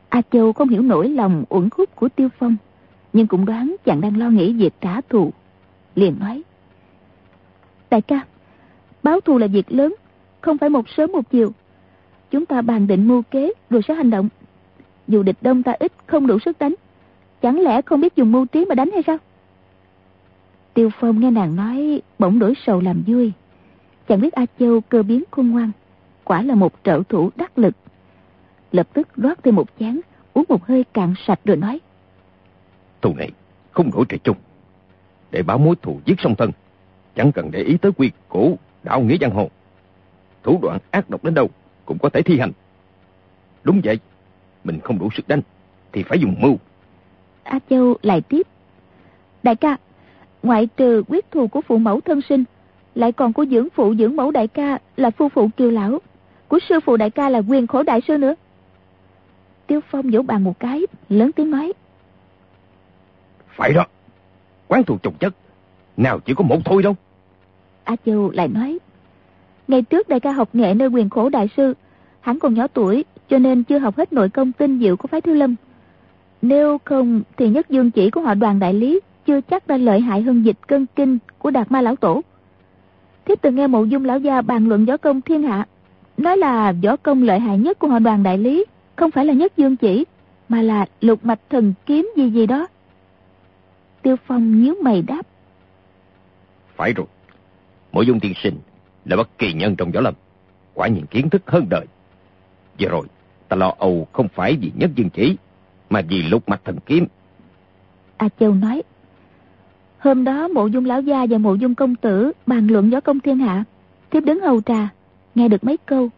A 0.09 0.21
Châu 0.31 0.53
không 0.53 0.69
hiểu 0.69 0.81
nổi 0.81 1.09
lòng 1.09 1.43
uẩn 1.49 1.69
khúc 1.69 1.95
của 1.95 2.09
Tiêu 2.09 2.29
Phong, 2.39 2.55
nhưng 3.13 3.27
cũng 3.27 3.45
đoán 3.45 3.75
chàng 3.85 4.01
đang 4.01 4.17
lo 4.17 4.29
nghĩ 4.29 4.53
việc 4.53 4.73
trả 4.81 5.01
thù. 5.01 5.31
Liền 5.95 6.15
nói, 6.19 6.43
Đại 7.89 8.01
ca, 8.01 8.21
báo 9.03 9.21
thù 9.21 9.37
là 9.37 9.47
việc 9.47 9.71
lớn, 9.71 9.95
không 10.41 10.57
phải 10.57 10.69
một 10.69 10.89
sớm 10.89 11.11
một 11.11 11.29
chiều. 11.31 11.51
Chúng 12.33 12.45
ta 12.45 12.61
bàn 12.61 12.87
định 12.87 13.07
mưu 13.07 13.21
kế 13.21 13.51
rồi 13.69 13.81
sẽ 13.87 13.93
hành 13.93 14.09
động. 14.09 14.29
Dù 15.07 15.23
địch 15.23 15.35
đông 15.41 15.63
ta 15.63 15.75
ít 15.79 15.91
không 16.07 16.27
đủ 16.27 16.39
sức 16.39 16.59
đánh, 16.59 16.75
chẳng 17.41 17.59
lẽ 17.59 17.81
không 17.81 18.01
biết 18.01 18.15
dùng 18.15 18.31
mưu 18.31 18.45
trí 18.45 18.65
mà 18.65 18.75
đánh 18.75 18.89
hay 18.91 19.03
sao? 19.07 19.17
Tiêu 20.73 20.89
Phong 20.99 21.19
nghe 21.19 21.31
nàng 21.31 21.55
nói 21.55 22.01
bỗng 22.19 22.39
đổi 22.39 22.53
sầu 22.65 22.81
làm 22.81 23.03
vui. 23.07 23.31
Chẳng 24.07 24.21
biết 24.21 24.33
A 24.33 24.45
Châu 24.59 24.81
cơ 24.81 25.03
biến 25.03 25.23
khôn 25.31 25.49
ngoan, 25.51 25.71
quả 26.23 26.41
là 26.41 26.55
một 26.55 26.73
trợ 26.83 27.01
thủ 27.09 27.29
đắc 27.35 27.57
lực. 27.57 27.75
Lập 28.71 28.87
tức 28.93 29.07
rót 29.15 29.43
thêm 29.43 29.55
một 29.55 29.69
chén, 29.79 29.99
uống 30.33 30.45
một 30.49 30.65
hơi 30.65 30.83
cạn 30.93 31.13
sạch 31.27 31.39
rồi 31.45 31.57
nói. 31.57 31.79
Thù 33.01 33.13
này 33.15 33.29
không 33.71 33.91
đổi 33.91 34.05
trời 34.09 34.19
chung. 34.23 34.37
Để 35.31 35.43
báo 35.43 35.57
mối 35.57 35.75
thù 35.81 35.99
giết 36.05 36.15
song 36.19 36.35
thân, 36.35 36.51
chẳng 37.15 37.31
cần 37.31 37.51
để 37.51 37.59
ý 37.59 37.77
tới 37.77 37.91
quy 37.91 38.11
củ 38.29 38.57
đạo 38.83 39.01
nghĩa 39.01 39.17
giang 39.21 39.31
hồ. 39.31 39.49
Thủ 40.43 40.59
đoạn 40.61 40.77
ác 40.91 41.09
độc 41.09 41.23
đến 41.23 41.33
đâu 41.33 41.49
cũng 41.85 41.97
có 41.99 42.09
thể 42.09 42.21
thi 42.21 42.39
hành. 42.39 42.51
Đúng 43.63 43.81
vậy, 43.83 43.99
mình 44.63 44.79
không 44.79 44.99
đủ 44.99 45.09
sức 45.15 45.27
đánh, 45.27 45.41
thì 45.91 46.03
phải 46.03 46.19
dùng 46.19 46.35
mưu. 46.39 46.57
A 47.43 47.59
Châu 47.69 47.97
lại 48.01 48.21
tiếp. 48.21 48.47
Đại 49.43 49.55
ca, 49.55 49.77
ngoại 50.43 50.67
trừ 50.77 51.03
quyết 51.07 51.31
thù 51.31 51.47
của 51.47 51.61
phụ 51.61 51.77
mẫu 51.77 52.01
thân 52.01 52.21
sinh, 52.29 52.43
lại 52.95 53.11
còn 53.11 53.33
của 53.33 53.45
dưỡng 53.45 53.67
phụ 53.75 53.95
dưỡng 53.95 54.15
mẫu 54.15 54.31
đại 54.31 54.47
ca 54.47 54.79
là 54.97 55.11
phu 55.11 55.29
phụ 55.29 55.49
kiều 55.57 55.71
lão, 55.71 55.99
của 56.47 56.59
sư 56.69 56.79
phụ 56.85 56.97
đại 56.97 57.09
ca 57.09 57.29
là 57.29 57.41
quyền 57.49 57.67
khổ 57.67 57.83
đại 57.83 58.01
sư 58.07 58.17
nữa. 58.17 58.35
Tiêu 59.67 59.79
Phong 59.89 60.09
vỗ 60.11 60.21
bàn 60.21 60.43
một 60.43 60.59
cái, 60.59 60.81
lớn 61.09 61.31
tiếng 61.31 61.51
nói. 61.51 61.73
Phải 63.55 63.73
đó, 63.73 63.85
quán 64.67 64.83
thù 64.83 64.97
trồng 64.97 65.13
chất, 65.19 65.33
nào 65.97 66.19
chỉ 66.19 66.33
có 66.33 66.43
một 66.43 66.57
thôi 66.65 66.83
đâu. 66.83 66.95
A 67.83 67.95
Châu 68.05 68.31
lại 68.31 68.47
nói. 68.47 68.79
Ngày 69.67 69.81
trước 69.81 70.09
đại 70.09 70.19
ca 70.19 70.31
học 70.31 70.49
nghệ 70.53 70.73
nơi 70.73 70.87
quyền 70.87 71.09
khổ 71.09 71.29
đại 71.29 71.49
sư, 71.57 71.73
hắn 72.19 72.39
còn 72.39 72.53
nhỏ 72.53 72.67
tuổi, 72.67 73.05
cho 73.29 73.37
nên 73.37 73.63
chưa 73.63 73.79
học 73.79 73.97
hết 73.97 74.13
nội 74.13 74.29
công 74.29 74.51
tinh 74.51 74.79
diệu 74.79 74.97
của 74.97 75.07
phái 75.07 75.21
Thiếu 75.21 75.35
Lâm. 75.35 75.55
Nếu 76.41 76.77
không 76.83 77.21
thì 77.37 77.49
nhất 77.49 77.69
dương 77.69 77.91
chỉ 77.91 78.09
của 78.09 78.21
họ 78.21 78.33
đoàn 78.33 78.59
đại 78.59 78.73
lý 78.73 78.99
chưa 79.25 79.41
chắc 79.41 79.67
đã 79.67 79.77
lợi 79.77 79.99
hại 79.99 80.21
hơn 80.21 80.43
dịch 80.45 80.67
cân 80.67 80.85
kinh 80.95 81.17
của 81.39 81.51
Đạt 81.51 81.71
Ma 81.71 81.81
Lão 81.81 81.95
Tổ. 81.95 82.21
Thiếp 83.25 83.41
từng 83.41 83.55
nghe 83.55 83.67
mộ 83.67 83.83
dung 83.83 84.05
lão 84.05 84.19
gia 84.19 84.41
bàn 84.41 84.67
luận 84.67 84.85
võ 84.85 84.97
công 84.97 85.21
thiên 85.21 85.43
hạ, 85.43 85.67
nói 86.17 86.37
là 86.37 86.73
võ 86.83 86.95
công 86.95 87.23
lợi 87.23 87.39
hại 87.39 87.57
nhất 87.57 87.79
của 87.79 87.87
họ 87.87 87.99
đoàn 87.99 88.23
đại 88.23 88.37
lý 88.37 88.65
không 88.95 89.11
phải 89.11 89.25
là 89.25 89.33
nhất 89.33 89.57
dương 89.57 89.75
chỉ, 89.75 90.05
mà 90.49 90.61
là 90.61 90.85
lục 91.01 91.25
mạch 91.25 91.39
thần 91.49 91.73
kiếm 91.85 92.11
gì 92.15 92.29
gì 92.29 92.45
đó. 92.45 92.67
Tiêu 94.01 94.15
Phong 94.27 94.61
nhíu 94.61 94.75
mày 94.81 95.01
đáp. 95.01 95.21
Phải 96.75 96.93
rồi, 96.93 97.05
mộ 97.91 98.01
dung 98.01 98.19
tiên 98.19 98.33
sinh 98.43 98.55
là 99.05 99.15
bất 99.15 99.37
kỳ 99.37 99.53
nhân 99.53 99.75
trong 99.75 99.91
võ 99.91 100.01
lâm, 100.01 100.13
quả 100.73 100.87
nhiên 100.87 101.05
kiến 101.05 101.29
thức 101.29 101.41
hơn 101.45 101.65
đời. 101.69 101.85
vừa 102.79 102.89
rồi, 102.89 103.07
ta 103.47 103.57
lo 103.57 103.73
âu 103.77 104.07
không 104.11 104.27
phải 104.27 104.57
vì 104.61 104.71
nhất 104.75 104.91
dương 104.95 105.09
chỉ, 105.09 105.35
mà 105.89 106.01
vì 106.01 106.21
lục 106.21 106.49
mạch 106.49 106.65
thần 106.65 106.77
kiếm. 106.85 107.05
A 108.17 108.29
Châu 108.39 108.53
nói, 108.53 108.83
hôm 109.97 110.23
đó 110.23 110.47
mộ 110.47 110.67
dung 110.67 110.85
lão 110.85 111.01
gia 111.01 111.25
và 111.29 111.37
mộ 111.37 111.53
dung 111.53 111.75
công 111.75 111.95
tử 111.95 112.31
bàn 112.45 112.67
luận 112.67 112.89
võ 112.89 112.99
công 112.99 113.19
thiên 113.19 113.37
hạ, 113.37 113.63
tiếp 114.09 114.19
đứng 114.25 114.39
hầu 114.39 114.61
trà, 114.61 114.89
nghe 115.35 115.47
được 115.47 115.63
mấy 115.63 115.77
câu. 115.77 116.09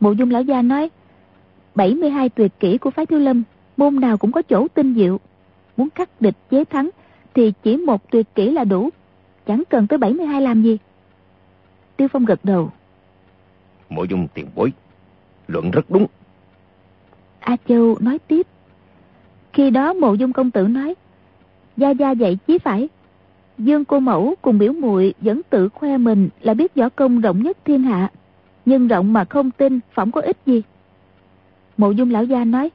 Mộ 0.00 0.12
dung 0.12 0.30
lão 0.30 0.42
gia 0.42 0.62
nói, 0.62 0.90
72 1.74 2.28
tuyệt 2.28 2.52
kỹ 2.60 2.78
của 2.78 2.90
phái 2.90 3.06
thiếu 3.06 3.18
lâm, 3.18 3.42
môn 3.76 4.00
nào 4.00 4.16
cũng 4.16 4.32
có 4.32 4.42
chỗ 4.42 4.68
tinh 4.68 4.94
diệu. 4.94 5.20
Muốn 5.76 5.90
cắt 5.90 6.20
địch 6.20 6.36
chế 6.50 6.64
thắng, 6.64 6.90
thì 7.34 7.52
chỉ 7.62 7.76
một 7.76 8.10
tuyệt 8.10 8.26
kỹ 8.34 8.50
là 8.50 8.64
đủ, 8.64 8.88
chẳng 9.46 9.62
cần 9.70 9.86
tới 9.86 9.98
72 9.98 10.40
làm 10.40 10.62
gì. 10.62 10.78
Tiêu 12.00 12.08
Phong 12.08 12.24
gật 12.24 12.40
đầu. 12.44 12.70
Mộ 13.88 14.04
dung 14.04 14.28
tiền 14.34 14.46
bối, 14.54 14.72
luận 15.48 15.70
rất 15.70 15.90
đúng. 15.90 16.06
A 17.40 17.56
Châu 17.68 17.96
nói 18.00 18.18
tiếp. 18.18 18.46
Khi 19.52 19.70
đó 19.70 19.92
mộ 19.92 20.14
dung 20.14 20.32
công 20.32 20.50
tử 20.50 20.66
nói, 20.66 20.94
Gia 21.76 21.90
Gia 21.90 22.10
dạy 22.10 22.38
chí 22.46 22.58
phải. 22.58 22.88
Dương 23.58 23.84
cô 23.84 24.00
mẫu 24.00 24.34
cùng 24.42 24.58
biểu 24.58 24.72
muội 24.72 25.14
vẫn 25.20 25.40
tự 25.50 25.68
khoe 25.68 25.98
mình 25.98 26.28
là 26.40 26.54
biết 26.54 26.74
võ 26.74 26.88
công 26.88 27.20
rộng 27.20 27.42
nhất 27.42 27.58
thiên 27.64 27.82
hạ. 27.82 28.10
Nhưng 28.64 28.88
rộng 28.88 29.12
mà 29.12 29.24
không 29.24 29.50
tin, 29.50 29.80
phỏng 29.92 30.12
có 30.12 30.20
ích 30.20 30.36
gì. 30.46 30.62
Mộ 31.76 31.90
dung 31.90 32.10
lão 32.10 32.24
gia 32.24 32.44
nói, 32.44 32.70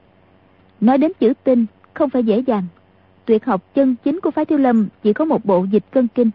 nói 0.82 0.98
đến 0.98 1.12
chữ 1.20 1.34
tin 1.44 1.66
không 1.94 2.10
phải 2.10 2.24
dễ 2.24 2.40
dàng. 2.40 2.64
Tuyệt 3.26 3.46
học 3.46 3.64
chân 3.76 3.96
chính 4.04 4.20
của 4.20 4.32
phái 4.32 4.46
thiếu 4.46 4.58
lâm 4.58 4.88
chỉ 5.04 5.14
có 5.14 5.26
một 5.26 5.46
bộ 5.46 5.64
dịch 5.64 5.86
cân 5.92 6.08
kinh. 6.08 6.30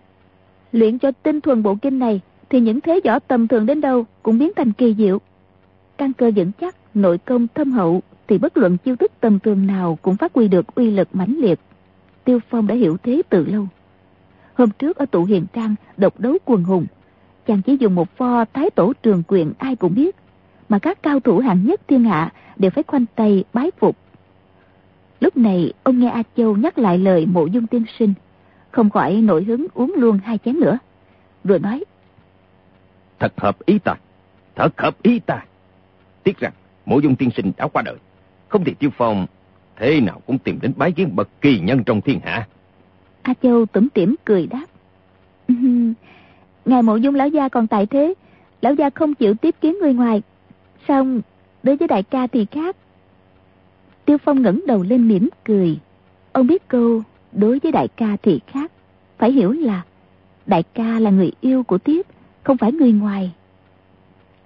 Luyện 0.72 0.98
cho 0.98 1.12
tinh 1.12 1.40
thuần 1.40 1.62
bộ 1.62 1.74
kinh 1.82 1.98
này 1.98 2.20
thì 2.50 2.60
những 2.60 2.80
thế 2.80 3.00
võ 3.04 3.18
tầm 3.18 3.48
thường 3.48 3.66
đến 3.66 3.80
đâu 3.80 4.06
cũng 4.22 4.38
biến 4.38 4.52
thành 4.56 4.72
kỳ 4.72 4.94
diệu. 4.98 5.18
Căn 5.98 6.12
cơ 6.12 6.30
vững 6.36 6.52
chắc, 6.60 6.76
nội 6.94 7.18
công 7.18 7.46
thâm 7.54 7.72
hậu 7.72 8.02
thì 8.28 8.38
bất 8.38 8.56
luận 8.56 8.76
chiêu 8.78 8.96
thức 8.96 9.12
tầm 9.20 9.38
thường 9.38 9.66
nào 9.66 9.98
cũng 10.02 10.16
phát 10.16 10.34
huy 10.34 10.48
được 10.48 10.74
uy 10.74 10.90
lực 10.90 11.08
mãnh 11.12 11.36
liệt. 11.38 11.60
Tiêu 12.24 12.38
Phong 12.48 12.66
đã 12.66 12.74
hiểu 12.74 12.96
thế 13.02 13.22
từ 13.28 13.46
lâu. 13.46 13.66
Hôm 14.54 14.70
trước 14.78 14.96
ở 14.96 15.06
tụ 15.06 15.24
hiền 15.24 15.46
trang 15.52 15.74
độc 15.96 16.20
đấu 16.20 16.38
quần 16.44 16.64
hùng, 16.64 16.86
chàng 17.46 17.62
chỉ 17.62 17.76
dùng 17.80 17.94
một 17.94 18.16
pho 18.16 18.44
thái 18.44 18.70
tổ 18.70 18.92
trường 19.02 19.22
quyền 19.28 19.52
ai 19.58 19.76
cũng 19.76 19.94
biết, 19.94 20.16
mà 20.68 20.78
các 20.78 21.02
cao 21.02 21.20
thủ 21.20 21.38
hạng 21.38 21.66
nhất 21.66 21.80
thiên 21.88 22.04
hạ 22.04 22.32
đều 22.56 22.70
phải 22.70 22.84
khoanh 22.86 23.04
tay 23.14 23.44
bái 23.52 23.70
phục. 23.78 23.96
Lúc 25.20 25.36
này 25.36 25.72
ông 25.82 25.98
nghe 25.98 26.08
A 26.08 26.22
Châu 26.36 26.56
nhắc 26.56 26.78
lại 26.78 26.98
lời 26.98 27.26
mộ 27.26 27.46
dung 27.46 27.66
tiên 27.66 27.84
sinh, 27.98 28.14
không 28.70 28.90
khỏi 28.90 29.16
nổi 29.16 29.44
hứng 29.44 29.66
uống 29.74 29.94
luôn 29.96 30.18
hai 30.24 30.38
chén 30.44 30.60
nữa. 30.60 30.78
Rồi 31.44 31.58
nói, 31.58 31.84
Thật 33.20 33.40
hợp 33.40 33.66
ý 33.66 33.78
ta, 33.78 33.94
thật 34.54 34.80
hợp 34.80 35.02
ý 35.02 35.18
ta. 35.18 35.44
Tiếc 36.22 36.38
rằng 36.38 36.52
mộ 36.86 36.98
dung 36.98 37.16
tiên 37.16 37.30
sinh 37.36 37.52
đã 37.56 37.68
qua 37.68 37.82
đời, 37.82 37.96
không 38.48 38.64
thì 38.64 38.74
tiêu 38.74 38.90
phong 38.96 39.26
thế 39.76 40.00
nào 40.00 40.20
cũng 40.26 40.38
tìm 40.38 40.58
đến 40.62 40.72
bái 40.76 40.92
kiến 40.92 41.16
bậc 41.16 41.28
kỳ 41.40 41.60
nhân 41.60 41.84
trong 41.84 42.00
thiên 42.00 42.20
hạ. 42.24 42.48
A 43.22 43.34
Châu 43.42 43.66
tủm 43.66 43.88
tỉm 43.88 44.16
cười 44.24 44.46
đáp. 44.46 44.66
Ngài 46.64 46.82
mộ 46.82 46.96
dung 46.96 47.14
lão 47.14 47.28
gia 47.28 47.48
còn 47.48 47.66
tại 47.66 47.86
thế, 47.86 48.14
lão 48.60 48.74
gia 48.74 48.90
không 48.90 49.14
chịu 49.14 49.34
tiếp 49.34 49.54
kiến 49.60 49.78
người 49.80 49.94
ngoài. 49.94 50.22
Xong, 50.88 51.20
đối 51.62 51.76
với 51.76 51.88
đại 51.88 52.02
ca 52.02 52.26
thì 52.26 52.46
khác. 52.50 52.76
Tiêu 54.04 54.18
Phong 54.18 54.42
ngẩng 54.42 54.60
đầu 54.66 54.82
lên 54.82 55.08
mỉm 55.08 55.28
cười. 55.44 55.78
Ông 56.32 56.46
biết 56.46 56.68
câu, 56.68 57.02
đối 57.32 57.58
với 57.58 57.72
đại 57.72 57.88
ca 57.88 58.16
thì 58.22 58.40
khác. 58.46 58.72
Phải 59.18 59.32
hiểu 59.32 59.52
là, 59.52 59.82
đại 60.46 60.62
ca 60.62 60.98
là 60.98 61.10
người 61.10 61.32
yêu 61.40 61.62
của 61.62 61.78
Tiếp, 61.78 62.06
không 62.42 62.56
phải 62.56 62.72
người 62.72 62.92
ngoài. 62.92 63.32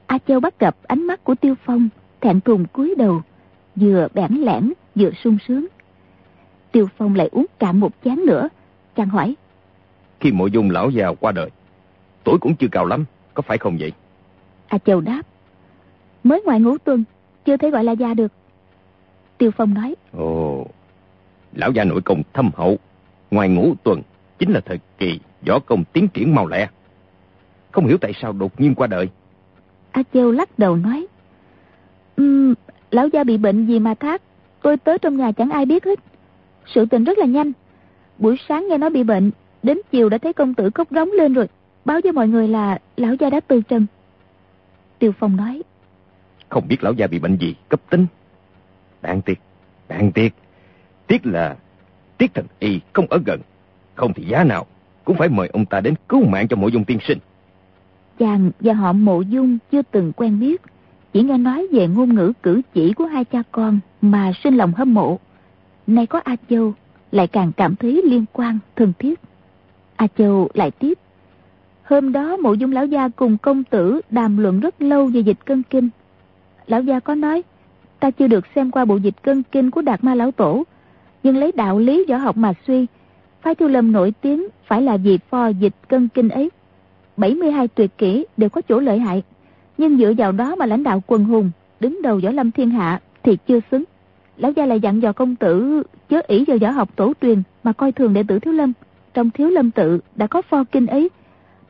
A 0.07 0.19
Châu 0.19 0.41
bắt 0.41 0.59
gặp 0.59 0.77
ánh 0.87 1.07
mắt 1.07 1.25
của 1.25 1.35
Tiêu 1.35 1.55
Phong, 1.65 1.89
thẹn 2.21 2.41
thùng 2.41 2.67
cúi 2.67 2.95
đầu, 2.99 3.23
vừa 3.77 4.09
bẽn 4.15 4.33
lẽn, 4.33 4.73
vừa 4.95 5.11
sung 5.25 5.39
sướng. 5.49 5.67
Tiêu 6.73 6.89
Phong 6.97 7.15
lại 7.15 7.29
uống 7.33 7.47
cạn 7.59 7.81
một 7.81 7.93
chén 8.05 8.21
nữa, 8.27 8.49
chàng 8.97 9.09
hỏi. 9.09 9.35
Khi 10.21 10.33
mộ 10.33 10.47
dung 10.47 10.71
lão 10.71 10.91
già 10.91 11.13
qua 11.21 11.33
đời, 11.33 11.51
tuổi 12.25 12.39
cũng 12.41 12.57
chưa 12.57 12.69
cao 12.73 12.85
lắm, 12.87 13.05
có 13.35 13.43
phải 13.43 13.59
không 13.59 13.77
vậy? 13.81 13.93
A 14.67 14.79
Châu 14.79 15.01
đáp. 15.01 15.23
Mới 16.25 16.43
ngoài 16.43 16.61
ngũ 16.61 16.79
tuần, 16.79 17.05
chưa 17.45 17.57
thể 17.57 17.71
gọi 17.71 17.85
là 17.85 17.93
già 17.93 18.15
được. 18.15 18.33
Tiêu 19.39 19.51
Phong 19.57 19.75
nói. 19.75 19.95
Ồ, 20.13 20.67
lão 21.53 21.73
già 21.73 21.85
nội 21.85 22.01
công 22.05 22.23
thâm 22.33 22.51
hậu, 22.55 22.79
ngoài 23.31 23.49
ngũ 23.49 23.75
tuần 23.83 24.03
chính 24.39 24.53
là 24.53 24.61
thời 24.61 24.79
kỳ 24.99 25.21
võ 25.47 25.59
công 25.59 25.85
tiến 25.93 26.09
triển 26.09 26.35
mau 26.35 26.47
lẹ. 26.47 26.69
Không 27.75 27.87
hiểu 27.87 27.99
tại 27.99 28.13
sao 28.23 28.33
đột 28.33 28.61
nhiên 28.61 28.75
qua 28.75 28.87
đời. 28.87 29.09
A 29.91 30.03
Châu 30.15 30.31
lắc 30.31 30.59
đầu 30.59 30.77
nói. 30.77 31.07
Ừm, 32.17 32.55
lão 32.91 33.09
gia 33.09 33.25
bị 33.25 33.39
bệnh 33.39 33.67
gì 33.67 33.79
mà 33.79 33.95
thác. 33.95 34.23
Tôi 34.63 34.77
tới 34.77 34.99
trong 34.99 35.17
nhà 35.17 35.33
chẳng 35.33 35.51
ai 35.51 35.67
biết 35.67 35.85
hết. 35.85 35.99
Sự 36.67 36.87
tình 36.87 37.05
rất 37.05 37.19
là 37.19 37.27
nhanh. 37.27 37.53
Buổi 38.19 38.37
sáng 38.49 38.67
nghe 38.69 38.79
nói 38.79 38.91
bị 38.91 39.03
bệnh, 39.03 39.31
đến 39.63 39.79
chiều 39.91 40.09
đã 40.09 40.19
thấy 40.19 40.33
công 40.33 40.55
tử 40.55 40.71
khóc 40.75 40.89
rống 40.91 41.11
lên 41.13 41.35
rồi. 41.35 41.49
Báo 41.85 42.01
với 42.03 42.13
mọi 42.13 42.29
người 42.29 42.49
là 42.49 42.79
lão 42.97 43.15
gia 43.15 43.31
đã 43.31 43.41
từ 43.41 43.61
trần. 43.61 43.87
Tiêu 44.99 45.13
Phong 45.19 45.37
nói. 45.37 45.63
Không 46.49 46.69
biết 46.69 46.85
lão 46.85 46.93
gia 46.93 47.07
bị 47.07 47.19
bệnh 47.19 47.37
gì, 47.37 47.55
cấp 47.69 47.81
tính. 47.91 48.07
Đáng 49.03 49.23
tiếc, 49.23 49.41
đáng 49.89 50.13
tiếc. 50.13 50.35
Tiếc 51.07 51.27
là 51.27 51.57
Tiết 52.19 52.35
thần 52.35 52.47
y 52.59 52.81
không 52.93 53.07
ở 53.11 53.19
gần. 53.27 53.41
Không 53.95 54.13
thì 54.15 54.25
giá 54.25 54.45
nào 54.45 54.67
cũng 55.05 55.17
phải 55.17 55.29
mời 55.29 55.49
ông 55.53 55.67
ta 55.67 55.81
đến 55.81 55.95
cứu 56.09 56.25
mạng 56.25 56.49
cho 56.49 56.57
mộ 56.57 56.69
dung 56.69 56.85
tiên 56.85 56.99
sinh. 57.09 57.19
Chàng 58.19 58.51
và 58.61 58.73
họ 58.73 58.93
mộ 58.93 59.21
dung 59.21 59.59
chưa 59.73 59.83
từng 59.83 60.13
quen 60.17 60.41
biết. 60.41 60.63
Chỉ 61.13 61.23
nghe 61.23 61.39
nói 61.39 61.67
về 61.73 61.89
ngôn 61.89 62.15
ngữ 62.15 62.33
cử 62.43 62.63
chỉ 62.75 62.93
của 62.93 63.07
hai 63.07 63.25
cha 63.25 63.43
con 63.53 63.79
mà 64.03 64.33
sinh 64.45 64.57
lòng 64.57 64.73
hâm 64.77 64.95
mộ. 64.95 65.19
Nay 65.87 66.07
có 66.07 66.21
A 66.25 66.37
Châu 66.51 66.75
lại 67.13 67.27
càng 67.27 67.53
cảm 67.57 67.77
thấy 67.77 68.03
liên 68.05 68.25
quan, 68.33 68.59
thân 68.77 68.93
thiết. 68.99 69.21
A 69.97 70.07
Châu 70.19 70.49
lại 70.55 70.71
tiếp. 70.71 70.99
Hôm 71.83 72.13
đó 72.13 72.37
mộ 72.37 72.53
dung 72.53 72.73
lão 72.73 72.87
gia 72.87 73.09
cùng 73.09 73.39
công 73.39 73.65
tử 73.65 74.01
đàm 74.11 74.39
luận 74.39 74.61
rất 74.61 74.83
lâu 74.83 75.07
về 75.07 75.21
dịch 75.21 75.45
cân 75.45 75.63
kinh. 75.63 75.89
Lão 76.67 76.83
gia 76.83 77.01
có 77.01 77.15
nói, 77.15 77.43
ta 78.01 78.11
chưa 78.11 78.27
được 78.27 78.45
xem 78.55 78.71
qua 78.71 78.85
bộ 78.85 78.97
dịch 78.97 79.23
cân 79.23 79.43
kinh 79.43 79.71
của 79.71 79.83
Đạt 79.83 80.05
Ma 80.05 80.15
Lão 80.15 80.31
Tổ, 80.31 80.65
nhưng 81.23 81.37
lấy 81.37 81.53
đạo 81.53 81.79
lý 81.79 82.05
võ 82.09 82.17
học 82.17 82.37
mà 82.37 82.53
suy, 82.67 82.87
phái 83.43 83.55
thu 83.55 83.69
Lâm 83.69 83.93
nổi 83.93 84.13
tiếng 84.21 84.47
phải 84.67 84.83
là 84.83 84.97
vì 84.97 85.19
pho 85.31 85.49
dịch 85.49 85.75
cân 85.89 86.09
kinh 86.09 86.29
ấy. 86.29 86.51
72 87.17 87.69
tuyệt 87.69 87.91
kỹ 87.99 88.27
đều 88.37 88.49
có 88.49 88.61
chỗ 88.69 88.81
lợi 88.81 88.99
hại, 88.99 89.23
nhưng 89.79 89.99
dựa 89.99 90.13
vào 90.19 90.33
đó 90.33 90.55
mà 90.55 90.67
lãnh 90.67 90.83
đạo 90.83 91.03
quần 91.07 91.25
hùng, 91.25 91.51
đứng 91.81 92.03
đầu 92.03 92.21
võ 92.23 92.31
lâm 92.31 92.51
thiên 92.51 92.71
hạ 92.71 93.01
thì 93.23 93.37
chưa 93.47 93.61
xứng. 93.71 93.85
Lão 94.37 94.53
gia 94.53 94.67
lại 94.67 94.81
dặn 94.81 95.03
dò 95.03 95.13
công 95.13 95.37
tử 95.37 95.83
chớ 96.09 96.21
ý 96.27 96.45
vào 96.45 96.59
võ 96.59 96.71
học 96.71 96.97
tổ 96.97 97.13
truyền 97.23 97.43
mà 97.63 97.73
coi 97.73 97.93
thường 97.93 98.15
đệ 98.15 98.23
tử 98.29 98.39
Thiếu 98.39 98.53
Lâm. 98.53 98.73
Trong 99.15 99.31
Thiếu 99.31 99.51
Lâm 99.51 99.71
tự 99.71 100.01
đã 100.17 100.27
có 100.27 100.43
pho 100.43 100.65
kinh 100.65 100.87
ấy, 100.87 101.11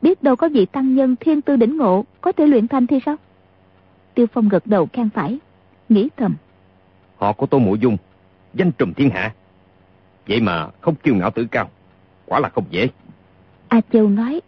biết 0.02 0.22
đâu 0.22 0.36
có 0.36 0.48
vị 0.48 0.66
tăng 0.66 0.94
nhân 0.94 1.16
thiên 1.20 1.42
tư 1.42 1.56
đỉnh 1.56 1.76
ngộ 1.76 2.04
có 2.20 2.32
thể 2.32 2.46
luyện 2.46 2.68
thành 2.68 2.86
thì 2.86 2.98
sao? 3.06 3.16
Tiêu 4.14 4.26
Phong 4.32 4.48
gật 4.48 4.66
đầu 4.66 4.88
khen 4.92 5.10
phải, 5.10 5.38
nghĩ 5.88 6.08
thầm. 6.16 6.34
Họ 7.16 7.32
của 7.32 7.46
Tô 7.46 7.58
Mộ 7.58 7.74
Dung, 7.74 7.96
danh 8.54 8.72
trùm 8.72 8.92
thiên 8.92 9.10
hạ. 9.10 9.32
Vậy 10.28 10.40
mà 10.40 10.68
không 10.80 10.94
kiêu 10.94 11.14
ngạo 11.14 11.30
tự 11.30 11.46
cao, 11.50 11.70
quả 12.26 12.40
là 12.40 12.48
không 12.48 12.64
dễ. 12.70 12.88
A 13.68 13.80
Châu 13.92 14.08
nói, 14.08 14.40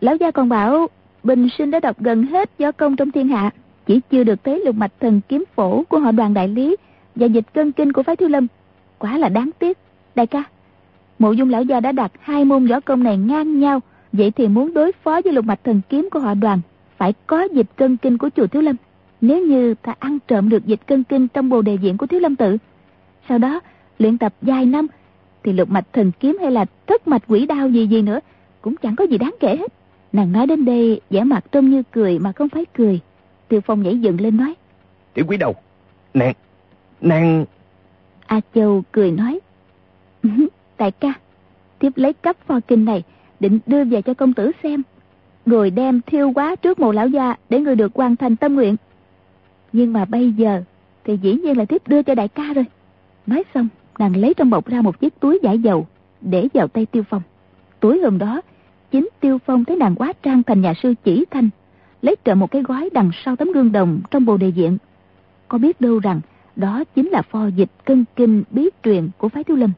Lão 0.00 0.16
gia 0.16 0.30
còn 0.30 0.48
bảo 0.48 0.88
Bình 1.22 1.48
sinh 1.58 1.70
đã 1.70 1.80
đọc 1.80 1.96
gần 2.00 2.22
hết 2.22 2.50
gió 2.58 2.72
công 2.72 2.96
trong 2.96 3.10
thiên 3.10 3.28
hạ, 3.28 3.50
chỉ 3.86 4.00
chưa 4.10 4.24
được 4.24 4.44
thấy 4.44 4.62
lục 4.64 4.74
mạch 4.74 4.92
thần 5.00 5.20
kiếm 5.28 5.44
phổ 5.54 5.82
của 5.82 5.98
họ 5.98 6.12
đoàn 6.12 6.34
đại 6.34 6.48
lý 6.48 6.76
và 7.14 7.26
dịch 7.26 7.44
cân 7.54 7.72
kinh 7.72 7.92
của 7.92 8.02
phái 8.02 8.16
thiếu 8.16 8.28
lâm. 8.28 8.46
Quá 8.98 9.18
là 9.18 9.28
đáng 9.28 9.50
tiếc. 9.58 9.78
Đại 10.14 10.26
ca, 10.26 10.42
mộ 11.18 11.32
dung 11.32 11.50
lão 11.50 11.62
gia 11.62 11.80
đã 11.80 11.92
đặt 11.92 12.12
hai 12.20 12.44
môn 12.44 12.66
võ 12.66 12.80
công 12.80 13.02
này 13.02 13.16
ngang 13.16 13.60
nhau, 13.60 13.80
vậy 14.12 14.30
thì 14.30 14.48
muốn 14.48 14.74
đối 14.74 14.92
phó 14.92 15.20
với 15.24 15.32
lục 15.32 15.44
mạch 15.44 15.64
thần 15.64 15.80
kiếm 15.88 16.08
của 16.10 16.20
họ 16.20 16.34
đoàn, 16.34 16.60
phải 16.96 17.14
có 17.26 17.42
dịch 17.42 17.66
cân 17.76 17.96
kinh 17.96 18.18
của 18.18 18.30
chùa 18.36 18.46
thiếu 18.46 18.62
lâm. 18.62 18.76
Nếu 19.20 19.46
như 19.46 19.74
ta 19.74 19.94
ăn 19.98 20.18
trộm 20.28 20.48
được 20.48 20.66
dịch 20.66 20.86
cân 20.86 21.04
kinh 21.04 21.28
trong 21.28 21.48
bồ 21.48 21.62
đề 21.62 21.74
diện 21.74 21.96
của 21.96 22.06
thiếu 22.06 22.20
lâm 22.20 22.36
tự, 22.36 22.56
sau 23.28 23.38
đó 23.38 23.60
luyện 23.98 24.18
tập 24.18 24.34
vài 24.42 24.66
năm, 24.66 24.86
thì 25.44 25.52
lục 25.52 25.70
mạch 25.70 25.92
thần 25.92 26.12
kiếm 26.20 26.38
hay 26.40 26.50
là 26.50 26.66
thất 26.86 27.08
mạch 27.08 27.22
quỷ 27.28 27.46
đao 27.46 27.68
gì 27.68 27.86
gì 27.86 28.02
nữa, 28.02 28.20
cũng 28.62 28.76
chẳng 28.76 28.96
có 28.96 29.04
gì 29.04 29.18
đáng 29.18 29.34
kể 29.40 29.56
hết. 29.56 29.77
Nàng 30.12 30.32
nói 30.32 30.46
đến 30.46 30.64
đây 30.64 31.00
vẻ 31.10 31.24
mặt 31.24 31.44
trông 31.52 31.70
như 31.70 31.82
cười 31.90 32.18
mà 32.18 32.32
không 32.32 32.48
phải 32.48 32.64
cười. 32.76 33.00
Tiêu 33.48 33.60
Phong 33.60 33.82
nhảy 33.82 33.98
dựng 33.98 34.20
lên 34.20 34.36
nói. 34.36 34.54
Tiểu 35.14 35.24
quý 35.28 35.36
đầu, 35.36 35.54
nàng, 36.14 36.34
nàng... 37.00 37.44
A 38.26 38.40
Châu 38.54 38.82
cười 38.92 39.10
nói. 39.10 39.40
Đại 40.78 40.90
ca, 40.90 41.12
tiếp 41.78 41.92
lấy 41.96 42.12
cấp 42.12 42.36
pho 42.46 42.60
kinh 42.60 42.84
này, 42.84 43.02
định 43.40 43.58
đưa 43.66 43.84
về 43.84 44.02
cho 44.02 44.14
công 44.14 44.34
tử 44.34 44.50
xem. 44.62 44.82
Rồi 45.46 45.70
đem 45.70 46.00
thiêu 46.06 46.32
quá 46.34 46.56
trước 46.56 46.80
mộ 46.80 46.92
lão 46.92 47.08
gia 47.08 47.34
để 47.48 47.60
người 47.60 47.76
được 47.76 47.94
hoàn 47.94 48.16
thành 48.16 48.36
tâm 48.36 48.54
nguyện. 48.54 48.76
Nhưng 49.72 49.92
mà 49.92 50.04
bây 50.04 50.32
giờ 50.32 50.62
thì 51.04 51.16
dĩ 51.22 51.34
nhiên 51.34 51.58
là 51.58 51.64
tiếp 51.64 51.82
đưa 51.86 52.02
cho 52.02 52.14
đại 52.14 52.28
ca 52.28 52.52
rồi. 52.54 52.64
Nói 53.26 53.44
xong, 53.54 53.68
nàng 53.98 54.16
lấy 54.16 54.34
trong 54.34 54.50
bọc 54.50 54.66
ra 54.66 54.82
một 54.82 55.00
chiếc 55.00 55.20
túi 55.20 55.38
giải 55.42 55.58
dầu 55.58 55.86
để 56.20 56.48
vào 56.54 56.68
tay 56.68 56.86
Tiêu 56.86 57.02
Phong. 57.10 57.22
Túi 57.80 58.00
hôm 58.00 58.18
đó 58.18 58.40
chính 58.90 59.08
Tiêu 59.20 59.38
Phong 59.46 59.64
thấy 59.64 59.76
nàng 59.76 59.94
quá 59.94 60.12
trang 60.22 60.42
thành 60.42 60.60
nhà 60.60 60.74
sư 60.82 60.94
chỉ 61.04 61.24
thanh, 61.30 61.50
lấy 62.02 62.16
trộm 62.24 62.38
một 62.38 62.50
cái 62.50 62.62
gói 62.62 62.90
đằng 62.92 63.10
sau 63.24 63.36
tấm 63.36 63.52
gương 63.52 63.72
đồng 63.72 64.00
trong 64.10 64.24
bồ 64.24 64.36
đề 64.36 64.48
diện. 64.48 64.78
Có 65.48 65.58
biết 65.58 65.80
đâu 65.80 65.98
rằng 65.98 66.20
đó 66.56 66.84
chính 66.94 67.08
là 67.08 67.22
pho 67.22 67.46
dịch 67.46 67.70
cân 67.84 68.04
kinh 68.16 68.42
bí 68.50 68.68
truyền 68.84 69.08
của 69.18 69.28
phái 69.28 69.44
Thiếu 69.44 69.56
Lâm. 69.56 69.72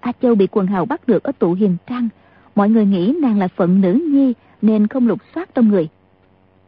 A 0.00 0.12
Châu 0.22 0.34
bị 0.34 0.46
quần 0.50 0.66
hào 0.66 0.86
bắt 0.86 1.08
được 1.08 1.22
ở 1.22 1.32
tụ 1.32 1.52
hiền 1.54 1.76
trang, 1.86 2.08
mọi 2.54 2.70
người 2.70 2.86
nghĩ 2.86 3.14
nàng 3.22 3.38
là 3.38 3.48
phận 3.48 3.80
nữ 3.80 3.92
nhi 3.92 4.34
nên 4.62 4.86
không 4.86 5.08
lục 5.08 5.18
soát 5.34 5.54
trong 5.54 5.68
người. 5.68 5.88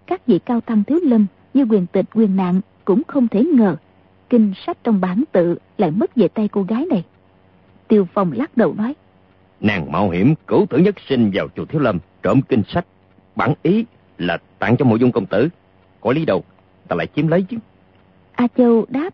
Các 0.06 0.26
vị 0.26 0.38
cao 0.38 0.60
tăng 0.60 0.84
Thiếu 0.84 0.98
Lâm 1.02 1.26
như 1.54 1.62
quyền 1.62 1.86
tịch 1.86 2.06
quyền 2.14 2.36
nạn 2.36 2.60
cũng 2.84 3.02
không 3.08 3.28
thể 3.28 3.44
ngờ 3.44 3.76
kinh 4.30 4.52
sách 4.66 4.78
trong 4.84 5.00
bản 5.00 5.24
tự 5.32 5.58
lại 5.78 5.90
mất 5.90 6.14
về 6.16 6.28
tay 6.28 6.48
cô 6.48 6.62
gái 6.62 6.86
này. 6.86 7.04
Tiêu 7.88 8.08
Phong 8.14 8.32
lắc 8.32 8.56
đầu 8.56 8.74
nói. 8.74 8.94
Nàng 9.62 9.92
mạo 9.92 10.10
hiểm 10.10 10.34
cửu 10.46 10.66
tử 10.66 10.78
nhất 10.78 10.94
sinh 11.08 11.30
vào 11.34 11.48
chùa 11.56 11.64
Thiếu 11.64 11.80
Lâm 11.80 11.98
trộm 12.22 12.40
kinh 12.48 12.62
sách. 12.68 12.86
Bản 13.36 13.54
ý 13.62 13.84
là 14.18 14.38
tặng 14.58 14.76
cho 14.76 14.84
mộ 14.84 14.96
dung 14.96 15.12
công 15.12 15.26
tử. 15.26 15.48
Có 16.00 16.12
lý 16.12 16.24
đâu, 16.24 16.44
ta 16.88 16.96
lại 16.96 17.06
chiếm 17.16 17.28
lấy 17.28 17.42
chứ. 17.42 17.56
A 18.32 18.48
Châu 18.56 18.84
đáp. 18.88 19.10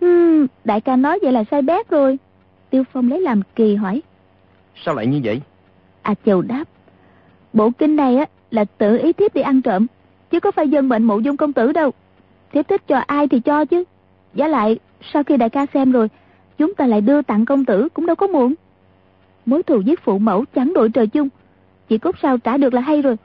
Hmm, 0.00 0.46
đại 0.64 0.80
ca 0.80 0.96
nói 0.96 1.18
vậy 1.22 1.32
là 1.32 1.44
sai 1.50 1.62
bét 1.62 1.90
rồi. 1.90 2.18
Tiêu 2.70 2.84
Phong 2.92 3.10
lấy 3.10 3.20
làm 3.20 3.42
kỳ 3.56 3.74
hỏi. 3.74 4.02
Sao 4.84 4.94
lại 4.94 5.06
như 5.06 5.20
vậy? 5.24 5.40
A 6.02 6.14
Châu 6.26 6.42
đáp. 6.42 6.64
Bộ 7.52 7.70
kinh 7.78 7.96
này 7.96 8.16
á 8.16 8.26
là 8.50 8.64
tự 8.64 8.98
ý 8.98 9.12
thiếp 9.12 9.34
đi 9.34 9.40
ăn 9.40 9.62
trộm. 9.62 9.86
Chứ 10.30 10.40
có 10.40 10.50
phải 10.50 10.68
dân 10.68 10.88
bệnh 10.88 11.04
mộ 11.04 11.18
dung 11.18 11.36
công 11.36 11.52
tử 11.52 11.72
đâu. 11.72 11.90
Thiếp 12.52 12.68
thích 12.68 12.82
cho 12.86 12.98
ai 12.98 13.28
thì 13.28 13.40
cho 13.40 13.64
chứ. 13.64 13.84
Giá 14.34 14.48
lại, 14.48 14.78
sau 15.12 15.22
khi 15.24 15.36
đại 15.36 15.50
ca 15.50 15.66
xem 15.74 15.92
rồi, 15.92 16.08
chúng 16.58 16.74
ta 16.74 16.86
lại 16.86 17.00
đưa 17.00 17.22
tặng 17.22 17.44
công 17.44 17.64
tử 17.64 17.88
cũng 17.94 18.06
đâu 18.06 18.16
có 18.16 18.26
muộn 18.26 18.54
mối 19.46 19.62
thù 19.62 19.80
giết 19.80 20.00
phụ 20.00 20.18
mẫu 20.18 20.44
chẳng 20.54 20.72
đội 20.74 20.90
trời 20.90 21.06
chung. 21.06 21.28
Chỉ 21.88 21.98
cốt 21.98 22.16
sao 22.22 22.38
trả 22.38 22.56
được 22.56 22.74
là 22.74 22.80
hay 22.80 23.02
rồi. 23.02 23.16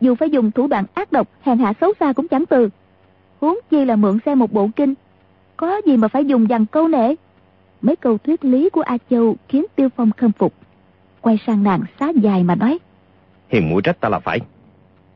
Dù 0.00 0.14
phải 0.14 0.30
dùng 0.30 0.50
thủ 0.50 0.66
đoạn 0.66 0.84
ác 0.94 1.12
độc 1.12 1.28
hèn 1.40 1.58
hạ 1.58 1.72
xấu 1.80 1.92
xa 2.00 2.12
cũng 2.12 2.28
chẳng 2.28 2.46
từ. 2.46 2.68
Huống 3.40 3.58
chi 3.70 3.84
là 3.84 3.96
mượn 3.96 4.18
xe 4.26 4.34
một 4.34 4.52
bộ 4.52 4.68
kinh. 4.76 4.94
Có 5.56 5.80
gì 5.86 5.96
mà 5.96 6.08
phải 6.08 6.24
dùng 6.24 6.50
dằn 6.50 6.66
câu 6.66 6.88
nể? 6.88 7.14
Mấy 7.82 7.96
câu 7.96 8.18
thuyết 8.18 8.44
lý 8.44 8.70
của 8.70 8.82
a 8.82 8.98
châu 9.10 9.36
khiến 9.48 9.64
tiêu 9.76 9.88
phong 9.96 10.10
khâm 10.16 10.32
phục. 10.32 10.54
Quay 11.20 11.38
sang 11.46 11.62
nàng 11.62 11.80
xá 12.00 12.12
dài 12.22 12.44
mà 12.44 12.54
nói. 12.54 12.78
Hiền 13.48 13.70
mũi 13.70 13.82
trách 13.82 14.00
ta 14.00 14.08
là 14.08 14.18
phải. 14.18 14.40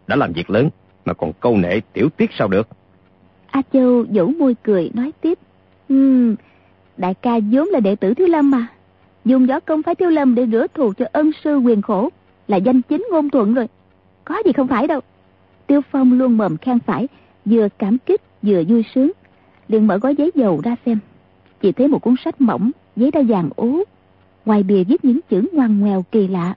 Đã 0.06 0.16
làm 0.16 0.32
việc 0.32 0.50
lớn 0.50 0.70
mà 1.04 1.14
còn 1.14 1.32
câu 1.40 1.56
nệ 1.56 1.80
tiểu 1.92 2.08
tiết 2.16 2.30
sao 2.38 2.48
được? 2.48 2.68
A 3.50 3.62
châu 3.72 4.04
dỗ 4.10 4.26
môi 4.26 4.56
cười 4.62 4.90
nói 4.94 5.12
tiếp. 5.20 5.38
Um, 5.88 6.34
đại 6.96 7.14
ca 7.14 7.38
vốn 7.52 7.68
là 7.68 7.80
đệ 7.80 7.96
tử 7.96 8.14
thiếu 8.14 8.26
lâm 8.26 8.50
mà 8.50 8.66
dùng 9.26 9.46
võ 9.46 9.60
công 9.60 9.82
phái 9.82 9.94
thiếu 9.94 10.10
lâm 10.10 10.34
để 10.34 10.46
rửa 10.46 10.66
thù 10.74 10.92
cho 10.96 11.06
ân 11.12 11.30
sư 11.44 11.58
quyền 11.58 11.82
khổ. 11.82 12.08
Là 12.48 12.56
danh 12.56 12.82
chính 12.82 13.06
ngôn 13.10 13.30
thuận 13.30 13.54
rồi. 13.54 13.68
Có 14.24 14.42
gì 14.44 14.52
không 14.52 14.68
phải 14.68 14.86
đâu. 14.86 15.00
Tiêu 15.66 15.80
phong 15.90 16.12
luôn 16.12 16.36
mồm 16.36 16.56
khen 16.56 16.78
phải 16.78 17.08
vừa 17.44 17.68
cảm 17.78 17.98
kích 17.98 18.22
vừa 18.42 18.62
vui 18.68 18.84
sướng. 18.94 19.12
Liền 19.68 19.86
mở 19.86 19.98
gói 19.98 20.16
giấy 20.16 20.30
dầu 20.34 20.60
ra 20.64 20.76
xem. 20.86 20.98
Chỉ 21.60 21.72
thấy 21.72 21.88
một 21.88 22.02
cuốn 22.02 22.14
sách 22.24 22.40
mỏng 22.40 22.70
giấy 22.96 23.10
đã 23.10 23.22
vàng 23.28 23.50
ố. 23.56 23.82
Ngoài 24.44 24.62
bìa 24.62 24.84
viết 24.84 25.04
những 25.04 25.20
chữ 25.30 25.48
ngoằn 25.52 25.80
ngoèo 25.80 26.04
kỳ 26.10 26.28
lạ. 26.28 26.54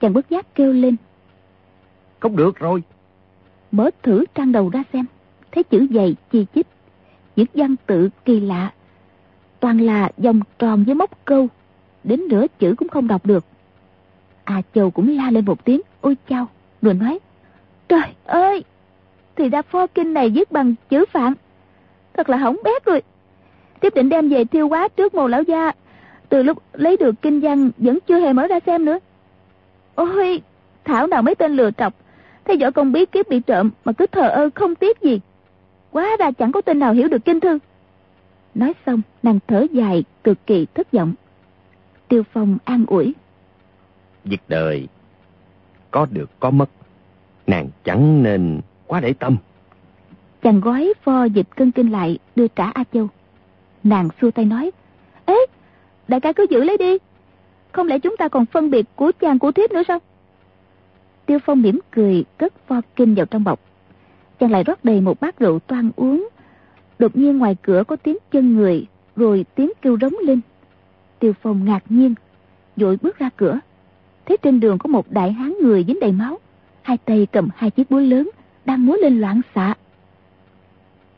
Chàng 0.00 0.12
bất 0.12 0.30
giác 0.30 0.54
kêu 0.54 0.72
lên. 0.72 0.96
Không 2.20 2.36
được 2.36 2.58
rồi. 2.58 2.82
Mở 3.72 3.90
thử 4.02 4.24
trang 4.34 4.52
đầu 4.52 4.68
ra 4.68 4.82
xem. 4.92 5.04
Thấy 5.52 5.62
chữ 5.62 5.86
dày 5.94 6.16
chi 6.32 6.46
chít. 6.54 6.66
Những 7.36 7.46
văn 7.54 7.76
tự 7.86 8.08
kỳ 8.24 8.40
lạ. 8.40 8.72
Toàn 9.60 9.80
là 9.80 10.10
vòng 10.18 10.40
tròn 10.58 10.84
với 10.84 10.94
móc 10.94 11.24
câu 11.24 11.48
đến 12.04 12.28
nửa 12.28 12.46
chữ 12.58 12.74
cũng 12.78 12.88
không 12.88 13.08
đọc 13.08 13.26
được. 13.26 13.44
À 14.44 14.62
Châu 14.74 14.90
cũng 14.90 15.16
la 15.16 15.30
lên 15.30 15.44
một 15.44 15.64
tiếng, 15.64 15.80
ôi 16.00 16.16
chao, 16.28 16.48
rồi 16.82 16.94
nói, 16.94 17.18
trời 17.88 18.14
ơi, 18.24 18.64
thì 19.36 19.48
ra 19.48 19.62
pho 19.62 19.86
kinh 19.86 20.14
này 20.14 20.30
viết 20.30 20.52
bằng 20.52 20.74
chữ 20.88 21.04
phạn, 21.12 21.34
thật 22.12 22.28
là 22.28 22.36
hỏng 22.36 22.56
bét 22.64 22.84
rồi. 22.84 23.02
Tiếp 23.80 23.94
định 23.94 24.08
đem 24.08 24.28
về 24.28 24.44
thiêu 24.44 24.68
quá 24.68 24.88
trước 24.88 25.14
mồ 25.14 25.26
lão 25.26 25.42
gia, 25.42 25.72
từ 26.28 26.42
lúc 26.42 26.62
lấy 26.72 26.96
được 26.96 27.14
kinh 27.22 27.40
văn 27.40 27.70
vẫn 27.78 27.98
chưa 28.06 28.20
hề 28.20 28.32
mở 28.32 28.46
ra 28.46 28.60
xem 28.66 28.84
nữa. 28.84 28.98
Ôi, 29.94 30.42
thảo 30.84 31.06
nào 31.06 31.22
mấy 31.22 31.34
tên 31.34 31.56
lừa 31.56 31.70
cọc, 31.70 31.94
thấy 32.44 32.56
võ 32.56 32.70
công 32.70 32.92
bí 32.92 33.06
kiếp 33.06 33.28
bị 33.28 33.40
trộm 33.40 33.70
mà 33.84 33.92
cứ 33.92 34.06
thờ 34.06 34.28
ơ 34.28 34.50
không 34.54 34.74
tiếc 34.74 35.00
gì. 35.00 35.20
Quá 35.90 36.16
ra 36.18 36.30
chẳng 36.30 36.52
có 36.52 36.60
tên 36.60 36.78
nào 36.78 36.92
hiểu 36.92 37.08
được 37.08 37.24
kinh 37.24 37.40
thư. 37.40 37.58
Nói 38.54 38.72
xong, 38.86 39.00
nàng 39.22 39.38
thở 39.46 39.66
dài, 39.72 40.04
cực 40.24 40.46
kỳ 40.46 40.66
thất 40.74 40.92
vọng. 40.92 41.14
Tiêu 42.10 42.22
Phong 42.32 42.58
an 42.64 42.84
ủi. 42.86 43.14
Việc 44.24 44.40
đời, 44.48 44.88
có 45.90 46.06
được 46.10 46.30
có 46.40 46.50
mất, 46.50 46.70
nàng 47.46 47.68
chẳng 47.84 48.22
nên 48.22 48.60
quá 48.86 49.00
để 49.00 49.12
tâm. 49.12 49.36
Chàng 50.42 50.60
gói 50.60 50.92
pho 51.02 51.24
dịch 51.24 51.46
cân 51.56 51.70
kinh 51.70 51.92
lại 51.92 52.18
đưa 52.36 52.48
trả 52.48 52.70
A 52.70 52.84
Châu. 52.92 53.08
Nàng 53.82 54.08
xua 54.20 54.30
tay 54.30 54.44
nói. 54.44 54.70
Ê, 55.24 55.46
đại 56.08 56.20
ca 56.20 56.32
cứ 56.32 56.46
giữ 56.50 56.64
lấy 56.64 56.76
đi. 56.76 56.98
Không 57.72 57.86
lẽ 57.86 57.98
chúng 57.98 58.16
ta 58.16 58.28
còn 58.28 58.46
phân 58.46 58.70
biệt 58.70 58.86
của 58.96 59.12
chàng 59.20 59.38
của 59.38 59.52
thiếp 59.52 59.72
nữa 59.72 59.82
sao? 59.88 59.98
Tiêu 61.26 61.38
Phong 61.44 61.62
mỉm 61.62 61.80
cười 61.90 62.24
cất 62.38 62.52
pho 62.66 62.80
kinh 62.96 63.14
vào 63.14 63.26
trong 63.26 63.44
bọc. 63.44 63.60
Chàng 64.40 64.50
lại 64.50 64.64
rót 64.64 64.84
đầy 64.84 65.00
một 65.00 65.20
bát 65.20 65.38
rượu 65.38 65.58
toan 65.58 65.90
uống. 65.96 66.28
Đột 66.98 67.16
nhiên 67.16 67.38
ngoài 67.38 67.56
cửa 67.62 67.84
có 67.88 67.96
tiếng 67.96 68.16
chân 68.30 68.56
người, 68.56 68.86
rồi 69.16 69.44
tiếng 69.54 69.72
kêu 69.82 69.98
rống 70.00 70.14
lên. 70.22 70.40
Tiêu 71.20 71.32
Phong 71.42 71.64
ngạc 71.64 71.84
nhiên, 71.88 72.14
vội 72.76 72.98
bước 73.02 73.18
ra 73.18 73.30
cửa. 73.36 73.58
Thấy 74.26 74.36
trên 74.42 74.60
đường 74.60 74.78
có 74.78 74.88
một 74.88 75.10
đại 75.10 75.32
hán 75.32 75.54
người 75.62 75.84
dính 75.86 76.00
đầy 76.00 76.12
máu. 76.12 76.38
Hai 76.82 76.98
tay 76.98 77.26
cầm 77.32 77.48
hai 77.56 77.70
chiếc 77.70 77.90
búa 77.90 77.98
lớn, 77.98 78.30
đang 78.64 78.86
múa 78.86 78.96
lên 78.96 79.20
loạn 79.20 79.40
xạ. 79.54 79.74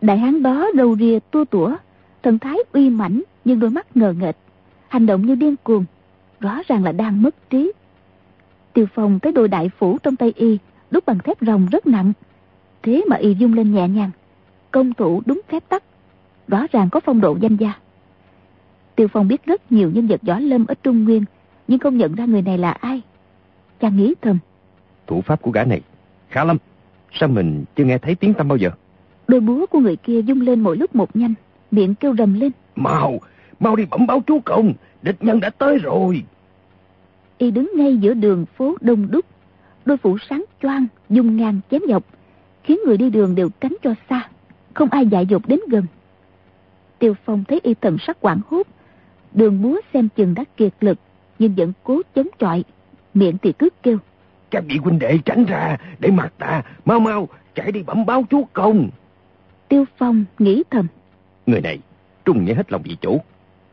Đại 0.00 0.18
hán 0.18 0.42
đó 0.42 0.70
đầu 0.74 0.96
rìa 0.96 1.18
tua 1.30 1.44
tủa, 1.44 1.76
thần 2.22 2.38
thái 2.38 2.56
uy 2.72 2.90
mãnh 2.90 3.22
nhưng 3.44 3.60
đôi 3.60 3.70
mắt 3.70 3.96
ngờ 3.96 4.14
nghệch, 4.18 4.36
hành 4.88 5.06
động 5.06 5.26
như 5.26 5.34
điên 5.34 5.56
cuồng, 5.62 5.84
rõ 6.40 6.62
ràng 6.68 6.84
là 6.84 6.92
đang 6.92 7.22
mất 7.22 7.50
trí. 7.50 7.72
Tiêu 8.72 8.86
Phong 8.94 9.20
thấy 9.20 9.32
đôi 9.32 9.48
đại 9.48 9.70
phủ 9.78 9.98
trong 9.98 10.16
tay 10.16 10.32
y 10.36 10.58
đúc 10.90 11.06
bằng 11.06 11.18
thép 11.18 11.36
rồng 11.40 11.66
rất 11.72 11.86
nặng, 11.86 12.12
thế 12.82 13.04
mà 13.08 13.16
y 13.16 13.34
dung 13.34 13.54
lên 13.54 13.74
nhẹ 13.74 13.88
nhàng, 13.88 14.10
công 14.70 14.94
thủ 14.94 15.22
đúng 15.26 15.40
phép 15.48 15.68
tắc, 15.68 15.82
rõ 16.48 16.66
ràng 16.72 16.90
có 16.90 17.00
phong 17.00 17.20
độ 17.20 17.36
danh 17.40 17.56
gia. 17.56 17.72
Tiêu 18.96 19.08
Phong 19.08 19.28
biết 19.28 19.46
rất 19.46 19.72
nhiều 19.72 19.90
nhân 19.90 20.06
vật 20.06 20.20
võ 20.22 20.38
lâm 20.38 20.66
ở 20.66 20.74
Trung 20.82 21.04
Nguyên, 21.04 21.24
nhưng 21.68 21.78
không 21.78 21.96
nhận 21.96 22.14
ra 22.14 22.24
người 22.24 22.42
này 22.42 22.58
là 22.58 22.70
ai. 22.70 23.02
Chàng 23.80 23.96
nghĩ 23.96 24.14
thầm. 24.22 24.38
Thủ 25.06 25.20
pháp 25.20 25.42
của 25.42 25.50
gã 25.50 25.64
này 25.64 25.80
khá 26.28 26.44
lắm, 26.44 26.56
sao 27.12 27.28
mình 27.28 27.64
chưa 27.76 27.84
nghe 27.84 27.98
thấy 27.98 28.14
tiếng 28.14 28.34
tâm 28.34 28.48
bao 28.48 28.58
giờ? 28.58 28.70
Đôi 29.28 29.40
búa 29.40 29.66
của 29.66 29.78
người 29.78 29.96
kia 29.96 30.22
dung 30.22 30.40
lên 30.40 30.60
mỗi 30.60 30.76
lúc 30.76 30.94
một 30.94 31.16
nhanh, 31.16 31.34
miệng 31.70 31.94
kêu 31.94 32.16
rầm 32.16 32.40
lên. 32.40 32.52
Mau, 32.76 33.18
mau 33.60 33.76
đi 33.76 33.84
bẩm 33.90 34.06
báo 34.06 34.22
chú 34.26 34.40
công, 34.44 34.72
địch 35.02 35.16
nhân 35.20 35.40
đã 35.40 35.50
tới 35.50 35.78
rồi. 35.78 36.22
Y 37.38 37.50
đứng 37.50 37.70
ngay 37.76 37.96
giữa 37.96 38.14
đường 38.14 38.46
phố 38.56 38.76
đông 38.80 39.10
đúc, 39.10 39.24
đôi 39.84 39.96
phủ 39.96 40.18
sáng 40.30 40.44
choang, 40.62 40.86
dung 41.08 41.36
ngang 41.36 41.60
chém 41.70 41.82
dọc, 41.88 42.04
khiến 42.64 42.78
người 42.86 42.96
đi 42.96 43.10
đường 43.10 43.34
đều 43.34 43.48
tránh 43.60 43.76
cho 43.82 43.94
xa, 44.10 44.28
không 44.74 44.88
ai 44.88 45.06
dại 45.06 45.26
dột 45.26 45.46
đến 45.46 45.60
gần. 45.68 45.84
Tiêu 46.98 47.14
Phong 47.24 47.44
thấy 47.44 47.60
y 47.62 47.74
thần 47.74 47.96
sắc 48.06 48.20
quảng 48.20 48.40
hốt, 48.48 48.66
đường 49.34 49.62
búa 49.62 49.80
xem 49.92 50.08
chừng 50.16 50.34
đã 50.34 50.44
kiệt 50.56 50.72
lực, 50.80 50.98
nhưng 51.38 51.54
vẫn 51.54 51.72
cố 51.82 52.02
chống 52.14 52.28
chọi, 52.38 52.64
miệng 53.14 53.38
thì 53.42 53.52
cứ 53.52 53.68
kêu. 53.82 53.98
Các 54.50 54.64
vị 54.68 54.76
huynh 54.76 54.98
đệ 54.98 55.18
tránh 55.24 55.44
ra, 55.44 55.76
để 55.98 56.10
mặt 56.10 56.32
ta, 56.38 56.62
mau 56.84 57.00
mau, 57.00 57.28
chạy 57.54 57.72
đi 57.72 57.82
bẩm 57.82 58.06
báo 58.06 58.24
chú 58.30 58.44
công. 58.52 58.90
Tiêu 59.68 59.84
Phong 59.96 60.24
nghĩ 60.38 60.62
thầm. 60.70 60.86
Người 61.46 61.60
này 61.60 61.78
trung 62.24 62.44
nghĩa 62.44 62.54
hết 62.54 62.72
lòng 62.72 62.82
vì 62.84 62.96
chủ. 63.00 63.20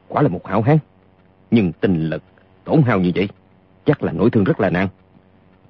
Quả 0.07 0.22
là 0.22 0.30
một 0.30 0.47
hảo 0.47 0.62
hán. 0.62 0.78
Nhưng 1.51 1.72
tình 1.74 2.10
lực 2.10 2.24
tổn 2.64 2.82
hao 2.82 2.99
như 2.99 3.12
vậy. 3.16 3.28
Chắc 3.86 4.03
là 4.03 4.12
nỗi 4.12 4.30
thương 4.30 4.43
rất 4.43 4.60
là 4.60 4.70
nặng. 4.70 4.88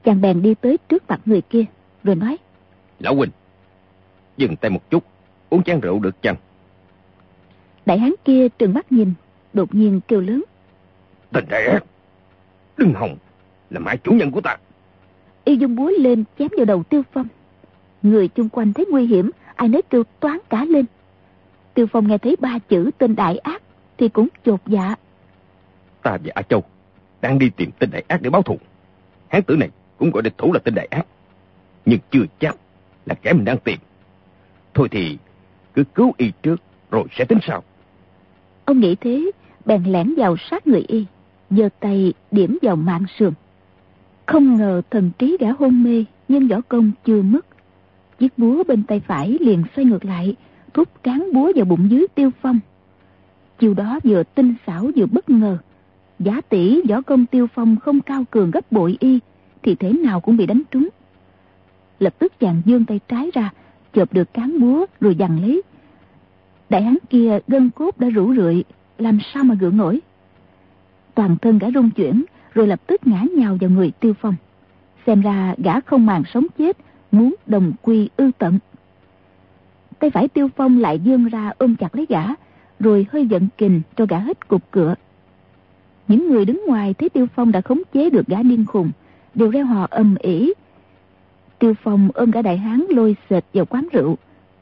Chàng 0.04 0.22
bèn 0.22 0.42
đi 0.42 0.56
tới 0.56 0.78
trước 0.90 1.10
mặt 1.10 1.22
người 1.26 1.42
kia. 1.42 1.64
Rồi 2.04 2.16
nói. 2.16 2.38
Lão 3.00 3.16
huynh. 3.16 3.30
Dừng 4.38 4.56
tay 4.56 4.72
một 4.72 4.90
chút. 4.90 5.04
Uống 5.50 5.64
chén 5.64 5.80
rượu 5.80 6.00
được 6.00 6.22
chăng? 6.22 6.36
Đại 7.86 8.00
hán 8.00 8.14
kia 8.26 8.48
trừng 8.50 8.74
mắt 8.74 8.92
nhìn. 8.92 9.14
Đột 9.54 9.76
nhiên 9.76 10.02
kêu 10.08 10.22
lớn. 10.22 10.44
Tình 11.32 11.46
đại 11.50 11.80
Đừng 12.78 12.94
hòng. 12.94 13.18
Là 13.70 13.80
mãi 13.80 13.98
chủ 13.98 14.12
nhân 14.12 14.32
của 14.32 14.42
ta. 14.42 14.58
Y 15.44 15.56
dung 15.58 15.76
búa 15.76 15.92
lên 16.00 16.24
chém 16.40 16.48
vào 16.58 16.66
đầu 16.66 16.84
tiêu 16.84 17.02
phong. 17.14 17.28
Người 18.02 18.28
chung 18.28 18.50
quanh 18.50 18.74
thấy 18.74 18.86
nguy 18.90 19.06
hiểm 19.06 19.32
ai 19.56 19.68
nấy 19.68 19.82
kêu 19.82 20.04
toán 20.20 20.38
cả 20.50 20.66
lên. 20.66 20.86
Tiêu 21.74 21.88
Phong 21.92 22.08
nghe 22.08 22.18
thấy 22.18 22.36
ba 22.40 22.60
chữ 22.70 22.92
tên 22.98 23.16
đại 23.16 23.38
ác 23.38 23.62
thì 23.98 24.10
cũng 24.10 24.28
chột 24.46 24.60
dạ. 24.68 24.96
Ta 26.02 26.18
và 26.24 26.32
A 26.36 26.42
Châu 26.42 26.64
đang 27.22 27.40
đi 27.40 27.50
tìm 27.50 27.70
tên 27.80 27.92
đại 27.92 28.04
ác 28.08 28.22
để 28.22 28.30
báo 28.30 28.42
thù. 28.42 28.58
Hán 29.28 29.44
tử 29.44 29.56
này 29.56 29.70
cũng 29.98 30.12
gọi 30.12 30.24
địch 30.24 30.38
thủ 30.38 30.54
là 30.54 30.60
tên 30.60 30.76
đại 30.76 30.88
ác. 30.92 31.06
Nhưng 31.86 32.00
chưa 32.12 32.24
chắc 32.40 32.56
là 33.06 33.16
kẻ 33.22 33.34
mình 33.34 33.46
đang 33.46 33.58
tìm. 33.58 33.80
Thôi 34.74 34.88
thì 34.92 35.18
cứ 35.74 35.84
cứu 35.84 36.14
y 36.18 36.32
trước 36.44 36.62
rồi 36.92 37.04
sẽ 37.12 37.26
tính 37.26 37.40
sau. 37.42 37.64
Ông 38.66 38.80
nghĩ 38.80 38.96
thế, 38.96 39.32
bèn 39.66 39.84
lẻn 39.84 40.14
vào 40.18 40.36
sát 40.52 40.68
người 40.68 40.84
y, 40.88 41.06
giơ 41.50 41.70
tay 41.80 42.14
điểm 42.32 42.58
vào 42.62 42.76
mạng 42.76 43.06
sườn. 43.20 43.34
Không 44.26 44.58
ngờ 44.58 44.82
thần 44.92 45.12
trí 45.20 45.38
đã 45.40 45.54
hôn 45.60 45.84
mê, 45.84 46.06
nhưng 46.28 46.48
võ 46.48 46.62
công 46.62 46.92
chưa 47.06 47.22
mất. 47.22 47.46
Chiếc 48.20 48.38
búa 48.38 48.64
bên 48.64 48.84
tay 48.84 49.00
phải 49.00 49.38
liền 49.42 49.64
xoay 49.76 49.86
ngược 49.86 50.06
lại, 50.06 50.36
thúc 50.74 51.04
cán 51.04 51.30
búa 51.34 51.52
vào 51.56 51.66
bụng 51.66 51.88
dưới 51.92 52.08
tiêu 52.16 52.30
phong. 52.42 52.60
Chiều 53.60 53.74
đó 53.74 54.00
vừa 54.04 54.24
tinh 54.24 54.54
xảo 54.68 54.90
vừa 54.96 55.06
bất 55.06 55.30
ngờ. 55.30 55.58
Giá 56.20 56.42
tỷ 56.42 56.82
võ 56.90 57.02
công 57.02 57.26
tiêu 57.26 57.48
phong 57.54 57.76
không 57.76 58.02
cao 58.02 58.24
cường 58.32 58.52
gấp 58.52 58.72
bội 58.72 58.98
y, 59.00 59.20
thì 59.64 59.76
thế 59.76 59.94
nào 59.94 60.20
cũng 60.20 60.38
bị 60.38 60.46
đánh 60.46 60.62
trúng. 60.72 60.90
Lập 62.00 62.14
tức 62.20 62.40
chàng 62.40 62.62
dương 62.66 62.86
tay 62.86 63.00
trái 63.08 63.30
ra, 63.34 63.54
chộp 63.94 64.14
được 64.14 64.34
cán 64.34 64.60
búa 64.60 64.86
rồi 65.00 65.16
dằn 65.16 65.42
lấy. 65.42 65.62
Đại 66.70 66.84
hán 66.84 66.98
kia 67.10 67.40
gân 67.48 67.70
cốt 67.70 68.00
đã 68.00 68.10
rũ 68.10 68.34
rượi, 68.36 68.64
làm 69.00 69.20
sao 69.34 69.44
mà 69.44 69.56
gượng 69.56 69.78
nổi. 69.78 70.00
Toàn 71.16 71.38
thân 71.42 71.60
gã 71.60 71.68
rung 71.74 71.90
chuyển, 71.90 72.26
rồi 72.54 72.68
lập 72.68 72.80
tức 72.88 73.08
ngã 73.08 73.24
nhào 73.36 73.58
vào 73.62 73.70
người 73.70 73.92
tiêu 74.00 74.14
phong. 74.22 74.36
Xem 75.06 75.22
ra 75.22 75.56
gã 75.58 75.80
không 75.80 76.06
màng 76.06 76.24
sống 76.34 76.46
chết, 76.58 76.78
muốn 77.12 77.36
đồng 77.46 77.74
quy 77.82 78.10
ư 78.18 78.32
tận. 78.38 78.60
Tay 80.00 80.10
phải 80.10 80.28
tiêu 80.28 80.50
phong 80.56 80.80
lại 80.80 81.00
dương 81.00 81.26
ra 81.26 81.52
ôm 81.58 81.76
chặt 81.76 81.96
lấy 81.96 82.06
gã, 82.10 82.24
rồi 82.80 83.08
hơi 83.12 83.26
giận 83.26 83.48
kình 83.58 83.82
cho 83.96 84.06
gã 84.06 84.20
hết 84.20 84.48
cục 84.48 84.72
cửa. 84.72 84.96
Những 86.08 86.30
người 86.30 86.46
đứng 86.46 86.64
ngoài 86.68 86.94
thấy 86.94 87.10
tiêu 87.10 87.28
phong 87.36 87.52
đã 87.52 87.62
khống 87.62 87.82
chế 87.94 88.10
được 88.10 88.28
gã 88.28 88.44
điên 88.44 88.66
khùng, 88.66 88.92
đều 89.36 89.52
reo 89.52 89.66
hò 89.66 89.88
ầm 89.90 90.16
ĩ. 90.20 90.54
Tiêu 91.60 91.74
phong 91.84 92.10
ôm 92.14 92.32
gã 92.32 92.42
đại 92.42 92.58
hán 92.58 92.86
lôi 92.90 93.16
sệt 93.30 93.44
vào 93.54 93.66
quán 93.66 93.88
rượu, 93.92 94.18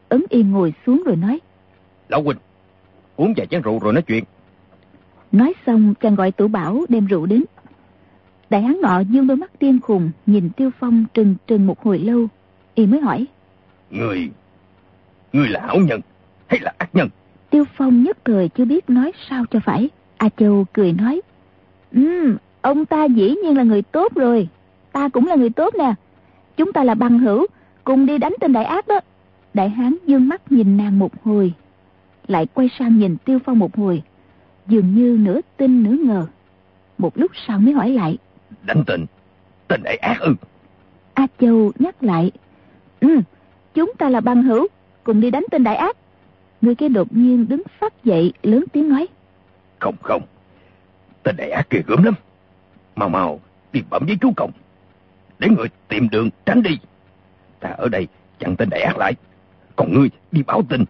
ấn 0.09 0.23
yên 0.29 0.51
ngồi 0.51 0.73
xuống 0.85 1.03
rồi 1.05 1.15
nói. 1.15 1.39
Lão 2.09 2.23
huynh, 2.23 2.38
uống 3.18 3.34
vài 3.38 3.47
chén 3.47 3.61
rượu 3.61 3.80
rồi 3.80 3.93
nói 3.93 4.01
chuyện. 4.01 4.24
Nói 5.32 5.53
xong 5.65 5.93
chàng 6.01 6.15
gọi 6.15 6.32
tử 6.32 6.47
bảo 6.47 6.86
đem 6.89 7.05
rượu 7.05 7.26
đến. 7.26 7.43
Đại 8.49 8.61
hán 8.61 8.78
nọ 8.82 8.99
dương 8.99 9.28
đôi 9.28 9.38
mắt 9.38 9.51
điên 9.59 9.80
khùng 9.80 10.11
nhìn 10.26 10.49
Tiêu 10.49 10.70
Phong 10.80 11.05
trừng 11.13 11.36
trừng 11.47 11.68
một 11.68 11.84
hồi 11.84 11.99
lâu, 11.99 12.28
y 12.76 12.86
mới 12.86 13.01
hỏi. 13.01 13.26
Người, 13.91 14.30
người 15.34 15.47
là 15.47 15.59
hảo 15.68 15.78
nhân 15.78 16.01
hay 16.47 16.59
là 16.59 16.74
ác 16.78 16.95
nhân? 16.95 17.09
Tiêu 17.49 17.63
Phong 17.78 18.03
nhất 18.03 18.18
thời 18.26 18.49
chưa 18.49 18.65
biết 18.65 18.89
nói 18.89 19.11
sao 19.30 19.45
cho 19.51 19.59
phải. 19.59 19.89
A 20.18 20.30
Châu 20.38 20.65
cười 20.74 20.93
nói. 20.93 21.22
Ừ, 21.91 22.38
ông 22.61 22.86
ta 22.86 23.05
dĩ 23.05 23.36
nhiên 23.43 23.57
là 23.57 23.63
người 23.63 23.82
tốt 23.82 24.15
rồi. 24.15 24.47
Ta 24.91 25.09
cũng 25.09 25.28
là 25.28 25.36
người 25.36 25.49
tốt 25.49 25.76
nè. 25.78 25.93
Chúng 26.57 26.74
ta 26.74 26.84
là 26.84 26.93
bằng 26.95 27.20
hữu, 27.20 27.45
cùng 27.84 28.05
đi 28.05 28.18
đánh 28.18 28.34
tên 28.39 28.53
đại 28.53 28.65
ác 28.65 28.88
đó. 28.88 28.99
Đại 29.53 29.70
hán 29.70 29.95
dương 30.05 30.30
mắt 30.30 30.51
nhìn 30.51 30.78
nàng 30.78 30.99
một 30.99 31.24
hồi, 31.24 31.53
lại 32.28 32.47
quay 32.53 32.69
sang 32.80 32.99
nhìn 32.99 33.17
Tiêu 33.17 33.39
Phong 33.45 33.59
một 33.59 33.75
hồi, 33.78 34.03
dường 34.67 34.95
như 34.95 35.17
nửa 35.19 35.39
tin 35.57 35.84
nửa 35.84 36.03
ngờ. 36.03 36.28
Một 36.97 37.17
lúc 37.17 37.32
sau 37.47 37.59
mới 37.59 37.73
hỏi 37.73 37.89
lại. 37.89 38.17
Đánh 38.63 38.84
tình, 38.88 39.05
tình 39.67 39.84
đại 39.84 39.95
ác 39.97 40.19
ư. 40.19 40.36
A 41.13 41.28
Châu 41.39 41.71
nhắc 41.80 42.03
lại. 42.03 42.32
Ừ, 42.99 43.21
chúng 43.73 43.93
ta 43.97 44.09
là 44.09 44.21
băng 44.21 44.43
hữu, 44.43 44.67
cùng 45.03 45.21
đi 45.21 45.32
đánh 45.32 45.43
tên 45.51 45.63
đại 45.63 45.75
ác. 45.75 45.97
Người 46.61 46.75
kia 46.75 46.89
đột 46.89 47.07
nhiên 47.11 47.47
đứng 47.49 47.61
phát 47.80 48.03
dậy, 48.03 48.34
lớn 48.43 48.63
tiếng 48.73 48.89
nói. 48.89 49.07
Không 49.80 49.95
không, 50.01 50.21
tên 51.23 51.36
đại 51.38 51.49
ác 51.49 51.69
kia 51.69 51.82
gớm 51.88 52.03
lắm. 52.03 52.13
Mau 52.95 53.09
mau, 53.09 53.39
đi 53.73 53.82
bẩm 53.89 54.03
với 54.07 54.17
chú 54.21 54.34
công. 54.36 54.51
Để 55.39 55.47
người 55.49 55.67
tìm 55.88 56.09
đường 56.09 56.30
tránh 56.45 56.63
đi. 56.63 56.80
Ta 57.59 57.69
ở 57.69 57.89
đây 57.89 58.07
chặn 58.39 58.55
tên 58.55 58.69
đại 58.69 58.82
ác 58.82 58.97
lại. 58.97 59.13
Còn 59.75 59.93
ngươi 59.93 60.09
đi 60.32 60.43
báo 60.47 60.61
tin. 60.69 60.84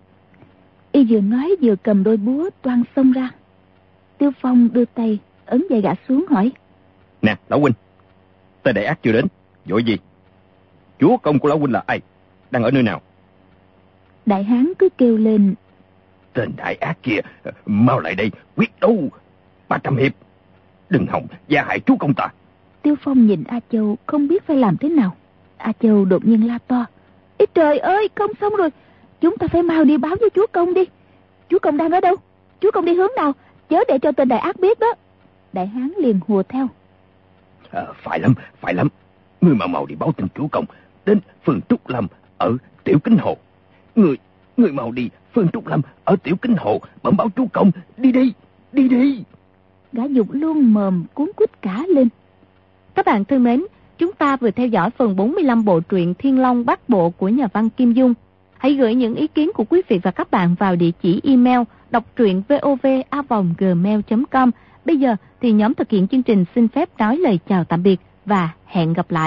Y 0.97 1.03
vừa 1.03 1.21
nói 1.21 1.55
vừa 1.61 1.75
cầm 1.75 2.03
đôi 2.03 2.17
búa 2.17 2.49
toan 2.61 2.83
xông 2.95 3.11
ra. 3.11 3.29
Tiêu 4.17 4.31
Phong 4.41 4.69
đưa 4.73 4.85
tay, 4.85 5.19
ấn 5.45 5.63
dây 5.69 5.81
gã 5.81 5.93
xuống 6.07 6.25
hỏi. 6.29 6.51
Nè, 7.21 7.35
Lão 7.49 7.59
Huynh, 7.59 7.73
tên 8.63 8.75
đại 8.75 8.85
ác 8.85 8.99
chưa 9.03 9.11
đến, 9.11 9.25
vội 9.65 9.83
gì? 9.83 9.97
Chúa 10.99 11.17
công 11.17 11.39
của 11.39 11.49
Lão 11.49 11.59
Huynh 11.59 11.71
là 11.71 11.83
ai? 11.87 12.01
Đang 12.51 12.63
ở 12.63 12.71
nơi 12.71 12.83
nào? 12.83 13.01
Đại 14.25 14.43
hán 14.43 14.73
cứ 14.79 14.89
kêu 14.97 15.17
lên. 15.17 15.55
Tên 16.33 16.51
đại 16.57 16.75
ác 16.75 16.97
kia, 17.03 17.19
mau 17.65 17.99
lại 17.99 18.15
đây, 18.15 18.31
quyết 18.55 18.71
đấu, 18.81 19.09
ba 19.69 19.77
trăm 19.77 19.97
hiệp. 19.97 20.13
Đừng 20.89 21.05
hòng, 21.07 21.27
gia 21.47 21.63
hại 21.63 21.79
chúa 21.79 21.95
công 21.95 22.13
ta. 22.13 22.27
Tiêu 22.81 22.95
Phong 23.01 23.27
nhìn 23.27 23.43
A 23.43 23.59
Châu 23.71 23.97
không 24.05 24.27
biết 24.27 24.47
phải 24.47 24.57
làm 24.57 24.77
thế 24.77 24.89
nào. 24.89 25.15
A 25.57 25.71
Châu 25.81 26.05
đột 26.05 26.25
nhiên 26.25 26.47
la 26.47 26.57
to. 26.67 26.85
Ý 27.37 27.45
trời 27.53 27.79
ơi, 27.79 28.09
không 28.15 28.31
xong 28.41 28.55
rồi. 28.55 28.69
Chúng 29.21 29.37
ta 29.37 29.47
phải 29.47 29.63
mau 29.63 29.83
đi 29.83 29.97
báo 29.97 30.15
với 30.19 30.29
chúa 30.35 30.45
công 30.51 30.73
đi. 30.73 30.83
Chúa 31.49 31.59
công 31.59 31.77
đang 31.77 31.91
ở 31.91 31.99
đâu? 31.99 32.15
Chúa 32.61 32.71
công 32.71 32.85
đi 32.85 32.93
hướng 32.93 33.11
nào? 33.15 33.33
Chớ 33.69 33.83
để 33.87 33.99
cho 33.99 34.11
tên 34.11 34.27
đại 34.27 34.39
ác 34.39 34.59
biết 34.59 34.79
đó. 34.79 34.93
Đại 35.53 35.67
hán 35.67 35.91
liền 35.97 36.19
hùa 36.27 36.43
theo. 36.43 36.67
À, 37.71 37.85
phải 38.03 38.19
lắm, 38.19 38.33
phải 38.59 38.73
lắm. 38.73 38.87
Ngươi 39.41 39.55
mà 39.55 39.67
mau 39.67 39.85
đi 39.85 39.95
báo 39.95 40.11
tin 40.11 40.27
chúa 40.35 40.47
công 40.47 40.65
đến 41.05 41.19
phường 41.45 41.59
Trúc 41.69 41.89
Lâm 41.89 42.07
ở 42.37 42.57
Tiểu 42.83 42.99
Kính 43.03 43.17
Hồ. 43.17 43.37
Người, 43.95 44.17
người 44.57 44.71
mau 44.71 44.91
đi, 44.91 45.09
Phương 45.33 45.47
Trúc 45.53 45.67
Lâm 45.67 45.81
ở 46.03 46.15
tiểu 46.23 46.35
kinh 46.41 46.55
hồ, 46.57 46.81
bẩm 47.03 47.17
báo 47.17 47.29
chú 47.35 47.47
công, 47.53 47.71
đi 47.97 48.11
đi, 48.11 48.33
đi 48.71 48.89
đi. 48.89 49.23
Gã 49.93 50.03
dục 50.03 50.27
luôn 50.31 50.73
mồm 50.73 51.05
cuốn 51.13 51.31
quýt 51.35 51.61
cả 51.61 51.83
lên. 51.87 52.09
Các 52.95 53.05
bạn 53.05 53.25
thân 53.25 53.43
mến, 53.43 53.63
chúng 53.97 54.13
ta 54.13 54.37
vừa 54.37 54.51
theo 54.51 54.67
dõi 54.67 54.89
phần 54.89 55.15
45 55.15 55.65
bộ 55.65 55.79
truyện 55.79 56.13
Thiên 56.13 56.39
Long 56.39 56.65
Bắc 56.65 56.89
Bộ 56.89 57.09
của 57.09 57.29
nhà 57.29 57.47
văn 57.53 57.69
Kim 57.69 57.93
Dung. 57.93 58.13
Hãy 58.59 58.73
gửi 58.73 58.95
những 58.95 59.15
ý 59.15 59.27
kiến 59.27 59.51
của 59.53 59.63
quý 59.63 59.81
vị 59.87 59.99
và 60.03 60.11
các 60.11 60.31
bạn 60.31 60.55
vào 60.59 60.75
địa 60.75 60.91
chỉ 61.01 61.21
email 61.23 61.59
đọc 61.91 62.03
truyện 62.15 62.41
vovavonggmail.com. 62.49 64.51
Bây 64.85 64.97
giờ 64.97 65.15
thì 65.41 65.51
nhóm 65.51 65.73
thực 65.73 65.89
hiện 65.89 66.07
chương 66.07 66.23
trình 66.23 66.45
xin 66.55 66.67
phép 66.67 66.89
nói 66.97 67.17
lời 67.17 67.39
chào 67.49 67.63
tạm 67.63 67.83
biệt 67.83 67.99
và 68.25 68.49
hẹn 68.65 68.93
gặp 68.93 69.11
lại. 69.11 69.25